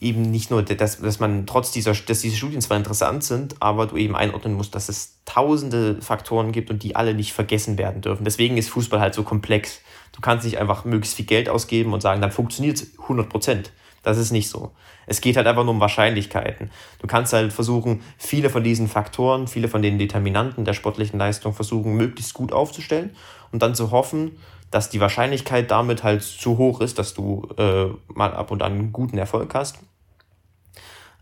eben 0.00 0.22
nicht 0.22 0.50
nur, 0.50 0.62
dass, 0.62 1.00
dass 1.00 1.20
man 1.20 1.46
trotz 1.46 1.72
dieser, 1.72 1.92
dass 1.92 2.20
diese 2.20 2.36
Studien 2.36 2.60
zwar 2.60 2.76
interessant 2.76 3.24
sind, 3.24 3.56
aber 3.60 3.86
du 3.86 3.96
eben 3.96 4.16
einordnen 4.16 4.54
musst, 4.54 4.74
dass 4.74 4.88
es 4.88 5.18
tausende 5.24 6.00
Faktoren 6.02 6.52
gibt 6.52 6.70
und 6.70 6.82
die 6.82 6.96
alle 6.96 7.14
nicht 7.14 7.32
vergessen 7.32 7.78
werden 7.78 8.02
dürfen. 8.02 8.24
Deswegen 8.24 8.56
ist 8.56 8.68
Fußball 8.70 9.00
halt 9.00 9.14
so 9.14 9.22
komplex. 9.22 9.80
Du 10.12 10.20
kannst 10.20 10.44
nicht 10.44 10.58
einfach 10.58 10.84
möglichst 10.84 11.16
viel 11.16 11.26
Geld 11.26 11.48
ausgeben 11.48 11.92
und 11.92 12.00
sagen, 12.00 12.20
dann 12.20 12.32
funktioniert 12.32 12.76
es 12.76 12.98
100 12.98 13.28
Prozent. 13.28 13.72
Das 14.02 14.18
ist 14.18 14.30
nicht 14.30 14.48
so. 14.48 14.70
Es 15.06 15.20
geht 15.20 15.36
halt 15.36 15.48
einfach 15.48 15.64
nur 15.64 15.74
um 15.74 15.80
Wahrscheinlichkeiten. 15.80 16.70
Du 17.00 17.08
kannst 17.08 17.32
halt 17.32 17.52
versuchen, 17.52 18.02
viele 18.18 18.50
von 18.50 18.62
diesen 18.62 18.86
Faktoren, 18.86 19.48
viele 19.48 19.66
von 19.66 19.82
den 19.82 19.98
Determinanten 19.98 20.64
der 20.64 20.74
sportlichen 20.74 21.18
Leistung 21.18 21.52
versuchen, 21.52 21.96
möglichst 21.96 22.32
gut 22.32 22.52
aufzustellen 22.52 23.16
und 23.50 23.62
dann 23.62 23.74
zu 23.74 23.90
hoffen, 23.90 24.38
dass 24.70 24.90
die 24.90 25.00
Wahrscheinlichkeit 25.00 25.70
damit 25.70 26.02
halt 26.02 26.22
zu 26.22 26.58
hoch 26.58 26.80
ist, 26.80 26.98
dass 26.98 27.14
du 27.14 27.48
äh, 27.56 27.86
mal 28.12 28.34
ab 28.34 28.50
und 28.50 28.62
an 28.62 28.72
einen 28.72 28.92
guten 28.92 29.18
Erfolg 29.18 29.54
hast. 29.54 29.78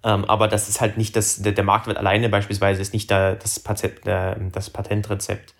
Ähm, 0.02 0.24
aber 0.26 0.48
das 0.48 0.68
ist 0.68 0.80
halt 0.80 0.96
nicht 0.98 1.16
das, 1.16 1.42
der, 1.42 1.52
der 1.52 1.64
Marktwert 1.64 1.96
alleine 1.96 2.28
beispielsweise 2.28 2.82
ist 2.82 2.92
nicht 2.92 3.10
da, 3.10 3.34
das, 3.34 3.58
Patent, 3.60 4.04
der, 4.06 4.36
das 4.52 4.70
Patentrezept. 4.70 5.54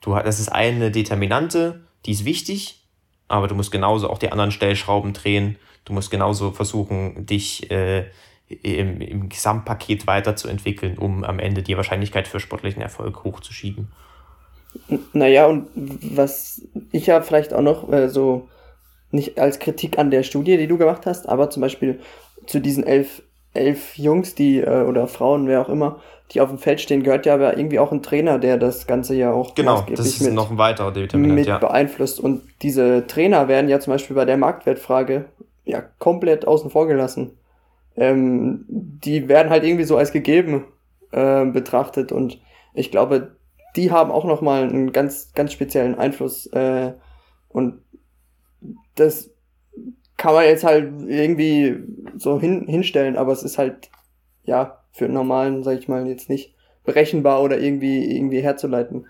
Du, 0.00 0.14
das 0.14 0.40
ist 0.40 0.50
eine 0.50 0.90
Determinante, 0.90 1.84
die 2.04 2.12
ist 2.12 2.24
wichtig, 2.24 2.84
aber 3.28 3.48
du 3.48 3.54
musst 3.54 3.72
genauso 3.72 4.10
auch 4.10 4.18
die 4.18 4.30
anderen 4.30 4.50
Stellschrauben 4.50 5.12
drehen. 5.12 5.56
Du 5.84 5.92
musst 5.92 6.10
genauso 6.10 6.50
versuchen, 6.50 7.26
dich 7.26 7.70
äh, 7.70 8.06
im, 8.48 9.00
im 9.00 9.28
Gesamtpaket 9.28 10.06
weiterzuentwickeln, 10.06 10.98
um 10.98 11.24
am 11.24 11.38
Ende 11.38 11.62
die 11.62 11.76
Wahrscheinlichkeit 11.76 12.28
für 12.28 12.40
sportlichen 12.40 12.82
Erfolg 12.82 13.24
hochzuschieben. 13.24 13.92
Naja, 15.12 15.46
und 15.46 15.68
was 15.74 16.62
ich 16.92 17.06
ja 17.06 17.20
vielleicht 17.22 17.54
auch 17.54 17.62
noch 17.62 17.90
äh, 17.92 18.08
so, 18.08 18.48
nicht 19.10 19.38
als 19.38 19.58
Kritik 19.58 19.98
an 19.98 20.10
der 20.10 20.22
Studie, 20.22 20.56
die 20.56 20.66
du 20.66 20.78
gemacht 20.78 21.06
hast, 21.06 21.28
aber 21.28 21.50
zum 21.50 21.60
Beispiel 21.60 22.00
zu 22.46 22.60
diesen 22.60 22.84
elf, 22.84 23.22
elf 23.54 23.96
Jungs, 23.96 24.34
die, 24.34 24.58
äh, 24.58 24.82
oder 24.82 25.06
Frauen, 25.06 25.46
wer 25.46 25.62
auch 25.62 25.68
immer, 25.68 26.00
die 26.32 26.40
auf 26.40 26.48
dem 26.48 26.58
Feld 26.58 26.80
stehen, 26.80 27.02
gehört 27.02 27.26
ja 27.26 27.34
aber 27.34 27.56
irgendwie 27.56 27.78
auch 27.78 27.92
ein 27.92 28.02
Trainer, 28.02 28.38
der 28.38 28.56
das 28.56 28.86
Ganze 28.86 29.14
ja 29.14 29.32
auch 29.32 29.54
genau, 29.54 29.84
das 29.88 30.06
ist 30.06 30.22
mit, 30.22 30.34
noch 30.34 30.50
ein 30.50 30.58
weiterer 30.58 30.92
Determinant, 30.92 31.38
mit 31.38 31.46
ja. 31.46 31.58
beeinflusst. 31.58 32.18
Und 32.18 32.42
diese 32.62 33.06
Trainer 33.06 33.46
werden 33.48 33.68
ja 33.68 33.78
zum 33.80 33.92
Beispiel 33.92 34.16
bei 34.16 34.24
der 34.24 34.36
Marktwertfrage 34.36 35.26
ja 35.64 35.82
komplett 35.98 36.46
außen 36.46 36.70
vor 36.70 36.86
gelassen. 36.86 37.38
Ähm, 37.96 38.64
die 38.68 39.28
werden 39.28 39.50
halt 39.50 39.64
irgendwie 39.64 39.84
so 39.84 39.96
als 39.96 40.12
gegeben 40.12 40.64
äh, 41.12 41.44
betrachtet 41.44 42.10
und 42.10 42.40
ich 42.72 42.90
glaube, 42.90 43.36
die 43.76 43.90
haben 43.90 44.10
auch 44.10 44.24
nochmal 44.24 44.64
einen 44.64 44.92
ganz, 44.92 45.32
ganz 45.34 45.52
speziellen 45.52 45.96
Einfluss. 45.96 46.46
Äh, 46.46 46.92
und 47.48 47.82
das 48.94 49.30
kann 50.16 50.34
man 50.34 50.44
jetzt 50.44 50.64
halt 50.64 50.92
irgendwie 51.06 51.76
so 52.16 52.40
hin, 52.40 52.66
hinstellen, 52.66 53.16
aber 53.16 53.32
es 53.32 53.42
ist 53.42 53.58
halt, 53.58 53.90
ja, 54.44 54.80
für 54.92 55.06
einen 55.06 55.14
normalen, 55.14 55.64
sag 55.64 55.78
ich 55.78 55.88
mal, 55.88 56.06
jetzt 56.06 56.28
nicht 56.28 56.54
berechenbar 56.84 57.42
oder 57.42 57.58
irgendwie, 57.58 58.16
irgendwie 58.16 58.40
herzuleiten. 58.40 59.06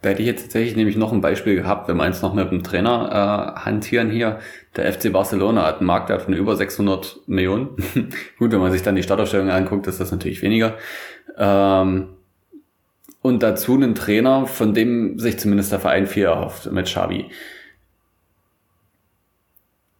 Da 0.00 0.08
hätte 0.08 0.22
ich 0.22 0.26
jetzt 0.26 0.42
tatsächlich 0.42 0.74
nämlich 0.74 0.96
noch 0.96 1.12
ein 1.12 1.20
Beispiel 1.20 1.54
gehabt, 1.54 1.86
wenn 1.86 1.96
wir 1.96 2.02
eins 2.02 2.22
noch 2.22 2.34
mit 2.34 2.50
dem 2.50 2.64
Trainer 2.64 3.54
äh, 3.56 3.60
hantieren 3.60 4.10
hier. 4.10 4.40
Der 4.74 4.92
FC 4.92 5.12
Barcelona 5.12 5.64
hat 5.64 5.78
einen 5.78 5.86
Marktwert 5.86 6.22
von 6.22 6.34
über 6.34 6.56
600 6.56 7.20
Millionen. 7.26 7.76
Gut, 8.38 8.50
wenn 8.50 8.58
man 8.58 8.72
sich 8.72 8.82
dann 8.82 8.96
die 8.96 9.04
Startaufstellung 9.04 9.50
anguckt, 9.50 9.86
ist 9.86 10.00
das 10.00 10.10
natürlich 10.10 10.42
weniger. 10.42 10.74
Ähm, 11.38 12.08
und 13.22 13.42
dazu 13.42 13.74
einen 13.74 13.94
Trainer, 13.94 14.46
von 14.46 14.74
dem 14.74 15.18
sich 15.18 15.38
zumindest 15.38 15.72
der 15.72 15.80
Verein 15.80 16.06
viel 16.06 16.24
erhofft, 16.24 16.70
mit 16.70 16.86
Xavi. 16.86 17.30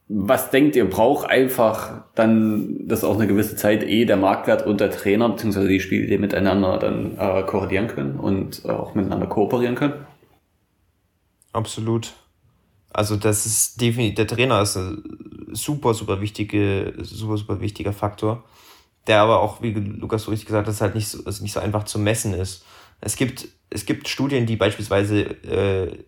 Was 0.08 0.50
denkt 0.50 0.76
ihr, 0.76 0.90
braucht 0.90 1.30
einfach 1.30 2.04
dann, 2.14 2.86
dass 2.86 3.02
auch 3.02 3.14
eine 3.16 3.26
gewisse 3.26 3.56
Zeit 3.56 3.82
eh 3.82 4.04
der 4.04 4.18
Marktwert 4.18 4.66
und 4.66 4.80
der 4.80 4.90
Trainer 4.90 5.30
bzw. 5.30 5.68
die 5.68 5.80
Spieler 5.80 6.18
miteinander 6.18 6.78
dann 6.78 7.16
äh, 7.16 7.42
korrelieren 7.44 7.86
können 7.86 8.18
und 8.18 8.68
auch 8.68 8.94
miteinander 8.94 9.26
kooperieren 9.26 9.74
können? 9.74 10.04
Absolut. 11.52 12.12
Also 12.90 13.16
das 13.16 13.46
ist 13.46 13.80
definitiv, 13.80 14.16
der 14.16 14.26
Trainer 14.26 14.60
ist 14.60 14.76
ein 14.76 15.02
super, 15.52 15.94
super 15.94 16.20
wichtige, 16.20 16.92
super, 17.00 17.38
super 17.38 17.60
wichtiger 17.60 17.94
Faktor, 17.94 18.44
der 19.06 19.20
aber 19.20 19.40
auch, 19.40 19.62
wie 19.62 19.72
Lukas 19.72 20.24
so 20.24 20.30
richtig 20.30 20.46
gesagt 20.46 20.68
hat, 20.68 20.80
halt 20.80 20.94
nicht 20.94 21.08
so, 21.08 21.24
also 21.24 21.42
nicht 21.42 21.52
so 21.52 21.60
einfach 21.60 21.84
zu 21.84 21.98
messen 21.98 22.34
ist. 22.34 22.66
Es 23.03 23.16
gibt, 23.16 23.48
es 23.68 23.84
gibt 23.84 24.09
Studien, 24.09 24.46
die 24.46 24.57
beispielsweise 24.57 25.22
äh, 25.22 26.05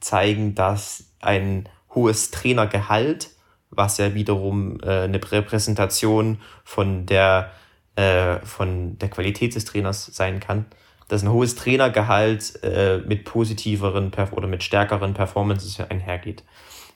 zeigen, 0.00 0.54
dass 0.54 1.12
ein 1.20 1.68
hohes 1.94 2.30
Trainergehalt, 2.30 3.30
was 3.70 3.98
ja 3.98 4.14
wiederum 4.14 4.78
äh, 4.82 5.04
eine 5.04 5.20
Repräsentation 5.32 6.40
von 6.62 7.06
der, 7.06 7.52
äh, 7.96 8.38
von 8.40 8.98
der 8.98 9.08
Qualität 9.08 9.54
des 9.54 9.64
Trainers 9.64 10.06
sein 10.06 10.40
kann, 10.40 10.66
dass 11.08 11.22
ein 11.22 11.32
hohes 11.32 11.56
Trainergehalt 11.56 12.62
äh, 12.62 12.98
mit 12.98 13.24
positiveren 13.24 14.12
oder 14.32 14.46
mit 14.46 14.62
stärkeren 14.62 15.14
Performances 15.14 15.80
einhergeht. 15.80 16.44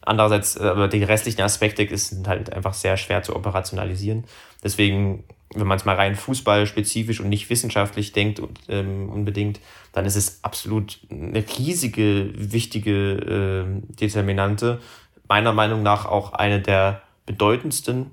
Andererseits, 0.03 0.57
äh, 0.57 0.64
aber 0.64 0.89
die 0.89 1.03
restlichen 1.03 1.41
Aspekte 1.41 1.97
sind 1.97 2.29
halt 2.29 2.53
einfach 2.53 2.74
sehr 2.74 2.99
schwer 2.99 3.22
zu 3.22 3.35
operationalisieren. 3.35 4.24
Deswegen 4.62 5.24
wenn 5.55 5.66
man 5.66 5.78
es 5.78 5.84
mal 5.84 5.96
rein 5.96 6.14
fußballspezifisch 6.14 7.20
und 7.20 7.28
nicht 7.28 7.49
wissenschaftlich 7.49 8.12
denkt 8.12 8.40
und, 8.40 8.59
ähm, 8.68 9.09
unbedingt, 9.09 9.61
dann 9.92 10.05
ist 10.05 10.16
es 10.16 10.44
absolut 10.44 11.01
eine 11.11 11.44
riesige, 11.59 12.32
wichtige 12.34 13.66
äh, 13.66 13.94
Determinante. 13.94 14.80
Meiner 15.26 15.53
Meinung 15.53 15.82
nach 15.82 16.05
auch 16.05 16.32
eine 16.32 16.61
der 16.61 17.03
bedeutendsten. 17.24 18.11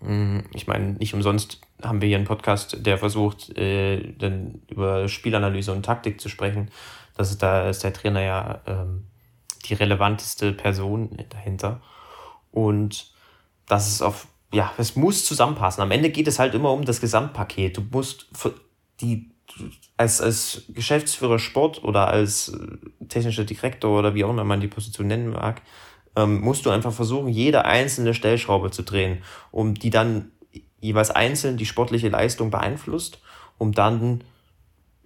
Hm, 0.00 0.44
ich 0.52 0.66
meine, 0.66 0.92
nicht 0.94 1.14
umsonst 1.14 1.60
haben 1.82 2.00
wir 2.00 2.08
hier 2.08 2.18
einen 2.18 2.26
Podcast, 2.26 2.84
der 2.84 2.98
versucht, 2.98 3.56
äh, 3.56 4.14
dann 4.18 4.60
über 4.68 5.08
Spielanalyse 5.08 5.72
und 5.72 5.84
Taktik 5.84 6.20
zu 6.20 6.28
sprechen. 6.28 6.70
Das 7.16 7.30
ist, 7.30 7.42
da 7.42 7.68
ist 7.68 7.82
der 7.82 7.92
Trainer 7.92 8.22
ja 8.22 8.60
ähm, 8.66 9.04
die 9.64 9.74
relevanteste 9.74 10.52
Person 10.52 11.16
dahinter. 11.30 11.80
Und 12.52 13.12
das 13.66 13.88
ist 13.88 14.02
auf 14.02 14.28
ja, 14.52 14.72
es 14.78 14.96
muss 14.96 15.24
zusammenpassen. 15.24 15.82
Am 15.82 15.90
Ende 15.90 16.10
geht 16.10 16.28
es 16.28 16.38
halt 16.38 16.54
immer 16.54 16.72
um 16.72 16.84
das 16.84 17.00
Gesamtpaket. 17.00 17.76
Du 17.76 17.82
musst 17.90 18.28
die 19.00 19.30
als, 19.96 20.20
als 20.20 20.64
Geschäftsführer 20.68 21.38
Sport 21.38 21.82
oder 21.82 22.08
als 22.08 22.48
äh, 22.48 23.06
technischer 23.08 23.44
Direktor 23.44 23.98
oder 23.98 24.14
wie 24.14 24.24
auch 24.24 24.30
immer 24.30 24.44
man 24.44 24.60
die 24.60 24.68
Position 24.68 25.06
nennen 25.06 25.30
mag, 25.30 25.62
ähm, 26.16 26.40
musst 26.40 26.66
du 26.66 26.70
einfach 26.70 26.92
versuchen, 26.92 27.28
jede 27.28 27.64
einzelne 27.64 28.14
Stellschraube 28.14 28.70
zu 28.70 28.82
drehen, 28.82 29.22
um 29.50 29.74
die 29.74 29.90
dann 29.90 30.32
jeweils 30.80 31.10
einzeln 31.10 31.56
die 31.56 31.66
sportliche 31.66 32.08
Leistung 32.08 32.50
beeinflusst, 32.50 33.20
um 33.58 33.72
dann 33.72 34.24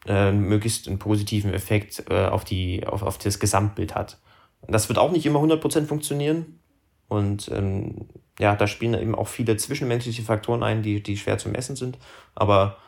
äh, 0.06 0.32
möglichst 0.32 0.88
einen 0.88 0.98
positiven 0.98 1.52
Effekt 1.52 2.04
äh, 2.08 2.26
auf, 2.26 2.44
die, 2.44 2.86
auf, 2.86 3.02
auf 3.02 3.18
das 3.18 3.38
Gesamtbild 3.38 3.94
hat. 3.94 4.18
das 4.66 4.88
wird 4.88 4.98
auch 4.98 5.12
nicht 5.12 5.26
immer 5.26 5.40
100% 5.40 5.86
funktionieren. 5.86 6.60
Und 7.08 7.50
ähm, 7.52 8.08
ja, 8.40 8.56
da 8.56 8.66
spielen 8.66 9.00
eben 9.00 9.14
auch 9.14 9.28
viele 9.28 9.56
zwischenmenschliche 9.56 10.22
Faktoren 10.22 10.62
ein, 10.62 10.82
die, 10.82 11.02
die 11.02 11.16
schwer 11.16 11.38
zu 11.38 11.50
messen 11.50 11.76
sind. 11.76 11.98
Aber 12.34 12.78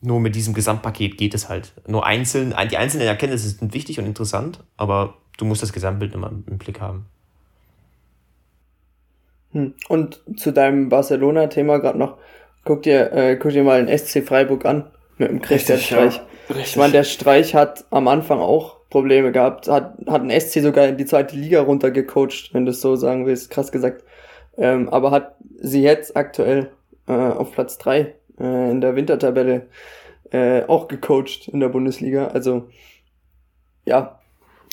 nur 0.00 0.20
mit 0.20 0.34
diesem 0.36 0.54
Gesamtpaket 0.54 1.16
geht 1.16 1.34
es 1.34 1.48
halt. 1.48 1.72
Nur 1.86 2.04
einzeln, 2.06 2.54
die 2.70 2.76
einzelnen 2.76 3.06
Erkenntnisse 3.06 3.48
sind 3.48 3.72
wichtig 3.74 3.98
und 3.98 4.04
interessant, 4.04 4.62
aber 4.76 5.14
du 5.38 5.46
musst 5.46 5.62
das 5.62 5.72
Gesamtbild 5.72 6.14
immer 6.14 6.30
im 6.30 6.58
Blick 6.58 6.80
haben. 6.80 7.06
Hm. 9.52 9.74
Und 9.88 10.20
zu 10.36 10.52
deinem 10.52 10.90
Barcelona-Thema 10.90 11.78
gerade 11.78 11.98
noch, 11.98 12.18
guck 12.64 12.82
dir, 12.82 13.10
äh, 13.12 13.36
guck 13.36 13.52
dir 13.52 13.64
mal 13.64 13.84
den 13.84 13.98
SC 13.98 14.22
Freiburg 14.22 14.66
an 14.66 14.90
mit 15.16 15.30
dem 15.30 15.40
Christian 15.40 15.78
Streich. 15.78 16.20
Ja, 16.50 16.56
ich 16.56 16.76
meine, 16.76 16.92
der 16.92 17.04
Streich 17.04 17.54
hat 17.54 17.86
am 17.90 18.08
Anfang 18.08 18.40
auch 18.40 18.76
Probleme 18.90 19.32
gehabt. 19.32 19.68
Hat, 19.68 19.94
hat 20.06 20.22
ein 20.22 20.40
SC 20.40 20.60
sogar 20.60 20.86
in 20.86 20.96
die 20.96 21.06
zweite 21.06 21.34
Liga 21.34 21.62
runtergecoacht, 21.62 22.50
wenn 22.52 22.66
du 22.66 22.70
es 22.70 22.80
so 22.80 22.94
sagen 22.94 23.26
willst, 23.26 23.50
krass 23.50 23.72
gesagt. 23.72 24.04
Ähm, 24.58 24.88
aber 24.88 25.12
hat 25.12 25.36
sie 25.60 25.82
jetzt 25.82 26.16
aktuell 26.16 26.70
äh, 27.06 27.12
auf 27.12 27.52
Platz 27.52 27.78
drei 27.78 28.14
äh, 28.38 28.70
in 28.70 28.80
der 28.80 28.96
Wintertabelle 28.96 29.66
äh, 30.30 30.62
auch 30.64 30.88
gecoacht 30.88 31.48
in 31.48 31.60
der 31.60 31.68
Bundesliga. 31.68 32.28
Also 32.28 32.68
ja. 33.84 34.18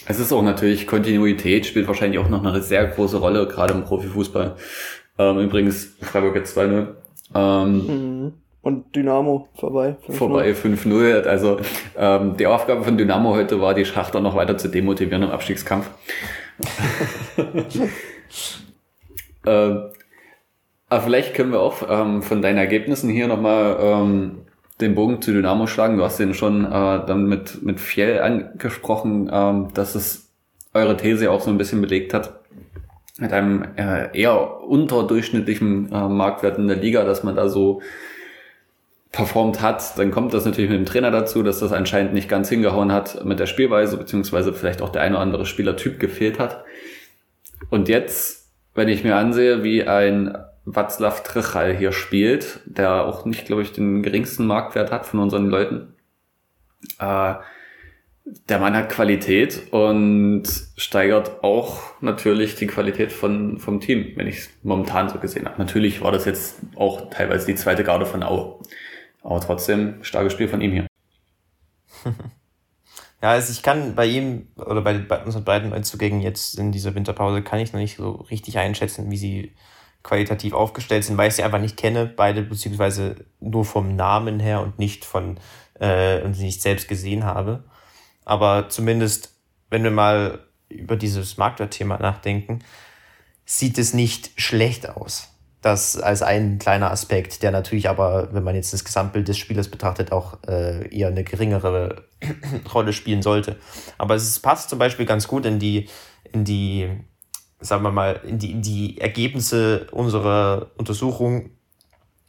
Es 0.08 0.20
ist 0.20 0.34
auch 0.34 0.42
natürlich, 0.42 0.88
Kontinuität 0.88 1.66
spielt 1.66 1.88
wahrscheinlich 1.88 2.20
auch 2.20 2.30
noch 2.30 2.44
eine 2.44 2.62
sehr 2.62 2.86
große 2.86 3.18
Rolle, 3.18 3.48
gerade 3.48 3.74
im 3.74 3.84
Profifußball. 3.84 4.56
Ähm, 5.18 5.40
übrigens, 5.40 5.96
Freiburg 6.02 6.36
jetzt 6.36 6.58
2-0. 6.58 6.88
Ähm, 7.34 7.72
mhm. 7.88 8.34
Und 8.62 8.96
Dynamo 8.96 9.48
vorbei. 9.60 9.96
5 10.08 10.18
vorbei 10.18 10.52
5-0. 10.52 11.24
Also 11.24 11.60
ähm, 11.96 12.36
die 12.36 12.48
Aufgabe 12.48 12.84
von 12.84 12.98
Dynamo 12.98 13.36
heute 13.36 13.62
war, 13.62 13.76
die 13.76 13.86
Schachter 13.86 14.20
noch 14.20 14.36
weiter 14.36 14.58
zu 14.58 14.68
demotivieren 14.68 15.24
im 15.24 15.30
Abstiegskampf. 15.30 15.90
ähm, 19.46 19.92
aber 20.88 21.02
vielleicht 21.02 21.34
können 21.34 21.52
wir 21.52 21.60
auch 21.60 21.84
ähm, 21.90 22.22
von 22.22 22.42
deinen 22.42 22.58
Ergebnissen 22.58 23.10
hier 23.10 23.28
nochmal 23.28 23.78
ähm, 23.80 24.46
den 24.82 24.96
Bogen 24.96 25.22
zu 25.22 25.32
Dynamo 25.32 25.68
schlagen. 25.68 25.98
Du 25.98 26.04
hast 26.04 26.20
den 26.20 26.34
schon 26.34 26.66
äh, 26.66 26.70
dann 26.70 27.26
mit, 27.26 27.64
mit 27.64 27.80
Fjell 27.80 28.22
angesprochen, 28.22 29.30
ähm, 29.32 29.70
dass 29.74 29.96
es 29.96 30.32
eure 30.74 30.98
These 30.98 31.32
auch 31.32 31.42
so 31.42 31.50
ein 31.50 31.58
bisschen 31.58 31.82
belegt 31.82 32.14
hat. 32.14 32.42
Mit 33.18 33.32
einem 33.32 33.64
äh, 33.78 34.18
eher 34.20 34.62
unterdurchschnittlichen 34.62 35.92
äh, 35.92 36.10
Marktwert 36.10 36.58
in 36.58 36.68
der 36.68 36.78
Liga, 36.78 37.06
dass 37.06 37.24
man 37.24 37.36
da 37.36 37.48
so 37.48 37.82
performt 39.16 39.62
hat, 39.62 39.98
dann 39.98 40.12
kommt 40.12 40.34
das 40.34 40.44
natürlich 40.44 40.70
mit 40.70 40.78
dem 40.78 40.86
Trainer 40.86 41.10
dazu, 41.10 41.42
dass 41.42 41.60
das 41.60 41.72
anscheinend 41.72 42.14
nicht 42.14 42.28
ganz 42.28 42.50
hingehauen 42.50 42.92
hat 42.92 43.24
mit 43.24 43.40
der 43.40 43.46
Spielweise, 43.46 43.96
beziehungsweise 43.96 44.52
vielleicht 44.52 44.82
auch 44.82 44.90
der 44.90 45.04
eine 45.04 45.16
oder 45.16 45.24
andere 45.24 45.46
Spielertyp 45.46 46.02
gefehlt 46.02 46.38
hat. 46.38 46.66
Und 47.70 47.88
jetzt, 47.88 48.45
wenn 48.76 48.90
ich 48.90 49.04
mir 49.04 49.16
ansehe, 49.16 49.64
wie 49.64 49.88
ein 49.88 50.38
Václav 50.66 51.24
Trichal 51.24 51.76
hier 51.76 51.92
spielt, 51.92 52.60
der 52.66 53.06
auch 53.06 53.26
nicht, 53.26 53.46
glaube 53.46 53.62
ich, 53.62 53.72
den 53.72 54.04
geringsten 54.04 54.46
Marktwert 54.46 54.92
hat 54.92 55.06
von 55.06 55.20
unseren 55.20 55.48
Leuten. 55.48 55.94
Äh, 57.00 57.36
der 58.50 58.60
Mann 58.60 58.76
hat 58.76 58.90
Qualität 58.90 59.72
und 59.72 60.44
steigert 60.78 61.44
auch 61.44 61.80
natürlich 62.02 62.56
die 62.56 62.66
Qualität 62.66 63.14
von, 63.14 63.60
vom 63.60 63.80
Team, 63.80 64.14
wenn 64.16 64.28
ich 64.28 64.38
es 64.38 64.50
momentan 64.64 65.10
so 65.10 65.20
gesehen 65.20 65.46
habe. 65.46 65.60
Natürlich 65.60 66.02
war 66.02 66.12
das 66.12 66.26
jetzt 66.26 66.60
auch 66.76 67.12
teilweise 67.12 67.46
die 67.46 67.56
zweite 67.56 67.84
Garde 67.84 68.08
von 68.08 68.24
Aue. 68.24 68.60
Aber 69.22 69.40
trotzdem 69.42 70.04
starkes 70.04 70.34
Spiel 70.34 70.48
von 70.48 70.62
ihm 70.62 70.72
hier. 70.72 70.88
Ja, 73.22 73.32
also 73.32 73.52
ich 73.52 73.64
kann 73.64 73.96
bei 73.96 74.06
ihm 74.06 74.48
oder 74.56 74.82
bei 74.82 75.24
unseren 75.24 75.44
beiden 75.44 75.74
Einzugängen 75.74 76.22
jetzt 76.22 76.60
in 76.60 76.72
dieser 76.72 76.94
Winterpause 76.96 77.42
kann 77.42 77.60
ich 77.60 77.74
noch 77.74 77.80
nicht 77.80 77.98
so 77.98 78.12
richtig 78.30 78.58
einschätzen, 78.58 79.10
wie 79.10 79.18
sie 79.18 79.56
qualitativ 80.04 80.54
aufgestellt 80.54 81.04
sind, 81.04 81.18
weil 81.18 81.30
ich 81.30 81.36
sie 81.36 81.44
einfach 81.44 81.60
nicht 81.60 81.78
kenne, 81.78 82.06
beide, 82.06 82.44
beziehungsweise 82.44 83.26
nur 83.40 83.66
vom 83.66 83.96
Namen 83.96 84.40
her 84.40 84.62
und 84.62 84.78
nicht 84.78 85.04
von, 85.04 85.40
äh, 85.80 86.22
und 86.22 86.36
sie 86.36 86.46
nicht 86.46 86.62
selbst 86.62 86.88
gesehen 86.88 87.24
habe. 87.24 87.64
Aber 88.24 88.70
zumindest, 88.70 89.34
wenn 89.70 89.84
wir 89.84 89.92
mal 89.92 90.40
über 90.70 90.96
dieses 90.96 91.38
Marktwertthema 91.38 91.98
nachdenken, 91.98 92.60
sieht 93.46 93.78
es 93.78 93.94
nicht 93.94 94.32
schlecht 94.40 94.90
aus. 94.90 95.35
Das 95.66 95.98
als 95.98 96.22
ein 96.22 96.60
kleiner 96.60 96.92
Aspekt, 96.92 97.42
der 97.42 97.50
natürlich 97.50 97.90
aber, 97.90 98.30
wenn 98.34 98.44
man 98.44 98.54
jetzt 98.54 98.72
das 98.72 98.86
Gesamtbild 98.86 99.28
des 99.28 99.40
Spielers 99.40 99.68
betrachtet, 99.68 100.12
auch 100.12 100.38
äh, 100.48 100.88
eher 100.96 101.08
eine 101.08 101.24
geringere 101.24 102.04
Rolle 102.72 102.94
spielen 102.94 103.24
sollte. 103.24 103.56
Aber 103.98 104.14
es 104.14 104.40
passt 104.40 104.70
zum 104.70 104.78
Beispiel 104.78 105.08
ganz 105.08 105.28
gut 105.28 105.44
in 105.44 105.58
die, 105.58 105.90
in 106.32 106.44
die 106.44 106.88
sagen 107.60 107.82
wir 107.82 107.90
mal, 107.90 108.22
in 108.28 108.38
die, 108.38 108.52
in 108.52 108.62
die 108.62 109.02
Ergebnisse 109.02 109.88
unserer 109.90 110.70
Untersuchung 110.78 111.50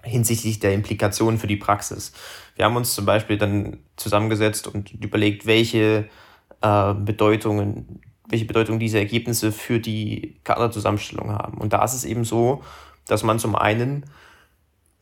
hinsichtlich 0.03 0.59
der 0.59 0.73
Implikationen 0.73 1.39
für 1.39 1.47
die 1.47 1.57
Praxis. 1.57 2.15
Wir 2.55 2.65
haben 2.65 2.77
uns 2.77 2.95
zum 2.95 3.05
Beispiel 3.05 3.37
dann 3.37 3.81
zusammengesetzt 3.97 4.67
und 4.67 4.93
überlegt, 4.93 5.45
welche 5.45 6.09
äh, 6.63 6.95
Bedeutungen, 6.95 8.01
welche 8.31 8.47
Bedeutung 8.47 8.79
diese 8.79 8.97
Ergebnisse 8.97 9.53
für 9.53 9.79
die 9.79 10.41
Kaderzusammenstellung 10.43 11.33
haben. 11.33 11.59
Und 11.59 11.75
da 11.75 11.85
ist 11.85 11.93
es 11.93 12.07
eben 12.07 12.25
so, 12.25 12.63
dass 13.07 13.23
man 13.23 13.39
zum 13.39 13.57
einen 13.57 14.07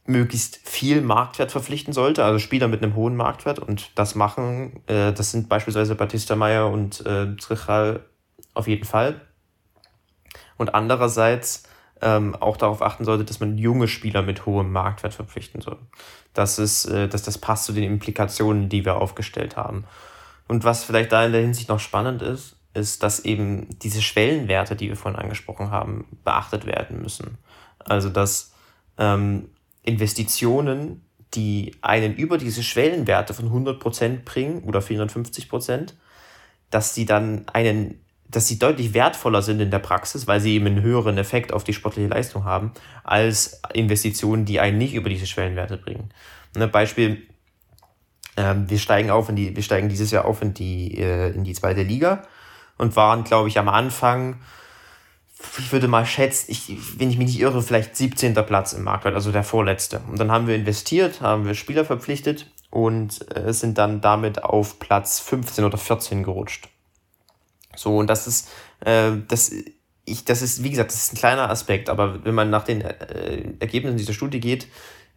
möglichst 0.07 0.57
viel 0.69 1.01
Marktwert 1.01 1.51
verpflichten 1.51 1.95
sollte, 1.95 2.25
also 2.25 2.39
Spieler 2.39 2.69
mit 2.69 2.83
einem 2.83 2.95
hohen 2.95 3.17
Marktwert 3.17 3.59
und 3.59 3.91
das 3.95 4.15
machen, 4.15 4.83
äh, 4.87 5.13
das 5.13 5.31
sind 5.31 5.49
beispielsweise 5.49 5.95
Batista 5.95 6.37
Meyer 6.37 6.71
und 6.71 7.05
äh, 7.07 7.35
Trichal 7.37 8.05
auf 8.53 8.69
jeden 8.69 8.85
Fall 8.85 9.21
und 10.57 10.75
andererseits 10.75 11.65
ähm, 12.03 12.35
auch 12.35 12.57
darauf 12.57 12.83
achten 12.83 13.05
sollte, 13.05 13.25
dass 13.25 13.41
man 13.41 13.57
junge 13.57 13.89
Spieler 13.89 14.23
mit 14.23 14.47
hohem 14.47 14.73
Marktwert 14.73 15.15
verpflichten 15.15 15.61
soll. 15.61 15.79
Das 16.35 16.59
ist, 16.59 16.85
äh, 16.87 17.09
dass 17.09 17.23
das 17.23 17.39
passt 17.39 17.65
zu 17.65 17.73
den 17.73 17.85
Implikationen, 17.85 18.69
die 18.69 18.85
wir 18.85 18.97
aufgestellt 18.97 19.57
haben. 19.57 19.85
Und 20.47 20.65
was 20.65 20.85
vielleicht 20.85 21.13
da 21.13 21.25
in 21.25 21.33
der 21.33 21.41
Hinsicht 21.41 21.69
noch 21.69 21.81
spannend 21.81 22.21
ist, 22.21 22.57
ist, 22.75 23.03
dass 23.03 23.21
eben 23.21 23.69
diese 23.79 24.03
Schwellenwerte, 24.03 24.77
die 24.77 24.89
wir 24.89 24.97
vorhin 24.97 25.19
angesprochen 25.19 25.71
haben, 25.71 26.07
beachtet 26.25 26.67
werden 26.67 27.01
müssen. 27.01 27.39
Also 27.85 28.09
dass 28.09 28.53
ähm, 28.99 29.51
Investitionen, 29.82 31.05
die 31.35 31.74
einen 31.82 32.14
über 32.14 32.39
diese 32.39 32.62
Schwellenwerte 32.62 33.35
von 33.35 33.51
100% 33.51 34.24
bringen 34.24 34.62
oder 34.64 34.80
450%, 34.80 35.95
dass 36.70 36.95
sie 36.95 37.07
dann 37.07 37.47
einen 37.53 38.01
dass 38.35 38.49
sie 38.49 38.59
deutlich 38.59 38.95
wertvoller 38.95 39.43
sind 39.43 39.61
in 39.61 39.70
der 39.70 39.78
Praxis, 39.78 40.26
weil 40.26 40.41
sie 40.41 40.55
eben 40.55 40.66
einen 40.66 40.82
höheren 40.82 41.18
Effekt 41.18 41.53
auf 41.53 41.62
die 41.62 41.72
sportliche 41.72 42.09
Leistung 42.09 42.45
haben, 42.45 42.72
als 43.05 43.61
Investitionen, 43.72 44.45
die 44.45 44.59
einen 44.59 44.76
nicht 44.76 44.95
über 44.95 45.09
diese 45.09 45.26
Schwellenwerte 45.26 45.76
bringen. 45.76 46.11
Ne, 46.57 46.66
Beispiel, 46.66 47.28
ähm, 48.37 48.68
wir 48.68 48.78
steigen 48.78 49.11
auf 49.11 49.28
in 49.28 49.37
die, 49.37 49.55
wir 49.55 49.62
steigen 49.62 49.89
dieses 49.89 50.11
Jahr 50.11 50.24
auf 50.24 50.43
in 50.43 50.53
die, 50.53 50.99
äh, 50.99 51.30
in 51.30 51.45
die 51.45 51.53
zweite 51.53 51.82
Liga 51.82 52.24
und 52.76 52.97
waren, 52.97 53.22
glaube 53.24 53.49
ich, 53.49 53.59
am 53.59 53.68
Anfang, 53.68 54.41
ich 55.59 55.72
würde 55.72 55.89
mal 55.89 56.07
schätzen, 56.07 56.51
ich, 56.51 56.72
wenn 56.99 57.11
ich 57.11 57.18
mich 57.18 57.28
nicht 57.28 57.41
irre, 57.41 57.62
vielleicht 57.62 57.97
17. 57.97 58.35
Platz 58.35 58.72
im 58.72 58.85
Marktwert, 58.85 59.14
also 59.14 59.32
der 59.32 59.45
vorletzte. 59.45 60.01
Und 60.11 60.18
dann 60.18 60.30
haben 60.30 60.47
wir 60.47 60.55
investiert, 60.55 61.20
haben 61.20 61.45
wir 61.45 61.55
Spieler 61.55 61.85
verpflichtet 61.85 62.51
und 62.70 63.24
äh, 63.37 63.53
sind 63.53 63.78
dann 63.78 64.01
damit 64.01 64.43
auf 64.45 64.78
Platz 64.78 65.20
15 65.20 65.64
oder 65.64 65.78
14 65.78 66.22
gerutscht. 66.22 66.68
So, 67.76 67.99
und 67.99 68.09
das 68.09 68.26
ist, 68.26 68.49
äh, 68.80 69.12
das, 69.28 69.53
ich, 70.05 70.24
das 70.24 70.43
ist, 70.43 70.62
wie 70.62 70.70
gesagt, 70.70 70.91
das 70.91 71.05
ist 71.05 71.14
ein 71.14 71.18
kleiner 71.18 71.51
Aspekt, 71.51 71.89
aber 71.91 72.24
wenn 72.24 72.35
man 72.35 72.51
nach 72.51 72.64
den 72.64 72.80
äh, 72.82 73.55
Ergebnissen 73.59 73.97
dieser 73.97 74.12
Studie 74.12 74.41
geht, 74.41 74.68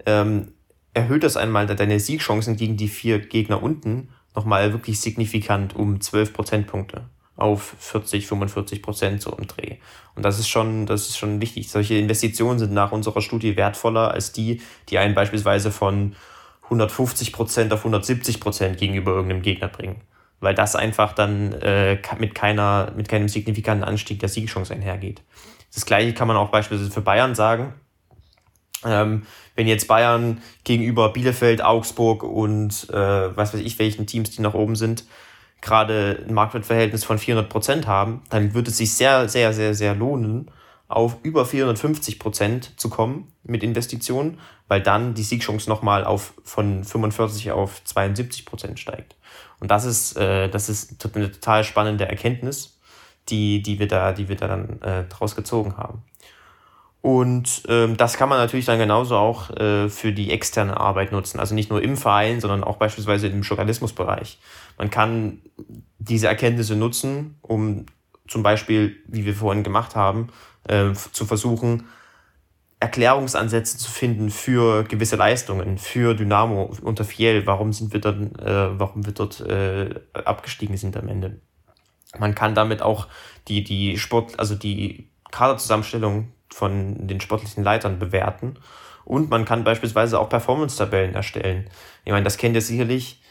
ähm, 0.05 0.53
erhöht 0.93 1.23
das 1.23 1.37
einmal 1.37 1.67
deine 1.67 1.99
Siegchancen 1.99 2.57
gegen 2.57 2.77
die 2.77 2.87
vier 2.87 3.19
Gegner 3.19 3.61
unten 3.61 4.09
nochmal 4.35 4.71
wirklich 4.71 4.99
signifikant 4.99 5.75
um 5.75 6.01
12 6.01 6.33
Prozentpunkte 6.33 7.05
auf 7.37 7.75
40, 7.79 8.27
45 8.27 8.81
Prozent 8.81 9.21
so 9.21 9.31
im 9.31 9.47
Dreh. 9.47 9.77
Und 10.15 10.23
das 10.23 10.39
ist 10.39 10.49
schon, 10.49 10.85
das 10.85 11.07
ist 11.07 11.17
schon 11.17 11.39
wichtig. 11.39 11.69
Solche 11.69 11.95
Investitionen 11.95 12.59
sind 12.59 12.73
nach 12.73 12.91
unserer 12.91 13.21
Studie 13.21 13.55
wertvoller 13.55 14.11
als 14.11 14.33
die, 14.33 14.61
die 14.89 14.97
einen 14.97 15.15
beispielsweise 15.15 15.71
von 15.71 16.15
150 16.63 17.31
Prozent 17.31 17.71
auf 17.71 17.79
170 17.79 18.39
Prozent 18.39 18.77
gegenüber 18.77 19.11
irgendeinem 19.11 19.41
Gegner 19.41 19.69
bringen 19.69 20.01
weil 20.39 20.53
das 20.53 20.75
einfach 20.75 21.13
dann 21.13 21.53
äh, 21.53 21.97
mit, 22.19 22.35
keiner, 22.35 22.91
mit 22.95 23.09
keinem 23.09 23.27
signifikanten 23.27 23.83
Anstieg 23.83 24.19
der 24.19 24.29
Siegchance 24.29 24.73
einhergeht. 24.73 25.21
Das 25.73 25.85
gleiche 25.85 26.13
kann 26.13 26.27
man 26.27 26.37
auch 26.37 26.49
beispielsweise 26.49 26.91
für 26.91 27.01
Bayern 27.01 27.35
sagen. 27.35 27.73
Ähm, 28.85 29.23
wenn 29.55 29.67
jetzt 29.67 29.87
Bayern 29.87 30.41
gegenüber 30.63 31.11
Bielefeld, 31.11 31.63
Augsburg 31.63 32.23
und 32.23 32.89
äh, 32.91 33.35
was 33.35 33.53
weiß 33.53 33.61
ich, 33.61 33.79
welchen 33.79 34.05
Teams, 34.05 34.29
die 34.29 34.41
nach 34.41 34.53
oben 34.53 34.75
sind, 34.75 35.05
gerade 35.61 36.23
ein 36.27 36.33
Marktwertverhältnis 36.33 37.03
von 37.03 37.17
400 37.17 37.49
Prozent 37.49 37.87
haben, 37.87 38.21
dann 38.29 38.53
wird 38.53 38.67
es 38.67 38.77
sich 38.77 38.93
sehr, 38.93 39.27
sehr, 39.29 39.53
sehr, 39.53 39.73
sehr 39.73 39.95
lohnen, 39.95 40.51
auf 40.87 41.17
über 41.23 41.45
450 41.45 42.19
Prozent 42.19 42.79
zu 42.79 42.89
kommen 42.89 43.31
mit 43.43 43.63
Investitionen, 43.63 44.39
weil 44.67 44.81
dann 44.81 45.13
die 45.13 45.23
Siegchance 45.23 45.69
nochmal 45.69 46.05
auf, 46.05 46.33
von 46.43 46.83
45 46.83 47.51
auf 47.51 47.83
72 47.83 48.45
Prozent 48.45 48.79
steigt. 48.79 49.15
Und 49.59 49.71
das 49.71 49.85
ist, 49.85 50.15
äh, 50.17 50.49
das 50.49 50.69
ist 50.69 51.05
eine 51.13 51.31
total 51.31 51.63
spannende 51.63 52.07
Erkenntnis, 52.07 52.79
die, 53.29 53.61
die, 53.61 53.79
wir, 53.79 53.87
da, 53.87 54.13
die 54.13 54.29
wir 54.29 54.37
da 54.37 54.47
dann 54.47 54.81
äh, 54.81 55.03
draus 55.05 55.35
gezogen 55.35 55.75
haben. 55.77 56.03
Und 57.01 57.63
ähm, 57.69 57.95
das 57.95 58.17
kann 58.17 58.27
man 58.27 58.39
natürlich 58.39 58.65
dann 58.65 58.79
genauso 58.79 59.15
auch 59.15 59.49
äh, 59.51 59.87
für 59.87 60.11
die 60.11 60.31
externe 60.31 60.77
Arbeit 60.77 61.11
nutzen. 61.11 61.39
Also 61.39 61.55
nicht 61.55 61.69
nur 61.69 61.81
im 61.81 61.95
Verein, 61.95 62.41
sondern 62.41 62.63
auch 62.63 62.77
beispielsweise 62.77 63.27
im 63.27 63.43
Journalismusbereich. 63.43 64.39
Man 64.77 64.89
kann 64.89 65.41
diese 65.99 66.27
Erkenntnisse 66.27 66.75
nutzen, 66.75 67.37
um 67.41 67.85
zum 68.27 68.43
Beispiel, 68.43 68.97
wie 69.07 69.25
wir 69.25 69.35
vorhin 69.35 69.63
gemacht 69.63 69.95
haben, 69.95 70.29
äh, 70.67 70.91
zu 70.93 71.25
versuchen, 71.25 71.87
Erklärungsansätze 72.79 73.77
zu 73.77 73.89
finden 73.89 74.29
für 74.29 74.83
gewisse 74.83 75.15
Leistungen, 75.15 75.77
für 75.77 76.13
Dynamo 76.13 76.75
unter 76.81 77.05
Fiel, 77.05 77.47
warum 77.47 77.73
sind 77.73 77.91
wir 77.91 78.01
dann, 78.01 78.35
äh, 78.35 78.79
warum 78.79 79.05
wir 79.05 79.13
dort 79.13 79.39
äh, 79.41 79.95
abgestiegen 80.13 80.77
sind 80.77 80.95
am 80.95 81.07
Ende. 81.07 81.41
Man 82.19 82.35
kann 82.35 82.53
damit 82.53 82.81
auch 82.81 83.07
die, 83.47 83.63
die 83.63 83.97
Sport, 83.97 84.39
also 84.39 84.53
die 84.55 85.09
Kaderzusammenstellung 85.31 86.33
von 86.53 87.07
den 87.07 87.21
sportlichen 87.21 87.63
Leitern 87.63 87.99
bewerten. 87.99 88.57
Und 89.05 89.29
man 89.29 89.45
kann 89.45 89.63
beispielsweise 89.63 90.19
auch 90.19 90.29
Performance-Tabellen 90.29 91.15
erstellen. 91.15 91.69
Ich 92.03 92.11
meine, 92.11 92.25
das 92.25 92.37
kennt 92.37 92.55
ihr 92.55 92.61
sicherlich. 92.61 93.21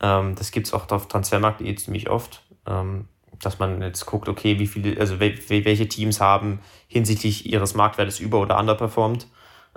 Ähm, 0.00 0.34
das 0.36 0.50
gibt 0.50 0.66
es 0.66 0.72
auch 0.72 0.90
auf 0.90 1.08
Transfermarkt.de 1.08 1.74
ziemlich 1.74 2.08
oft. 2.08 2.42
Ähm, 2.66 3.08
dass 3.42 3.58
man 3.58 3.82
jetzt 3.82 4.06
guckt, 4.06 4.28
okay, 4.28 4.58
wie 4.58 4.66
viele, 4.66 4.98
also 5.00 5.20
welche 5.20 5.88
Teams 5.88 6.20
haben 6.20 6.60
hinsichtlich 6.88 7.46
ihres 7.46 7.74
Marktwertes 7.74 8.20
über- 8.20 8.40
oder 8.40 8.58
underperformed. 8.58 9.26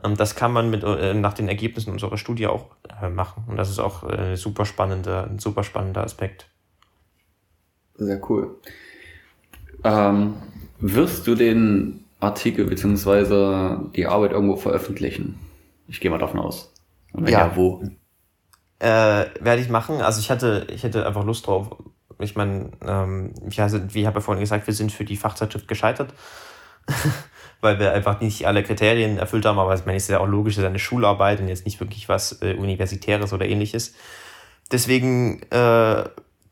Ähm, 0.04 0.16
das 0.16 0.36
kann 0.36 0.52
man 0.52 0.70
mit, 0.70 0.84
äh, 0.84 1.14
nach 1.14 1.34
den 1.34 1.48
Ergebnissen 1.48 1.92
unserer 1.92 2.18
Studie 2.18 2.48
auch 2.48 2.68
äh, 3.02 3.10
machen. 3.10 3.44
Und 3.48 3.58
das 3.58 3.70
ist 3.70 3.80
auch 3.80 4.10
äh, 4.10 4.36
super 4.36 4.66
spannender, 4.66 5.28
ein 5.30 5.40
super 5.40 5.64
spannender 5.64 6.04
Aspekt. 6.04 6.48
Sehr 7.96 8.22
cool. 8.30 8.56
Ähm, 9.84 10.36
wirst 10.80 11.28
du 11.28 11.36
den 11.36 12.06
Artikel 12.22 12.66
bzw. 12.66 13.90
die 13.96 14.06
Arbeit 14.08 14.32
irgendwo 14.32 14.56
veröffentlichen? 14.56 15.40
Ich 15.88 16.00
gehe 16.00 16.10
mal 16.10 16.20
davon 16.20 16.40
aus. 16.40 16.74
ja. 17.14 17.30
ja 17.30 17.56
wo? 17.56 17.84
Äh, 18.80 19.26
werde 19.40 19.62
ich 19.62 19.70
machen. 19.70 20.02
Also 20.02 20.20
ich 20.20 20.32
hatte, 20.32 20.66
ich 20.72 20.84
hätte 20.84 21.06
einfach 21.06 21.26
Lust 21.26 21.46
drauf. 21.46 21.76
Ich 22.20 22.36
meine, 22.36 22.72
ähm, 22.86 23.34
ich 23.48 23.62
also, 23.62 23.80
wie 23.94 24.08
habe 24.08 24.18
ja 24.18 24.22
vorhin 24.22 24.42
gesagt, 24.42 24.68
wir 24.68 24.74
sind 24.74 24.92
für 24.92 25.06
die 25.06 25.18
Fachzeitschrift 25.18 25.68
gescheitert, 25.68 26.14
weil 27.62 27.80
wir 27.80 27.94
einfach 27.94 28.22
nicht 28.22 28.48
alle 28.48 28.64
Kriterien 28.64 29.18
erfüllt 29.18 29.46
haben. 29.46 29.60
Aber 29.60 29.74
ich 29.74 29.86
meine, 29.86 29.98
es 29.98 30.04
ist 30.04 30.10
ja 30.10 30.20
auch 30.20 30.28
logisch, 30.28 30.54
es 30.54 30.60
ist 30.60 30.66
eine 30.66 30.80
Schularbeit 30.80 31.40
und 31.40 31.48
jetzt 31.48 31.66
nicht 31.66 31.80
wirklich 31.80 32.10
was 32.10 32.42
äh, 32.42 32.54
Universitäres 32.54 33.34
oder 33.34 33.46
ähnliches. 33.46 33.94
Deswegen, 34.72 35.42
äh, 35.52 36.04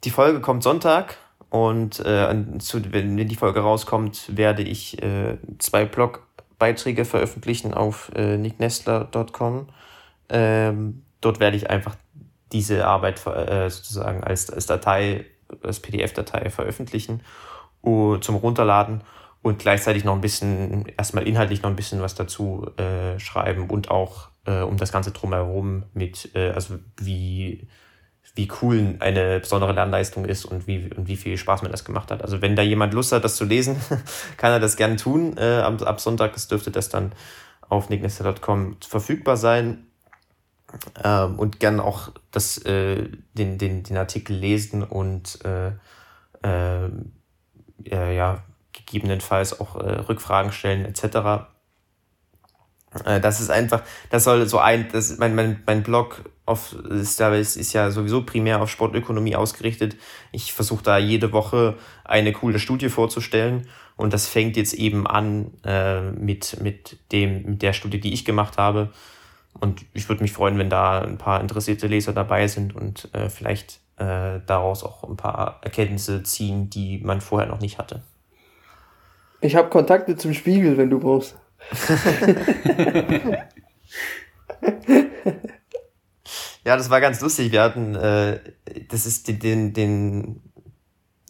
die 0.03 0.11
Folge 0.11 0.41
kommt 0.41 0.63
Sonntag 0.63 1.17
und 1.49 1.99
äh, 1.99 2.35
zu, 2.59 2.93
wenn 2.93 3.17
die 3.17 3.35
Folge 3.35 3.61
rauskommt, 3.61 4.35
werde 4.35 4.61
ich 4.61 5.01
äh, 5.01 5.37
zwei 5.57 5.85
Blogbeiträge 5.85 7.05
veröffentlichen 7.05 7.73
auf 7.73 8.11
äh, 8.15 8.37
nicknestler.com. 8.37 9.67
Ähm, 10.29 11.03
dort 11.21 11.39
werde 11.39 11.57
ich 11.57 11.69
einfach 11.69 11.95
diese 12.51 12.85
Arbeit 12.85 13.25
äh, 13.25 13.69
sozusagen 13.69 14.23
als, 14.23 14.49
als 14.49 14.65
Datei, 14.67 15.25
als 15.63 15.79
PDF-Datei 15.79 16.49
veröffentlichen 16.49 17.21
uh, 17.83 18.17
zum 18.17 18.35
Runterladen 18.35 19.01
und 19.41 19.59
gleichzeitig 19.59 20.03
noch 20.03 20.13
ein 20.13 20.21
bisschen, 20.21 20.85
erstmal 20.97 21.27
inhaltlich 21.27 21.61
noch 21.61 21.69
ein 21.69 21.75
bisschen 21.75 22.01
was 22.01 22.15
dazu 22.15 22.67
äh, 22.77 23.17
schreiben 23.19 23.69
und 23.69 23.89
auch 23.89 24.29
äh, 24.45 24.61
um 24.61 24.77
das 24.77 24.91
Ganze 24.91 25.11
drumherum 25.11 25.83
mit, 25.93 26.35
äh, 26.35 26.51
also 26.51 26.75
wie 26.97 27.67
wie 28.35 28.49
cool 28.61 28.95
eine 28.99 29.39
besondere 29.39 29.73
Lernleistung 29.73 30.25
ist 30.25 30.45
und 30.45 30.67
wie, 30.67 30.89
und 30.95 31.07
wie 31.07 31.17
viel 31.17 31.37
Spaß 31.37 31.61
mir 31.61 31.69
das 31.69 31.83
gemacht 31.83 32.11
hat. 32.11 32.21
Also 32.21 32.41
wenn 32.41 32.55
da 32.55 32.61
jemand 32.61 32.93
Lust 32.93 33.11
hat, 33.11 33.23
das 33.23 33.35
zu 33.35 33.45
lesen, 33.45 33.77
kann 34.37 34.51
er 34.51 34.59
das 34.59 34.77
gerne 34.77 34.95
tun. 34.95 35.37
Äh, 35.37 35.59
ab, 35.59 35.81
ab 35.81 35.99
Sonntag 35.99 36.33
das 36.33 36.47
dürfte 36.47 36.71
das 36.71 36.89
dann 36.89 37.11
auf 37.67 37.89
nicknester.com 37.89 38.77
verfügbar 38.81 39.37
sein. 39.37 39.85
Ähm, 41.03 41.39
und 41.39 41.59
gerne 41.59 41.83
auch 41.83 42.11
das, 42.31 42.59
äh, 42.59 43.09
den, 43.33 43.57
den, 43.57 43.83
den 43.83 43.97
Artikel 43.97 44.35
lesen 44.35 44.83
und 44.83 45.39
äh, 45.43 45.71
äh, 46.43 48.15
ja, 48.15 48.43
gegebenenfalls 48.71 49.59
auch 49.59 49.75
äh, 49.75 49.99
Rückfragen 49.99 50.51
stellen 50.51 50.85
etc. 50.85 51.47
Äh, 53.05 53.19
das 53.19 53.39
ist 53.39 53.49
einfach, 53.49 53.81
das 54.09 54.23
soll 54.23 54.47
so 54.47 54.59
ein, 54.59 54.89
das, 54.91 55.17
mein, 55.17 55.35
mein, 55.35 55.63
mein 55.65 55.83
Blog 55.83 56.23
auf, 56.49 56.73
ist, 56.73 57.19
ist, 57.19 57.55
ist 57.55 57.73
ja 57.73 57.91
sowieso 57.91 58.23
primär 58.23 58.61
auf 58.61 58.69
Sportökonomie 58.69 59.35
ausgerichtet. 59.35 59.95
Ich 60.31 60.51
versuche 60.51 60.83
da 60.83 60.97
jede 60.97 61.31
Woche 61.31 61.75
eine 62.03 62.33
coole 62.33 62.59
Studie 62.59 62.89
vorzustellen 62.89 63.67
und 63.95 64.13
das 64.13 64.27
fängt 64.27 64.57
jetzt 64.57 64.73
eben 64.73 65.07
an 65.07 65.51
äh, 65.63 66.11
mit, 66.11 66.61
mit, 66.61 66.97
dem, 67.11 67.43
mit 67.43 67.61
der 67.61 67.73
Studie, 67.73 67.99
die 67.99 68.13
ich 68.13 68.25
gemacht 68.25 68.57
habe. 68.57 68.89
Und 69.59 69.85
ich 69.93 70.09
würde 70.09 70.21
mich 70.21 70.31
freuen, 70.31 70.57
wenn 70.57 70.69
da 70.69 71.01
ein 71.01 71.17
paar 71.17 71.41
interessierte 71.41 71.87
Leser 71.87 72.13
dabei 72.13 72.47
sind 72.47 72.75
und 72.75 73.09
äh, 73.13 73.29
vielleicht 73.29 73.79
äh, 73.97 74.39
daraus 74.45 74.83
auch 74.83 75.03
ein 75.03 75.17
paar 75.17 75.59
Erkenntnisse 75.63 76.23
ziehen, 76.23 76.69
die 76.69 76.99
man 76.99 77.21
vorher 77.21 77.49
noch 77.49 77.59
nicht 77.59 77.77
hatte. 77.77 78.01
Ich 79.41 79.55
habe 79.55 79.69
Kontakte 79.69 80.15
zum 80.15 80.33
Spiegel, 80.33 80.77
wenn 80.77 80.89
du 80.89 80.99
brauchst. 80.99 81.37
ja, 86.65 86.75
das 86.75 86.89
war 86.89 87.01
ganz 87.01 87.21
lustig. 87.21 87.51
Wir 87.51 87.61
hatten, 87.61 87.95
äh, 87.95 88.39
das 88.89 89.05
ist 89.05 89.27
den, 89.27 89.73
den, 89.73 90.41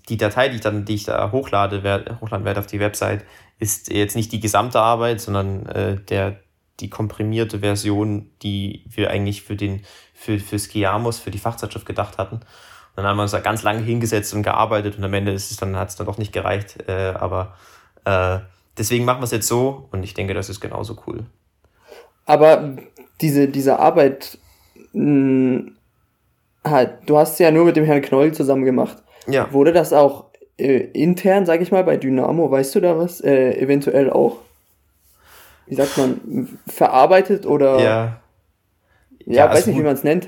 die 0.10 0.18
Datei, 0.18 0.50
die 0.50 0.56
ich 0.56 0.62
dann, 0.62 0.86
die 0.86 0.96
ich 0.96 1.04
da 1.04 1.32
hochlade, 1.32 1.84
werd, 1.84 2.20
hochladen 2.22 2.46
werde 2.46 2.60
auf 2.60 2.68
die 2.68 2.80
Website, 2.80 3.26
ist 3.60 3.92
jetzt 3.92 4.16
nicht 4.16 4.32
die 4.32 4.40
gesamte 4.40 4.80
Arbeit, 4.80 5.22
sondern 5.22 5.66
äh, 5.68 5.96
der, 5.98 6.40
die 6.80 6.90
komprimierte 6.90 7.60
Version, 7.60 8.32
die 8.42 8.86
wir 8.90 9.12
eigentlich 9.12 9.44
für 9.44 9.56
den, 9.56 9.82
für, 10.14 10.40
für 10.40 10.58
Skiamos, 10.58 11.20
für 11.20 11.32
die 11.32 11.38
Fachzeitschrift 11.38 11.86
gedacht 11.86 12.18
hatten. 12.18 12.36
Und 12.36 12.44
dann 12.96 13.06
haben 13.06 13.18
wir 13.18 13.24
uns 13.24 13.32
da 13.32 13.40
ganz 13.40 13.64
lange 13.64 13.82
hingesetzt 13.82 14.34
und 14.34 14.44
gearbeitet 14.44 14.98
und 14.98 15.04
am 15.04 15.14
Ende 15.14 15.32
ist 15.32 15.52
es 15.52 15.58
dann, 15.58 15.76
hat 15.76 15.90
es 15.90 15.96
dann 15.96 16.08
doch 16.08 16.18
nicht 16.18 16.34
gereicht. 16.34 16.78
Äh, 16.88 17.14
aber 17.16 17.56
äh, 18.06 18.40
deswegen 18.78 19.06
machen 19.06 19.20
wir 19.20 19.26
es 19.26 19.32
jetzt 19.32 19.48
so 19.48 19.88
und 19.92 20.04
ich 20.04 20.14
denke, 20.14 20.34
das 20.34 20.50
ist 20.50 20.60
genauso 20.60 20.98
cool. 21.06 21.26
Aber 22.26 22.76
diese, 23.22 23.48
diese 23.48 23.80
Arbeit, 23.80 24.38
mh, 24.94 25.72
halt, 26.64 26.92
du 27.06 27.18
hast 27.18 27.34
es 27.34 27.40
ja 27.40 27.52
nur 27.52 27.66
mit 27.66 27.76
dem 27.76 27.86
Herrn 27.86 28.02
Knoll 28.02 28.34
zusammen 28.34 28.66
gemacht. 28.66 28.98
Ja. 29.28 29.52
Wurde 29.52 29.74
das 29.74 29.94
auch 29.94 30.26
äh, 30.58 30.78
intern, 30.94 31.46
sag 31.46 31.62
ich 31.62 31.72
mal, 31.72 31.84
bei 31.84 31.98
Dynamo, 31.98 32.50
weißt 32.50 32.76
du 32.76 32.80
da 32.82 32.98
was? 32.98 33.22
Äh, 33.22 33.60
eventuell 33.60 34.10
auch, 34.10 34.38
wie 35.68 35.76
sagt 35.76 35.98
man, 35.98 36.60
verarbeitet 36.68 37.46
oder? 37.46 37.80
Ja. 37.80 38.22
Ja, 39.26 39.36
ja 39.36 39.50
weiß 39.50 39.56
also 39.56 39.70
nicht, 39.70 39.80
wie 39.80 39.84
man 39.84 39.94
es 39.94 40.04
nennt. 40.04 40.28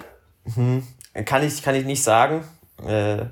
Mhm. 0.56 0.84
Kann 1.26 1.46
ich, 1.46 1.62
kann 1.62 1.76
ich 1.76 1.86
nicht 1.86 2.04
sagen. 2.04 2.44
Äh, 2.88 3.22
äh, 3.22 3.26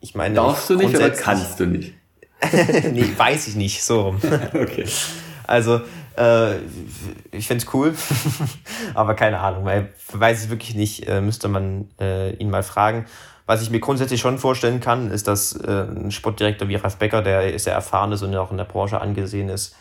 ich 0.00 0.14
meine. 0.14 0.34
Darfst 0.34 0.68
du 0.68 0.76
nicht 0.76 0.94
oder 0.94 1.10
kannst 1.10 1.58
du 1.60 1.66
nicht? 1.66 1.94
nee, 2.92 3.06
weiß 3.16 3.48
ich 3.48 3.56
nicht, 3.56 3.82
so 3.82 4.16
okay. 4.54 4.84
Also, 5.46 5.80
äh, 6.16 6.58
ich 7.30 7.50
es 7.50 7.74
cool, 7.74 7.94
aber 8.94 9.14
keine 9.14 9.40
Ahnung, 9.40 9.64
weil 9.64 9.92
weiß 10.12 10.44
ich 10.44 10.50
wirklich 10.50 10.74
nicht, 10.74 11.08
äh, 11.08 11.20
müsste 11.20 11.48
man 11.48 11.88
äh, 12.00 12.34
ihn 12.34 12.50
mal 12.50 12.62
fragen. 12.62 13.06
Was 13.46 13.62
ich 13.62 13.70
mir 13.70 13.80
grundsätzlich 13.80 14.20
schon 14.20 14.38
vorstellen 14.38 14.80
kann, 14.80 15.10
ist, 15.10 15.26
dass 15.26 15.54
äh, 15.54 15.86
ein 15.88 16.10
Sportdirektor 16.10 16.68
wie 16.68 16.76
Ralf 16.76 16.96
Becker, 16.96 17.22
der 17.22 17.58
sehr 17.58 17.74
erfahren 17.74 18.12
ist 18.12 18.22
und 18.22 18.34
auch 18.36 18.50
in 18.50 18.56
der 18.56 18.64
Branche 18.64 19.00
angesehen 19.00 19.48
ist, 19.48 19.74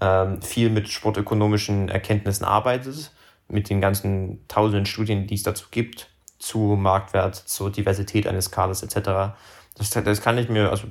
ähm, 0.00 0.40
viel 0.40 0.70
mit 0.70 0.88
sportökonomischen 0.88 1.88
Erkenntnissen 1.88 2.44
arbeitet, 2.44 3.10
mit 3.48 3.70
den 3.70 3.80
ganzen 3.80 4.46
tausenden 4.46 4.86
Studien, 4.86 5.26
die 5.26 5.34
es 5.34 5.42
dazu 5.42 5.66
gibt, 5.70 6.10
zu 6.38 6.58
Marktwert, 6.58 7.34
zur 7.34 7.72
Diversität 7.72 8.26
eines 8.26 8.50
Kaders 8.50 8.82
etc. 8.82 9.36
Das, 9.76 9.90
das 9.90 10.20
kann 10.20 10.38
ich 10.38 10.48
mir, 10.48 10.70
also 10.70 10.86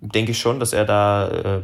denke 0.00 0.32
ich 0.32 0.38
schon, 0.38 0.60
dass 0.60 0.72
er 0.72 0.84
da 0.84 1.28
äh, 1.28 1.62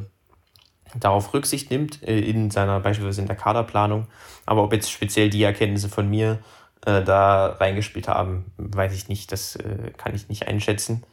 darauf 0.98 1.32
Rücksicht 1.34 1.70
nimmt, 1.70 2.02
äh, 2.06 2.18
in 2.18 2.50
seiner, 2.50 2.80
beispielsweise 2.80 3.20
in 3.20 3.26
der 3.26 3.36
Kaderplanung. 3.36 4.06
Aber 4.46 4.62
ob 4.62 4.72
jetzt 4.72 4.90
speziell 4.90 5.30
die 5.30 5.42
Erkenntnisse 5.42 5.88
von 5.88 6.08
mir 6.08 6.38
äh, 6.86 7.02
da 7.02 7.46
reingespielt 7.46 8.08
haben, 8.08 8.52
weiß 8.56 8.94
ich 8.94 9.08
nicht. 9.08 9.32
Das 9.32 9.56
äh, 9.56 9.92
kann 9.96 10.14
ich 10.14 10.28
nicht 10.28 10.48
einschätzen. 10.48 11.04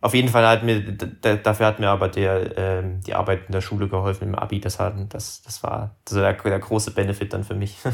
Auf 0.00 0.14
jeden 0.14 0.28
Fall 0.28 0.46
hat 0.46 0.64
mir, 0.64 0.80
dafür 0.82 1.66
hat 1.66 1.78
mir 1.78 1.88
aber 1.88 2.08
der, 2.08 2.58
äh, 2.58 2.82
die 3.06 3.14
Arbeit 3.14 3.46
in 3.46 3.52
der 3.52 3.60
Schule 3.60 3.86
geholfen 3.86 4.28
im 4.28 4.34
Abi. 4.34 4.58
Das, 4.58 4.80
hat, 4.80 4.94
das, 5.10 5.42
das 5.42 5.62
war 5.62 5.94
war 6.10 6.22
der, 6.24 6.32
der 6.32 6.58
große 6.58 6.90
Benefit 6.90 7.32
dann 7.32 7.44
für 7.44 7.54
mich. 7.54 7.76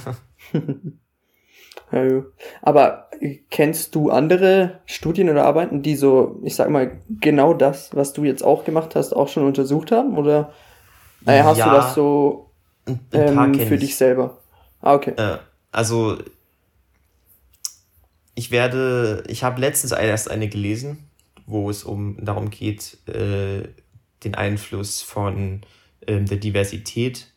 Aber 2.62 3.08
kennst 3.50 3.94
du 3.94 4.10
andere 4.10 4.80
Studien 4.86 5.30
oder 5.30 5.44
Arbeiten, 5.44 5.82
die 5.82 5.96
so, 5.96 6.38
ich 6.42 6.54
sag 6.54 6.68
mal, 6.70 7.00
genau 7.08 7.54
das, 7.54 7.94
was 7.94 8.12
du 8.12 8.24
jetzt 8.24 8.42
auch 8.42 8.64
gemacht 8.64 8.94
hast, 8.94 9.14
auch 9.14 9.28
schon 9.28 9.44
untersucht 9.44 9.92
haben? 9.92 10.18
Oder 10.18 10.52
naja, 11.28 11.44
hast 11.44 11.58
ja, 11.58 11.68
du 11.68 11.76
das 11.76 11.94
so 11.94 12.50
ähm, 13.12 13.54
für 13.54 13.78
dich 13.78 13.96
selber? 13.96 14.38
Ah, 14.80 14.94
okay. 14.94 15.12
Äh, 15.16 15.38
also, 15.70 16.18
ich 18.34 18.50
werde, 18.50 19.24
ich 19.28 19.44
habe 19.44 19.60
letztens 19.60 19.92
erst 19.92 20.30
eine 20.30 20.48
gelesen, 20.48 21.08
wo 21.46 21.70
es 21.70 21.84
um 21.84 22.16
darum 22.24 22.50
geht, 22.50 22.98
äh, 23.08 23.68
den 24.24 24.34
Einfluss 24.34 25.02
von 25.02 25.62
äh, 26.06 26.20
der 26.20 26.36
Diversität 26.38 27.32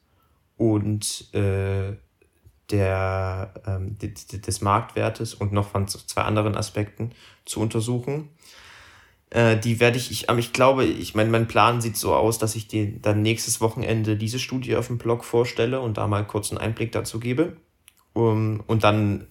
und 0.57 1.33
äh, 1.33 1.93
der, 2.69 3.53
ähm, 3.65 3.97
des 3.99 4.61
Marktwertes 4.61 5.33
und 5.33 5.51
noch 5.51 5.69
von 5.69 5.87
zwei 5.87 6.21
anderen 6.21 6.55
Aspekten 6.55 7.11
zu 7.45 7.59
untersuchen. 7.59 8.29
Äh, 9.32 9.57
die 9.57 9.79
werde 9.79 9.97
ich, 9.97 10.11
ich, 10.11 10.29
ich 10.29 10.53
glaube, 10.53 10.86
ich 10.86 11.15
meine, 11.15 11.29
mein 11.29 11.47
Plan 11.47 11.82
sieht 11.82 11.97
so 11.97 12.13
aus, 12.13 12.38
dass 12.38 12.55
ich 12.55 12.67
die, 12.67 13.01
dann 13.01 13.21
nächstes 13.21 13.61
Wochenende 13.61 14.17
diese 14.17 14.39
Studie 14.39 14.75
auf 14.75 14.88
dem 14.88 14.97
Blog 14.97 15.23
vorstelle 15.23 15.79
und 15.79 15.97
da 15.97 16.05
mal 16.07 16.25
kurz 16.27 16.51
einen 16.51 16.59
Einblick 16.59 16.91
dazu 16.91 17.19
gebe. 17.19 17.57
Um, 18.13 18.61
und 18.67 18.84
dann 18.84 19.27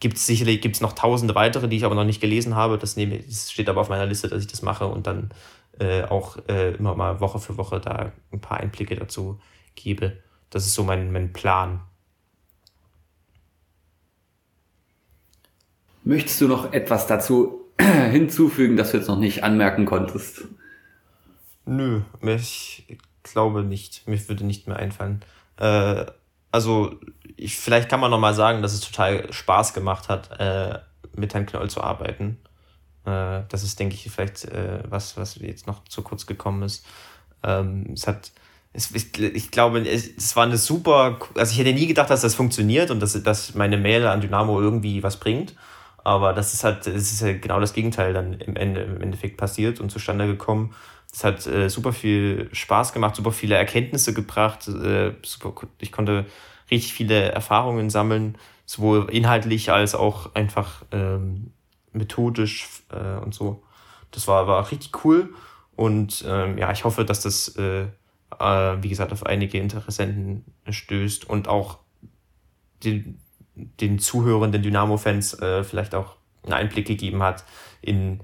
gibt 0.00 0.16
es 0.16 0.26
sicherlich 0.26 0.60
gibt's 0.60 0.80
noch 0.80 0.92
tausende 0.92 1.36
weitere, 1.36 1.68
die 1.68 1.76
ich 1.76 1.84
aber 1.84 1.94
noch 1.94 2.04
nicht 2.04 2.20
gelesen 2.20 2.56
habe. 2.56 2.78
Das, 2.78 2.96
nehme, 2.96 3.18
das 3.18 3.52
steht 3.52 3.68
aber 3.68 3.80
auf 3.80 3.88
meiner 3.88 4.06
Liste, 4.06 4.28
dass 4.28 4.40
ich 4.40 4.48
das 4.48 4.62
mache 4.62 4.86
und 4.86 5.06
dann 5.06 5.30
äh, 5.78 6.02
auch 6.02 6.38
äh, 6.48 6.72
immer 6.74 6.96
mal 6.96 7.20
Woche 7.20 7.38
für 7.38 7.56
Woche 7.56 7.78
da 7.80 8.12
ein 8.32 8.40
paar 8.40 8.58
Einblicke 8.58 8.96
dazu 8.96 9.38
gebe. 9.76 10.16
Das 10.50 10.66
ist 10.66 10.74
so 10.74 10.82
mein, 10.82 11.12
mein 11.12 11.32
Plan. 11.32 11.80
Möchtest 16.02 16.40
du 16.40 16.48
noch 16.48 16.72
etwas 16.72 17.06
dazu 17.06 17.67
hinzufügen, 18.10 18.76
das 18.76 18.90
du 18.90 18.98
jetzt 18.98 19.08
noch 19.08 19.18
nicht 19.18 19.44
anmerken 19.44 19.84
konntest? 19.84 20.44
Nö, 21.64 22.02
ich 22.22 22.98
glaube 23.22 23.62
nicht. 23.62 24.06
Mir 24.08 24.28
würde 24.28 24.44
nicht 24.44 24.66
mehr 24.66 24.76
einfallen. 24.76 25.20
Äh, 25.58 26.06
also, 26.50 26.98
ich, 27.36 27.56
vielleicht 27.56 27.88
kann 27.88 28.00
man 28.00 28.10
noch 28.10 28.20
mal 28.20 28.34
sagen, 28.34 28.62
dass 28.62 28.72
es 28.72 28.80
total 28.80 29.32
Spaß 29.32 29.74
gemacht 29.74 30.08
hat, 30.08 30.40
äh, 30.40 30.78
mit 31.14 31.34
Herrn 31.34 31.46
Knoll 31.46 31.70
zu 31.70 31.82
arbeiten. 31.82 32.38
Äh, 33.04 33.42
das 33.48 33.62
ist, 33.62 33.78
denke 33.78 33.94
ich, 33.94 34.10
vielleicht 34.10 34.44
äh, 34.46 34.82
was, 34.88 35.16
was 35.16 35.36
jetzt 35.36 35.66
noch 35.66 35.84
zu 35.84 36.02
kurz 36.02 36.26
gekommen 36.26 36.62
ist. 36.62 36.86
Ähm, 37.42 37.90
es 37.92 38.06
hat, 38.06 38.32
ich, 38.72 39.20
ich 39.20 39.50
glaube, 39.50 39.80
es, 39.86 40.08
es 40.16 40.36
war 40.36 40.44
eine 40.44 40.56
super, 40.56 41.18
also 41.34 41.52
ich 41.52 41.58
hätte 41.58 41.72
nie 41.72 41.86
gedacht, 41.86 42.10
dass 42.10 42.22
das 42.22 42.34
funktioniert 42.34 42.90
und 42.90 43.00
dass, 43.00 43.20
dass 43.22 43.54
meine 43.54 43.76
Mail 43.76 44.06
an 44.06 44.20
Dynamo 44.20 44.60
irgendwie 44.60 45.02
was 45.02 45.18
bringt. 45.18 45.54
Aber 46.08 46.32
das 46.32 46.54
ist 46.54 46.64
halt, 46.64 46.86
es 46.86 47.12
ist 47.12 47.20
ja 47.20 47.34
genau 47.34 47.60
das 47.60 47.74
Gegenteil 47.74 48.14
dann 48.14 48.32
im, 48.32 48.56
Ende, 48.56 48.80
im 48.80 49.02
Endeffekt 49.02 49.36
passiert 49.36 49.78
und 49.78 49.90
zustande 49.90 50.26
gekommen. 50.26 50.74
Es 51.12 51.22
hat 51.22 51.46
äh, 51.46 51.68
super 51.68 51.92
viel 51.92 52.48
Spaß 52.50 52.94
gemacht, 52.94 53.14
super 53.14 53.30
viele 53.30 53.56
Erkenntnisse 53.56 54.14
gebracht. 54.14 54.66
Äh, 54.68 55.12
super, 55.22 55.52
ich 55.78 55.92
konnte 55.92 56.24
richtig 56.70 56.94
viele 56.94 57.30
Erfahrungen 57.32 57.90
sammeln, 57.90 58.38
sowohl 58.64 59.10
inhaltlich 59.10 59.70
als 59.70 59.94
auch 59.94 60.34
einfach 60.34 60.82
ähm, 60.92 61.52
methodisch 61.92 62.66
äh, 62.90 63.22
und 63.22 63.34
so. 63.34 63.62
Das 64.10 64.26
war, 64.26 64.46
war 64.46 64.70
richtig 64.70 65.04
cool. 65.04 65.34
Und 65.76 66.24
ähm, 66.26 66.56
ja, 66.56 66.72
ich 66.72 66.84
hoffe, 66.84 67.04
dass 67.04 67.20
das, 67.20 67.48
äh, 67.58 67.82
äh, 67.82 68.76
wie 68.82 68.88
gesagt, 68.88 69.12
auf 69.12 69.26
einige 69.26 69.58
Interessenten 69.58 70.46
stößt 70.70 71.28
und 71.28 71.48
auch 71.48 71.80
den, 72.82 73.20
den 73.80 73.98
zuhörenden 73.98 74.62
Dynamo-Fans 74.62 75.40
äh, 75.40 75.64
vielleicht 75.64 75.94
auch 75.94 76.16
einen 76.44 76.54
Einblick 76.54 76.86
gegeben 76.86 77.22
hat 77.22 77.44
in 77.82 78.20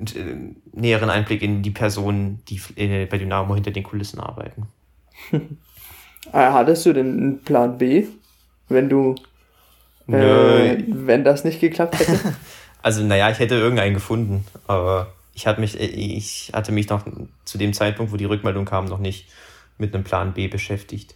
äh, 0.00 0.54
näheren 0.72 1.10
Einblick 1.10 1.42
in 1.42 1.62
die 1.62 1.70
Personen, 1.70 2.42
die 2.48 2.60
äh, 2.76 3.06
bei 3.06 3.18
Dynamo 3.18 3.54
hinter 3.54 3.70
den 3.70 3.82
Kulissen 3.82 4.20
arbeiten. 4.20 4.66
Ah, 6.32 6.52
hattest 6.54 6.86
du 6.86 6.92
denn 6.92 7.18
einen 7.18 7.42
Plan 7.42 7.76
B, 7.76 8.06
wenn 8.68 8.88
du, 8.88 9.14
äh, 10.08 10.82
wenn 10.88 11.24
das 11.24 11.44
nicht 11.44 11.60
geklappt 11.60 11.98
hätte? 11.98 12.18
also, 12.82 13.02
naja, 13.04 13.30
ich 13.30 13.38
hätte 13.38 13.56
irgendeinen 13.56 13.94
gefunden, 13.94 14.46
aber 14.66 15.12
ich 15.34 15.46
hatte 15.46 15.60
mich, 15.60 15.78
äh, 15.78 15.84
ich 15.84 16.52
hatte 16.54 16.72
mich 16.72 16.88
noch 16.88 17.04
zu 17.44 17.58
dem 17.58 17.74
Zeitpunkt, 17.74 18.12
wo 18.12 18.16
die 18.16 18.24
Rückmeldung 18.24 18.64
kam, 18.64 18.86
noch 18.86 19.00
nicht 19.00 19.28
mit 19.76 19.94
einem 19.94 20.04
Plan 20.04 20.32
B 20.32 20.48
beschäftigt. 20.48 21.14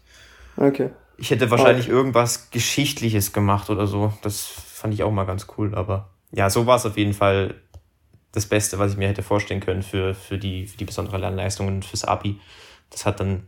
Okay. 0.56 0.90
Ich 1.16 1.30
hätte 1.30 1.50
wahrscheinlich 1.50 1.86
okay. 1.86 1.94
irgendwas 1.94 2.50
Geschichtliches 2.50 3.32
gemacht 3.32 3.70
oder 3.70 3.86
so. 3.86 4.12
Das 4.22 4.40
fand 4.40 4.94
ich 4.94 5.02
auch 5.02 5.12
mal 5.12 5.24
ganz 5.24 5.46
cool, 5.56 5.74
aber 5.74 6.10
ja, 6.32 6.50
so 6.50 6.66
war 6.66 6.76
es 6.76 6.86
auf 6.86 6.96
jeden 6.96 7.14
Fall 7.14 7.54
das 8.32 8.46
Beste, 8.46 8.78
was 8.78 8.92
ich 8.92 8.98
mir 8.98 9.08
hätte 9.08 9.22
vorstellen 9.22 9.60
können 9.60 9.82
für, 9.82 10.14
für, 10.14 10.38
die, 10.38 10.66
für 10.66 10.76
die 10.76 10.84
besondere 10.84 11.18
Lernleistung 11.18 11.68
und 11.68 11.84
fürs 11.84 12.04
Abi. 12.04 12.40
Das 12.90 13.06
hat 13.06 13.20
dann, 13.20 13.44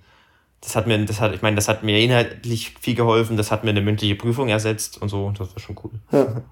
das 0.60 0.76
hat 0.76 0.86
mir, 0.86 1.04
das 1.04 1.20
hat, 1.20 1.34
ich 1.34 1.42
meine, 1.42 1.56
das 1.56 1.68
hat 1.68 1.82
mir 1.82 1.98
inhaltlich 1.98 2.74
viel 2.80 2.94
geholfen, 2.94 3.36
das 3.36 3.50
hat 3.50 3.64
mir 3.64 3.70
eine 3.70 3.80
mündliche 3.80 4.14
Prüfung 4.14 4.48
ersetzt 4.48 5.02
und 5.02 5.08
so, 5.08 5.26
und 5.26 5.40
das 5.40 5.54
war 5.54 5.60
schon 5.60 5.76
cool. 5.82 6.00
Ja. 6.12 6.42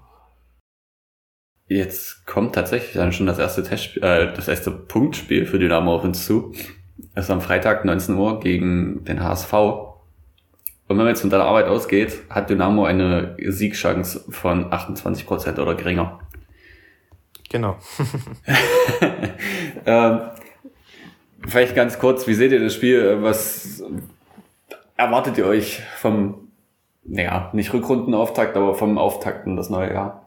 Jetzt 1.67 2.27
kommt 2.27 2.53
tatsächlich 2.53 2.93
dann 2.93 3.11
schon 3.11 3.25
das 3.25 3.39
erste 3.39 3.63
Testspiel, 3.63 4.03
äh, 4.03 4.33
das 4.33 4.47
erste 4.47 4.69
Punktspiel 4.69 5.45
für 5.45 5.57
Dynamo 5.57 5.95
auf 5.95 6.03
uns 6.03 6.25
zu. 6.25 6.53
Das 7.15 7.25
ist 7.25 7.31
am 7.31 7.41
Freitag 7.41 7.85
19 7.85 8.15
Uhr 8.15 8.39
gegen 8.39 9.03
den 9.05 9.23
HSV. 9.23 9.53
Und 10.87 10.97
wenn 10.97 11.05
man 11.05 11.07
jetzt 11.07 11.21
von 11.21 11.29
deiner 11.31 11.45
Arbeit 11.45 11.65
ausgeht, 11.65 12.21
hat 12.29 12.49
Dynamo 12.49 12.85
eine 12.85 13.35
Siegchance 13.39 14.23
von 14.29 14.71
28% 14.71 15.59
oder 15.59 15.73
geringer. 15.73 16.19
Genau. 17.49 17.77
ähm, 19.85 20.19
vielleicht 21.47 21.75
ganz 21.75 21.97
kurz, 21.97 22.27
wie 22.27 22.35
seht 22.35 22.51
ihr 22.51 22.59
das 22.59 22.73
Spiel? 22.73 23.17
Was 23.21 23.83
erwartet 24.95 25.37
ihr 25.39 25.47
euch 25.47 25.81
vom, 25.97 26.49
naja, 27.03 27.49
nicht 27.53 27.73
Rückrundenauftakt, 27.73 28.55
aber 28.55 28.75
vom 28.75 28.97
Auftakt 28.97 29.47
in 29.47 29.55
das 29.55 29.69
neue 29.69 29.91
Jahr? 29.91 30.25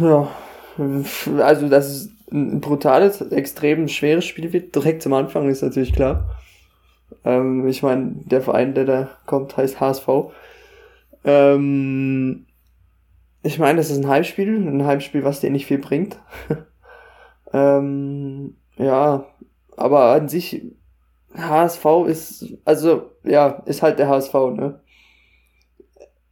Ja, 0.00 0.28
also 1.38 1.68
dass 1.68 1.86
es 1.86 2.10
ein 2.30 2.60
brutales, 2.60 3.20
extrem 3.20 3.88
schweres 3.88 4.24
Spiel 4.24 4.52
wird, 4.52 4.74
direkt 4.74 5.02
zum 5.02 5.12
Anfang, 5.12 5.48
ist 5.48 5.62
natürlich 5.62 5.92
klar. 5.92 6.28
Ähm, 7.24 7.66
ich 7.68 7.82
meine, 7.82 8.12
der 8.24 8.40
Verein, 8.42 8.74
der 8.74 8.84
da 8.84 9.10
kommt, 9.26 9.56
heißt 9.56 9.80
HSV. 9.80 10.08
Ähm, 11.24 12.46
ich 13.42 13.58
meine, 13.58 13.78
das 13.78 13.90
ist 13.90 13.98
ein 13.98 14.08
Heimspiel, 14.08 14.56
ein 14.56 14.86
Heimspiel, 14.86 15.24
was 15.24 15.40
dir 15.40 15.50
nicht 15.50 15.66
viel 15.66 15.78
bringt. 15.78 16.18
ähm, 17.52 18.56
ja, 18.76 19.26
aber 19.76 20.12
an 20.12 20.28
sich, 20.28 20.62
HSV 21.36 21.84
ist, 22.06 22.54
also, 22.64 23.10
ja, 23.24 23.62
ist 23.66 23.82
halt 23.82 23.98
der 23.98 24.08
HSV, 24.08 24.34
ne? 24.54 24.80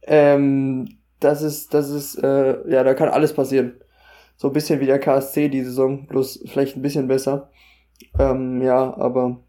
Ähm, 0.03 0.97
das 1.19 1.41
ist, 1.41 1.73
das 1.73 1.89
ist, 1.89 2.15
äh, 2.15 2.69
ja, 2.69 2.83
da 2.83 2.93
kann 2.93 3.09
alles 3.09 3.33
passieren. 3.33 3.73
So 4.35 4.47
ein 4.47 4.53
bisschen 4.53 4.79
wie 4.79 4.85
der 4.85 4.99
KSC 4.99 5.49
die 5.49 5.63
Saison, 5.63 6.07
bloß 6.07 6.43
vielleicht 6.47 6.75
ein 6.75 6.81
bisschen 6.81 7.07
besser. 7.07 7.49
Ähm, 8.19 8.61
ja, 8.61 8.95
aber, 8.97 9.39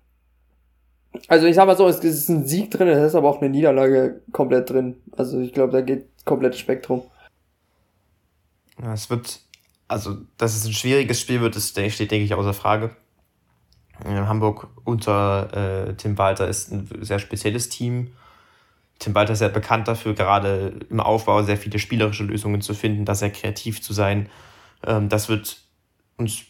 also 1.28 1.46
ich 1.46 1.54
sag 1.54 1.66
mal 1.66 1.76
so, 1.76 1.86
es 1.88 1.98
ist 1.98 2.28
ein 2.28 2.46
Sieg 2.46 2.70
drin, 2.70 2.88
es 2.88 3.02
ist 3.02 3.14
aber 3.14 3.28
auch 3.28 3.40
eine 3.40 3.50
Niederlage 3.50 4.22
komplett 4.32 4.70
drin. 4.70 4.96
Also 5.16 5.40
ich 5.40 5.52
glaube, 5.52 5.72
da 5.72 5.80
geht 5.80 6.08
komplettes 6.24 6.58
Spektrum. 6.58 7.02
Ja, 8.82 8.92
es 8.92 9.08
wird, 9.10 9.40
also, 9.88 10.18
dass 10.36 10.56
es 10.56 10.64
ein 10.64 10.72
schwieriges 10.72 11.20
Spiel 11.20 11.40
wird, 11.40 11.56
das 11.56 11.68
steht, 11.68 12.10
denke 12.10 12.24
ich, 12.24 12.34
außer 12.34 12.54
Frage. 12.54 12.96
Hamburg 14.04 14.68
unter 14.84 15.86
äh, 15.88 15.94
Tim 15.94 16.18
Walter 16.18 16.48
ist 16.48 16.72
ein 16.72 16.88
sehr 17.00 17.20
spezielles 17.20 17.68
Team. 17.68 18.12
Tim 18.98 19.14
Walter 19.14 19.34
ist 19.34 19.38
sehr 19.38 19.48
bekannt 19.48 19.86
dafür, 19.86 20.14
gerade 20.14 20.80
im 20.90 21.00
Aufbau 21.00 21.42
sehr 21.42 21.56
viele 21.56 21.78
spielerische 21.78 22.24
Lösungen 22.24 22.60
zu 22.60 22.74
finden, 22.74 23.04
da 23.04 23.14
sehr 23.14 23.30
kreativ 23.30 23.82
zu 23.82 23.92
sein. 23.92 24.28
Ähm, 24.84 25.08
das 25.08 25.28
wird 25.28 25.62
uns, 26.16 26.42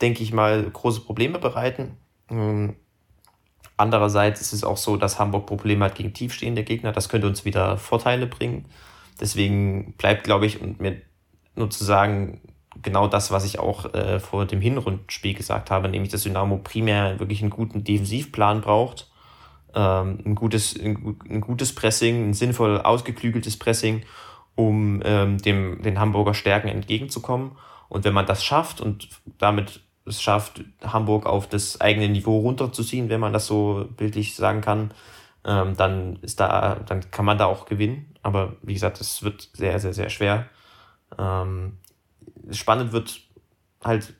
denke 0.00 0.22
ich 0.22 0.32
mal, 0.32 0.68
große 0.68 1.02
Probleme 1.02 1.38
bereiten. 1.38 1.96
Ähm, 2.30 2.76
andererseits 3.76 4.40
ist 4.40 4.52
es 4.52 4.64
auch 4.64 4.76
so, 4.76 4.96
dass 4.96 5.18
Hamburg 5.18 5.46
Probleme 5.46 5.84
hat 5.84 5.94
gegen 5.94 6.12
tiefstehende 6.12 6.64
Gegner. 6.64 6.92
Das 6.92 7.08
könnte 7.08 7.26
uns 7.26 7.44
wieder 7.44 7.76
Vorteile 7.76 8.26
bringen. 8.26 8.66
Deswegen 9.20 9.94
bleibt, 9.94 10.24
glaube 10.24 10.46
ich, 10.46 10.60
und 10.60 10.80
mir 10.80 11.00
nur 11.54 11.70
zu 11.70 11.84
sagen, 11.84 12.40
genau 12.82 13.06
das, 13.06 13.30
was 13.30 13.44
ich 13.44 13.58
auch 13.58 13.92
äh, 13.94 14.18
vor 14.20 14.46
dem 14.46 14.60
Hinrundspiel 14.60 15.34
gesagt 15.34 15.70
habe, 15.70 15.88
nämlich 15.88 16.10
dass 16.10 16.22
Dynamo 16.22 16.58
primär 16.58 17.20
wirklich 17.20 17.40
einen 17.40 17.50
guten 17.50 17.84
Defensivplan 17.84 18.60
braucht, 18.60 19.10
ähm, 19.74 20.18
ein, 20.24 20.34
gutes, 20.34 20.78
ein, 20.78 21.16
ein, 21.28 21.40
gutes 21.40 21.74
Pressing, 21.74 22.30
ein 22.30 22.34
sinnvoll 22.34 22.80
ausgeklügeltes 22.80 23.58
Pressing, 23.58 24.02
um 24.56 25.00
ähm, 25.04 25.38
dem, 25.38 25.82
den 25.82 25.98
Hamburger 25.98 26.34
Stärken 26.34 26.68
entgegenzukommen. 26.68 27.52
Und 27.88 28.04
wenn 28.04 28.14
man 28.14 28.26
das 28.26 28.44
schafft 28.44 28.80
und 28.80 29.08
damit 29.38 29.80
es 30.06 30.20
schafft, 30.20 30.62
Hamburg 30.82 31.26
auf 31.26 31.48
das 31.48 31.80
eigene 31.80 32.08
Niveau 32.08 32.40
runterzuziehen, 32.40 33.08
wenn 33.08 33.20
man 33.20 33.32
das 33.32 33.46
so 33.46 33.88
bildlich 33.96 34.36
sagen 34.36 34.60
kann, 34.60 34.92
ähm, 35.44 35.76
dann 35.76 36.16
ist 36.22 36.40
da, 36.40 36.76
dann 36.86 37.10
kann 37.10 37.24
man 37.24 37.38
da 37.38 37.46
auch 37.46 37.66
gewinnen. 37.66 38.14
Aber 38.22 38.56
wie 38.62 38.74
gesagt, 38.74 39.00
es 39.00 39.22
wird 39.22 39.50
sehr, 39.52 39.78
sehr, 39.78 39.94
sehr 39.94 40.10
schwer. 40.10 40.46
Ähm, 41.18 41.78
spannend 42.50 42.92
wird 42.92 43.20
halt 43.82 44.14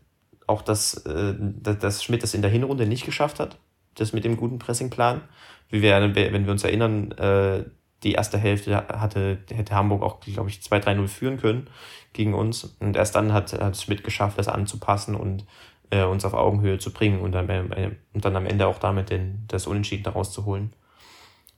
auch, 0.46 0.62
dass, 0.62 0.94
äh, 1.06 1.34
dass 1.38 2.04
Schmidt 2.04 2.22
das 2.22 2.34
in 2.34 2.42
der 2.42 2.50
Hinrunde 2.50 2.86
nicht 2.86 3.06
geschafft 3.06 3.40
hat, 3.40 3.58
das 3.94 4.12
mit 4.12 4.24
dem 4.24 4.36
guten 4.36 4.58
Pressingplan. 4.58 5.22
Wie 5.70 5.80
wir, 5.82 5.98
wenn 6.14 6.44
wir 6.44 6.52
uns 6.52 6.64
erinnern, 6.64 7.12
äh, 7.12 7.64
die 8.02 8.12
erste 8.12 8.36
Hälfte 8.36 8.76
hatte, 8.76 9.38
hätte 9.50 9.74
Hamburg 9.74 10.02
auch, 10.02 10.20
glaube 10.20 10.50
ich, 10.50 10.60
2-3-0 10.60 11.08
führen 11.08 11.38
können 11.38 11.68
gegen 12.12 12.34
uns. 12.34 12.76
Und 12.78 12.96
erst 12.96 13.14
dann 13.14 13.32
hat, 13.32 13.54
hat 13.54 13.76
Schmidt 13.78 14.04
geschafft, 14.04 14.38
das 14.38 14.48
anzupassen 14.48 15.14
und 15.14 15.46
äh, 15.94 16.04
uns 16.04 16.24
auf 16.24 16.34
Augenhöhe 16.34 16.78
zu 16.78 16.92
bringen 16.92 17.20
und 17.20 17.32
dann, 17.32 17.48
äh, 17.48 17.92
und 18.12 18.24
dann 18.24 18.36
am 18.36 18.46
Ende 18.46 18.66
auch 18.66 18.78
damit 18.78 19.10
den, 19.10 19.44
das 19.48 19.66
Unentschieden 19.66 20.02
daraus 20.02 20.32
zu 20.32 20.44
holen. 20.44 20.72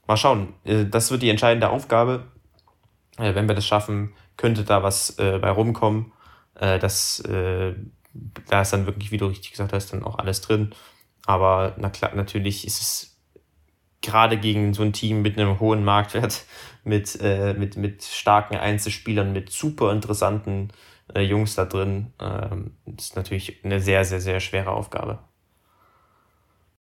Mal 0.07 0.17
schauen. 0.17 0.53
Äh, 0.63 0.85
das 0.85 1.11
wird 1.11 1.21
die 1.21 1.29
entscheidende 1.29 1.69
Aufgabe. 1.69 2.27
Äh, 3.17 3.35
wenn 3.35 3.47
wir 3.47 3.55
das 3.55 3.65
schaffen, 3.65 4.13
könnte 4.37 4.63
da 4.63 4.83
was 4.83 5.17
äh, 5.17 5.39
bei 5.39 5.49
rumkommen. 5.49 6.13
das, 6.59 7.21
da 7.23 8.61
ist 8.61 8.73
dann 8.73 8.87
wirklich, 8.87 9.11
wie 9.11 9.17
du 9.17 9.27
richtig 9.27 9.51
gesagt 9.51 9.73
hast, 9.73 9.93
dann 9.93 10.03
auch 10.03 10.17
alles 10.17 10.41
drin. 10.41 10.73
Aber 11.27 11.75
na 11.77 11.91
klar, 11.91 12.15
natürlich 12.15 12.65
ist 12.65 12.81
es 12.81 13.17
gerade 14.01 14.37
gegen 14.37 14.73
so 14.73 14.81
ein 14.81 14.93
Team 14.93 15.21
mit 15.21 15.37
einem 15.37 15.59
hohen 15.59 15.83
Marktwert, 15.83 16.45
mit, 16.83 17.19
äh, 17.21 17.53
mit, 17.53 17.77
mit 17.77 18.03
starken 18.03 18.55
Einzelspielern, 18.55 19.33
mit 19.33 19.51
super 19.51 19.91
interessanten 19.91 20.69
äh, 21.17 21.21
Jungs 21.21 21.55
da 21.55 21.65
drin, 21.65 22.07
ähm, 22.21 22.71
ist 22.97 23.15
natürlich 23.15 23.59
eine 23.63 23.79
sehr, 23.79 24.05
sehr, 24.05 24.21
sehr 24.21 24.39
schwere 24.39 24.71
Aufgabe. 24.71 25.19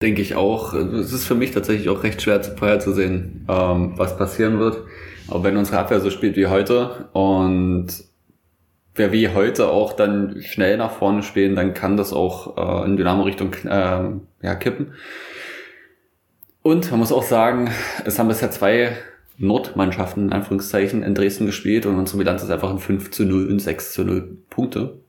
Denke 0.01 0.21
ich 0.21 0.35
auch. 0.35 0.73
Es 0.73 1.13
ist 1.13 1.25
für 1.25 1.35
mich 1.35 1.51
tatsächlich 1.51 1.87
auch 1.89 2.03
recht 2.03 2.21
schwer 2.21 2.43
vorherzusehen, 2.43 3.45
ähm, 3.47 3.93
was 3.95 4.17
passieren 4.17 4.59
wird. 4.59 4.81
Aber 5.27 5.43
wenn 5.43 5.55
unsere 5.55 5.79
Abwehr 5.79 6.01
so 6.01 6.09
spielt 6.09 6.35
wie 6.35 6.47
heute 6.47 7.09
und 7.13 7.87
wir 8.95 9.11
wie 9.11 9.29
heute 9.29 9.69
auch 9.69 9.93
dann 9.93 10.41
schnell 10.41 10.77
nach 10.77 10.91
vorne 10.91 11.23
spielen, 11.23 11.55
dann 11.55 11.73
kann 11.73 11.97
das 11.97 12.11
auch 12.11 12.57
äh, 12.57 12.85
in 12.85 12.97
Dynamo-Richtung 12.97 13.53
äh, 13.63 14.45
ja, 14.45 14.55
kippen. 14.55 14.93
Und 16.61 16.89
man 16.91 16.99
muss 16.99 17.11
auch 17.11 17.23
sagen, 17.23 17.71
es 18.05 18.19
haben 18.19 18.27
bisher 18.27 18.51
zwei 18.51 18.97
Nordmannschaften 19.37 20.25
in 20.25 20.33
Anführungszeichen 20.33 21.03
in 21.03 21.15
Dresden 21.15 21.45
gespielt 21.45 21.85
und 21.85 21.97
unsere 21.97 22.19
Bilanz 22.19 22.43
ist 22.43 22.49
einfach 22.49 22.69
ein 22.69 22.79
5 22.79 23.11
zu 23.11 23.25
0 23.25 23.47
und 23.47 23.59
6 23.59 23.93
zu 23.93 24.03
0 24.03 24.37
Punkte. 24.49 24.99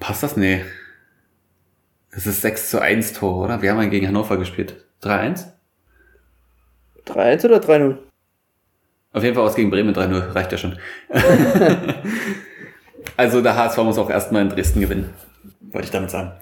Passt 0.00 0.22
das? 0.22 0.36
Nee. 0.36 0.64
Es 2.10 2.26
ist 2.26 2.40
6 2.42 2.70
zu 2.70 2.80
1 2.80 3.12
Tor, 3.12 3.44
oder? 3.44 3.62
Wir 3.62 3.70
haben 3.70 3.82
ja 3.82 3.88
gegen 3.88 4.06
Hannover 4.06 4.36
gespielt. 4.38 4.84
3-1? 5.02 5.52
3-1 7.06 7.44
oder 7.44 7.58
3-0? 7.58 7.98
Auf 9.12 9.22
jeden 9.22 9.34
Fall 9.34 9.44
aus 9.44 9.54
gegen 9.54 9.70
Bremen 9.70 9.94
3-0, 9.94 10.34
reicht 10.34 10.52
ja 10.52 10.58
schon. 10.58 10.78
also 13.16 13.40
der 13.40 13.56
HSV 13.56 13.78
muss 13.78 13.98
auch 13.98 14.10
erstmal 14.10 14.42
in 14.42 14.50
Dresden 14.50 14.80
gewinnen, 14.80 15.14
wollte 15.60 15.86
ich 15.86 15.90
damit 15.90 16.10
sagen. 16.10 16.32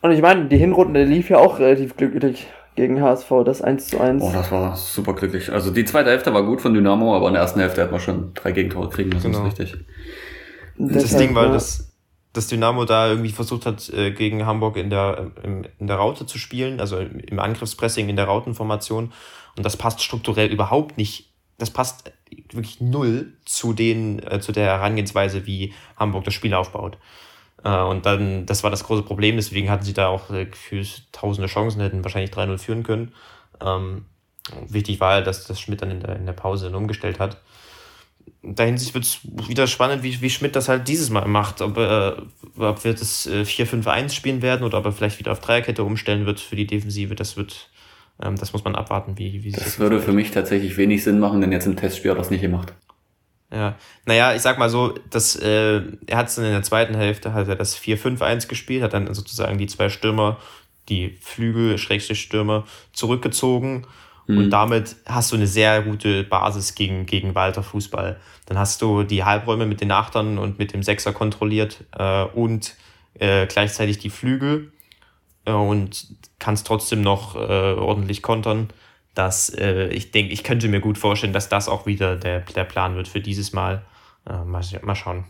Und 0.00 0.12
ich 0.12 0.22
meine, 0.22 0.46
die 0.46 0.58
Hinrunde 0.58 1.04
lief 1.04 1.28
ja 1.28 1.38
auch 1.38 1.58
relativ 1.58 1.96
glücklich 1.96 2.46
gegen 2.76 3.02
HSV, 3.02 3.28
das 3.44 3.60
1 3.60 3.88
zu 3.88 4.00
1. 4.00 4.22
Oh, 4.22 4.30
das 4.32 4.52
war 4.52 4.76
super 4.76 5.14
glücklich. 5.14 5.50
Also 5.50 5.72
die 5.72 5.84
zweite 5.84 6.10
Hälfte 6.10 6.32
war 6.32 6.44
gut 6.44 6.60
von 6.60 6.72
Dynamo, 6.72 7.16
aber 7.16 7.26
in 7.26 7.34
der 7.34 7.42
ersten 7.42 7.58
Hälfte 7.58 7.82
hat 7.82 7.90
man 7.90 7.98
schon 7.98 8.32
drei 8.34 8.52
Gegentore 8.52 8.88
kriegen 8.88 9.10
müssen, 9.10 9.32
genau. 9.32 9.46
ist 9.46 9.58
richtig. 9.58 9.84
Das 10.76 11.02
Deshalb, 11.02 11.26
Ding 11.26 11.34
war, 11.34 11.48
dass, 11.48 11.92
dass 12.32 12.46
Dynamo 12.46 12.84
da 12.84 13.08
irgendwie 13.08 13.32
versucht 13.32 13.66
hat, 13.66 13.88
äh, 13.88 14.12
gegen 14.12 14.46
Hamburg 14.46 14.76
in 14.76 14.90
der, 14.90 15.32
in 15.42 15.86
der 15.88 15.96
Raute 15.96 16.24
zu 16.24 16.38
spielen, 16.38 16.78
also 16.78 16.98
im 16.98 17.40
Angriffspressing 17.40 18.08
in 18.08 18.14
der 18.14 18.26
Rautenformation. 18.26 19.12
Und 19.56 19.66
das 19.66 19.76
passt 19.76 20.00
strukturell 20.00 20.52
überhaupt 20.52 20.96
nicht. 20.96 21.32
Das 21.58 21.70
passt 21.70 22.12
wirklich 22.52 22.80
null 22.80 23.32
zu 23.44 23.72
den, 23.72 24.22
äh, 24.22 24.38
zu 24.38 24.52
der 24.52 24.66
Herangehensweise, 24.66 25.46
wie 25.46 25.74
Hamburg 25.96 26.22
das 26.22 26.34
Spiel 26.34 26.54
aufbaut. 26.54 26.96
Äh, 27.64 27.82
und 27.82 28.06
dann, 28.06 28.46
das 28.46 28.62
war 28.62 28.70
das 28.70 28.84
große 28.84 29.02
Problem, 29.02 29.36
deswegen 29.36 29.70
hatten 29.70 29.84
sie 29.84 29.94
da 29.94 30.08
auch 30.08 30.30
äh, 30.30 30.46
gefühlt 30.46 31.12
tausende 31.12 31.48
Chancen, 31.48 31.80
hätten 31.80 32.04
wahrscheinlich 32.04 32.32
3-0 32.32 32.58
führen 32.58 32.82
können. 32.82 33.12
Ähm, 33.64 34.04
wichtig 34.68 35.00
war, 35.00 35.22
dass 35.22 35.46
das 35.46 35.60
Schmidt 35.60 35.82
dann 35.82 35.90
in 35.90 36.00
der, 36.00 36.16
in 36.16 36.26
der 36.26 36.32
Pause 36.32 36.66
dann 36.66 36.74
umgestellt 36.74 37.18
hat. 37.18 37.38
Da 38.42 38.62
hinsicht 38.62 38.94
wird 38.94 39.04
es 39.04 39.20
wieder 39.48 39.66
spannend, 39.66 40.02
wie, 40.02 40.20
wie 40.20 40.30
Schmidt 40.30 40.54
das 40.54 40.68
halt 40.68 40.86
dieses 40.86 41.10
Mal 41.10 41.26
macht. 41.26 41.60
Ob, 41.60 41.76
äh, 41.76 42.12
ob 42.56 42.84
wir 42.84 42.92
das 42.92 43.26
äh, 43.26 43.42
4-5-1 43.42 44.10
spielen 44.10 44.42
werden 44.42 44.64
oder 44.64 44.78
ob 44.78 44.84
er 44.84 44.92
vielleicht 44.92 45.18
wieder 45.18 45.32
auf 45.32 45.40
Dreierkette 45.40 45.82
umstellen 45.82 46.26
wird 46.26 46.40
für 46.40 46.56
die 46.56 46.66
Defensive. 46.66 47.14
Das 47.14 47.36
wird 47.36 47.68
ähm, 48.22 48.36
das 48.36 48.52
muss 48.52 48.64
man 48.64 48.74
abwarten, 48.74 49.16
wie, 49.16 49.44
wie 49.44 49.50
sich 49.50 49.54
das, 49.54 49.64
das 49.64 49.78
würde 49.78 50.00
für 50.00 50.12
mich 50.12 50.30
tatsächlich 50.30 50.76
wenig 50.76 51.04
Sinn 51.04 51.18
machen, 51.18 51.40
denn 51.40 51.52
jetzt 51.52 51.66
im 51.66 51.76
Testspiel 51.76 52.10
hat 52.10 52.18
er 52.18 52.22
das 52.22 52.30
nicht 52.30 52.40
gemacht. 52.40 52.74
Ja, 53.50 53.76
naja, 54.04 54.34
ich 54.34 54.42
sag 54.42 54.58
mal 54.58 54.68
so, 54.68 54.94
dass, 55.10 55.34
äh, 55.36 55.80
er 56.06 56.18
hat 56.18 56.28
es 56.28 56.36
in 56.36 56.44
der 56.44 56.62
zweiten 56.62 56.94
Hälfte, 56.94 57.32
hat 57.32 57.48
er 57.48 57.56
das 57.56 57.78
4-5-1 57.78 58.46
gespielt, 58.46 58.82
hat 58.82 58.92
dann 58.92 59.12
sozusagen 59.14 59.56
die 59.56 59.66
zwei 59.66 59.88
Stürmer, 59.88 60.38
die 60.90 61.16
Flügel, 61.22 61.78
Schrägstrich 61.78 62.20
Stürmer, 62.20 62.64
zurückgezogen 62.92 63.86
mhm. 64.26 64.38
und 64.38 64.50
damit 64.50 64.96
hast 65.06 65.32
du 65.32 65.36
eine 65.36 65.46
sehr 65.46 65.80
gute 65.82 66.24
Basis 66.24 66.74
gegen, 66.74 67.06
gegen 67.06 67.34
Walter 67.34 67.62
Fußball. 67.62 68.20
Dann 68.44 68.58
hast 68.58 68.82
du 68.82 69.02
die 69.02 69.24
Halbräume 69.24 69.64
mit 69.64 69.80
den 69.80 69.92
Achtern 69.92 70.36
und 70.36 70.58
mit 70.58 70.74
dem 70.74 70.82
Sechser 70.82 71.14
kontrolliert 71.14 71.84
äh, 71.98 72.24
und 72.24 72.76
äh, 73.14 73.46
gleichzeitig 73.46 73.98
die 73.98 74.10
Flügel 74.10 74.72
äh, 75.46 75.52
und 75.52 76.06
kannst 76.38 76.66
trotzdem 76.66 77.00
noch 77.00 77.34
äh, 77.34 77.38
ordentlich 77.38 78.22
kontern. 78.22 78.68
Dass, 79.18 79.50
äh, 79.50 79.88
ich 79.88 80.12
denke, 80.12 80.32
ich 80.32 80.44
könnte 80.44 80.68
mir 80.68 80.80
gut 80.80 80.96
vorstellen, 80.96 81.32
dass 81.32 81.48
das 81.48 81.68
auch 81.68 81.86
wieder 81.86 82.16
der, 82.16 82.40
der 82.40 82.64
Plan 82.64 82.94
wird 82.94 83.08
für 83.08 83.20
dieses 83.20 83.52
Mal. 83.52 83.82
Äh, 84.28 84.44
mal, 84.44 84.62
mal 84.82 84.94
schauen. 84.94 85.24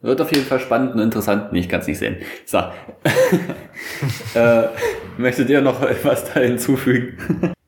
Wird 0.00 0.20
auf 0.20 0.32
jeden 0.32 0.46
Fall 0.46 0.60
spannend 0.60 0.94
und 0.94 1.00
interessant. 1.00 1.52
Nee, 1.52 1.60
ich 1.60 1.68
kann 1.68 1.80
es 1.80 1.86
nicht 1.86 1.98
sehen. 1.98 2.16
So. 2.46 2.58
äh, 4.34 4.68
möchtet 5.18 5.50
ihr 5.50 5.60
noch 5.60 5.82
etwas 5.82 6.32
da 6.32 6.40
hinzufügen? 6.40 7.52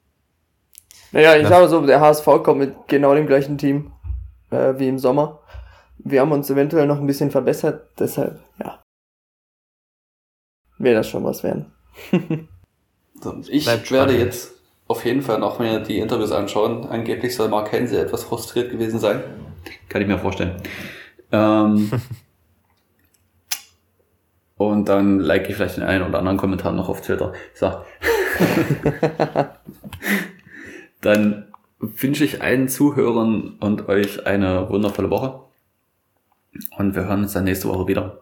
Naja, 1.15 1.37
ich 1.37 1.47
glaube 1.47 1.69
so, 1.69 1.85
der 1.85 2.01
HSV 2.01 2.25
kommt 2.43 2.61
mit 2.61 2.75
genau 2.89 3.15
dem 3.15 3.27
gleichen 3.27 3.59
Team 3.59 3.93
äh, 4.51 4.73
wie 4.79 4.89
im 4.89 4.99
Sommer. 4.99 5.41
Wir 5.99 6.23
haben 6.23 6.33
uns 6.33 6.49
eventuell 6.49 6.87
noch 6.87 6.99
ein 6.99 7.07
bisschen 7.07 7.31
verbessert, 7.31 7.91
deshalb, 7.99 8.41
ja 8.59 8.83
wäre 10.83 10.97
das 10.97 11.09
schon 11.09 11.25
was 11.25 11.43
werden. 11.43 11.73
ich 13.49 13.67
werde 13.91 14.17
jetzt 14.17 14.53
auf 14.89 15.05
jeden 15.05 15.23
Fall 15.23 15.39
noch 15.39 15.59
mir 15.59 15.81
die 15.81 15.99
Interviews 15.99 16.33
anschauen. 16.33 16.87
Angeblich 16.87 17.35
soll 17.35 17.49
Mark 17.49 17.73
Hense 17.73 18.01
etwas 18.01 18.25
frustriert 18.25 18.71
gewesen 18.71 19.01
sein. 19.01 19.23
Kann 19.89 20.03
ich 20.03 20.09
mir 20.09 20.19
vorstellen. 20.19 20.57
Ähm, 21.31 21.91
und 24.57 24.89
dann 24.89 25.21
like 25.21 25.49
ich 25.49 25.57
vielleicht 25.57 25.79
den 25.79 25.85
einen 25.85 26.07
oder 26.07 26.19
anderen 26.19 26.37
Kommentar 26.37 26.73
noch 26.73 26.89
auf 26.89 27.01
Twitter. 27.01 27.33
So. 27.55 27.71
dann 31.01 31.47
wünsche 31.79 32.25
ich 32.25 32.43
allen 32.43 32.69
Zuhörern 32.69 33.57
und 33.61 33.89
euch 33.89 34.27
eine 34.27 34.69
wundervolle 34.69 35.11
Woche. 35.11 35.41
Und 36.77 36.95
wir 36.95 37.07
hören 37.07 37.23
uns 37.23 37.33
dann 37.33 37.45
nächste 37.45 37.69
Woche 37.69 37.89
wieder. 37.89 38.19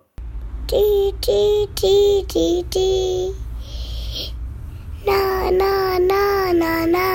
Di, 0.71 1.13
di, 1.21 1.67
di, 1.75 2.25
di, 2.33 2.65
di. 2.73 3.50
Na, 5.07 5.51
na, 5.51 5.99
na, 5.99 6.53
na, 6.53 6.87
na. 6.87 7.09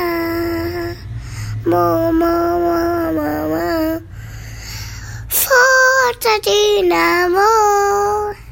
Mo, 1.65 2.11
mo, 2.11 2.35
mo, 2.59 2.81
mo, 3.13 3.29
mo. 3.49 4.01
Forza 5.29 6.33
Dynamo. 6.41 8.35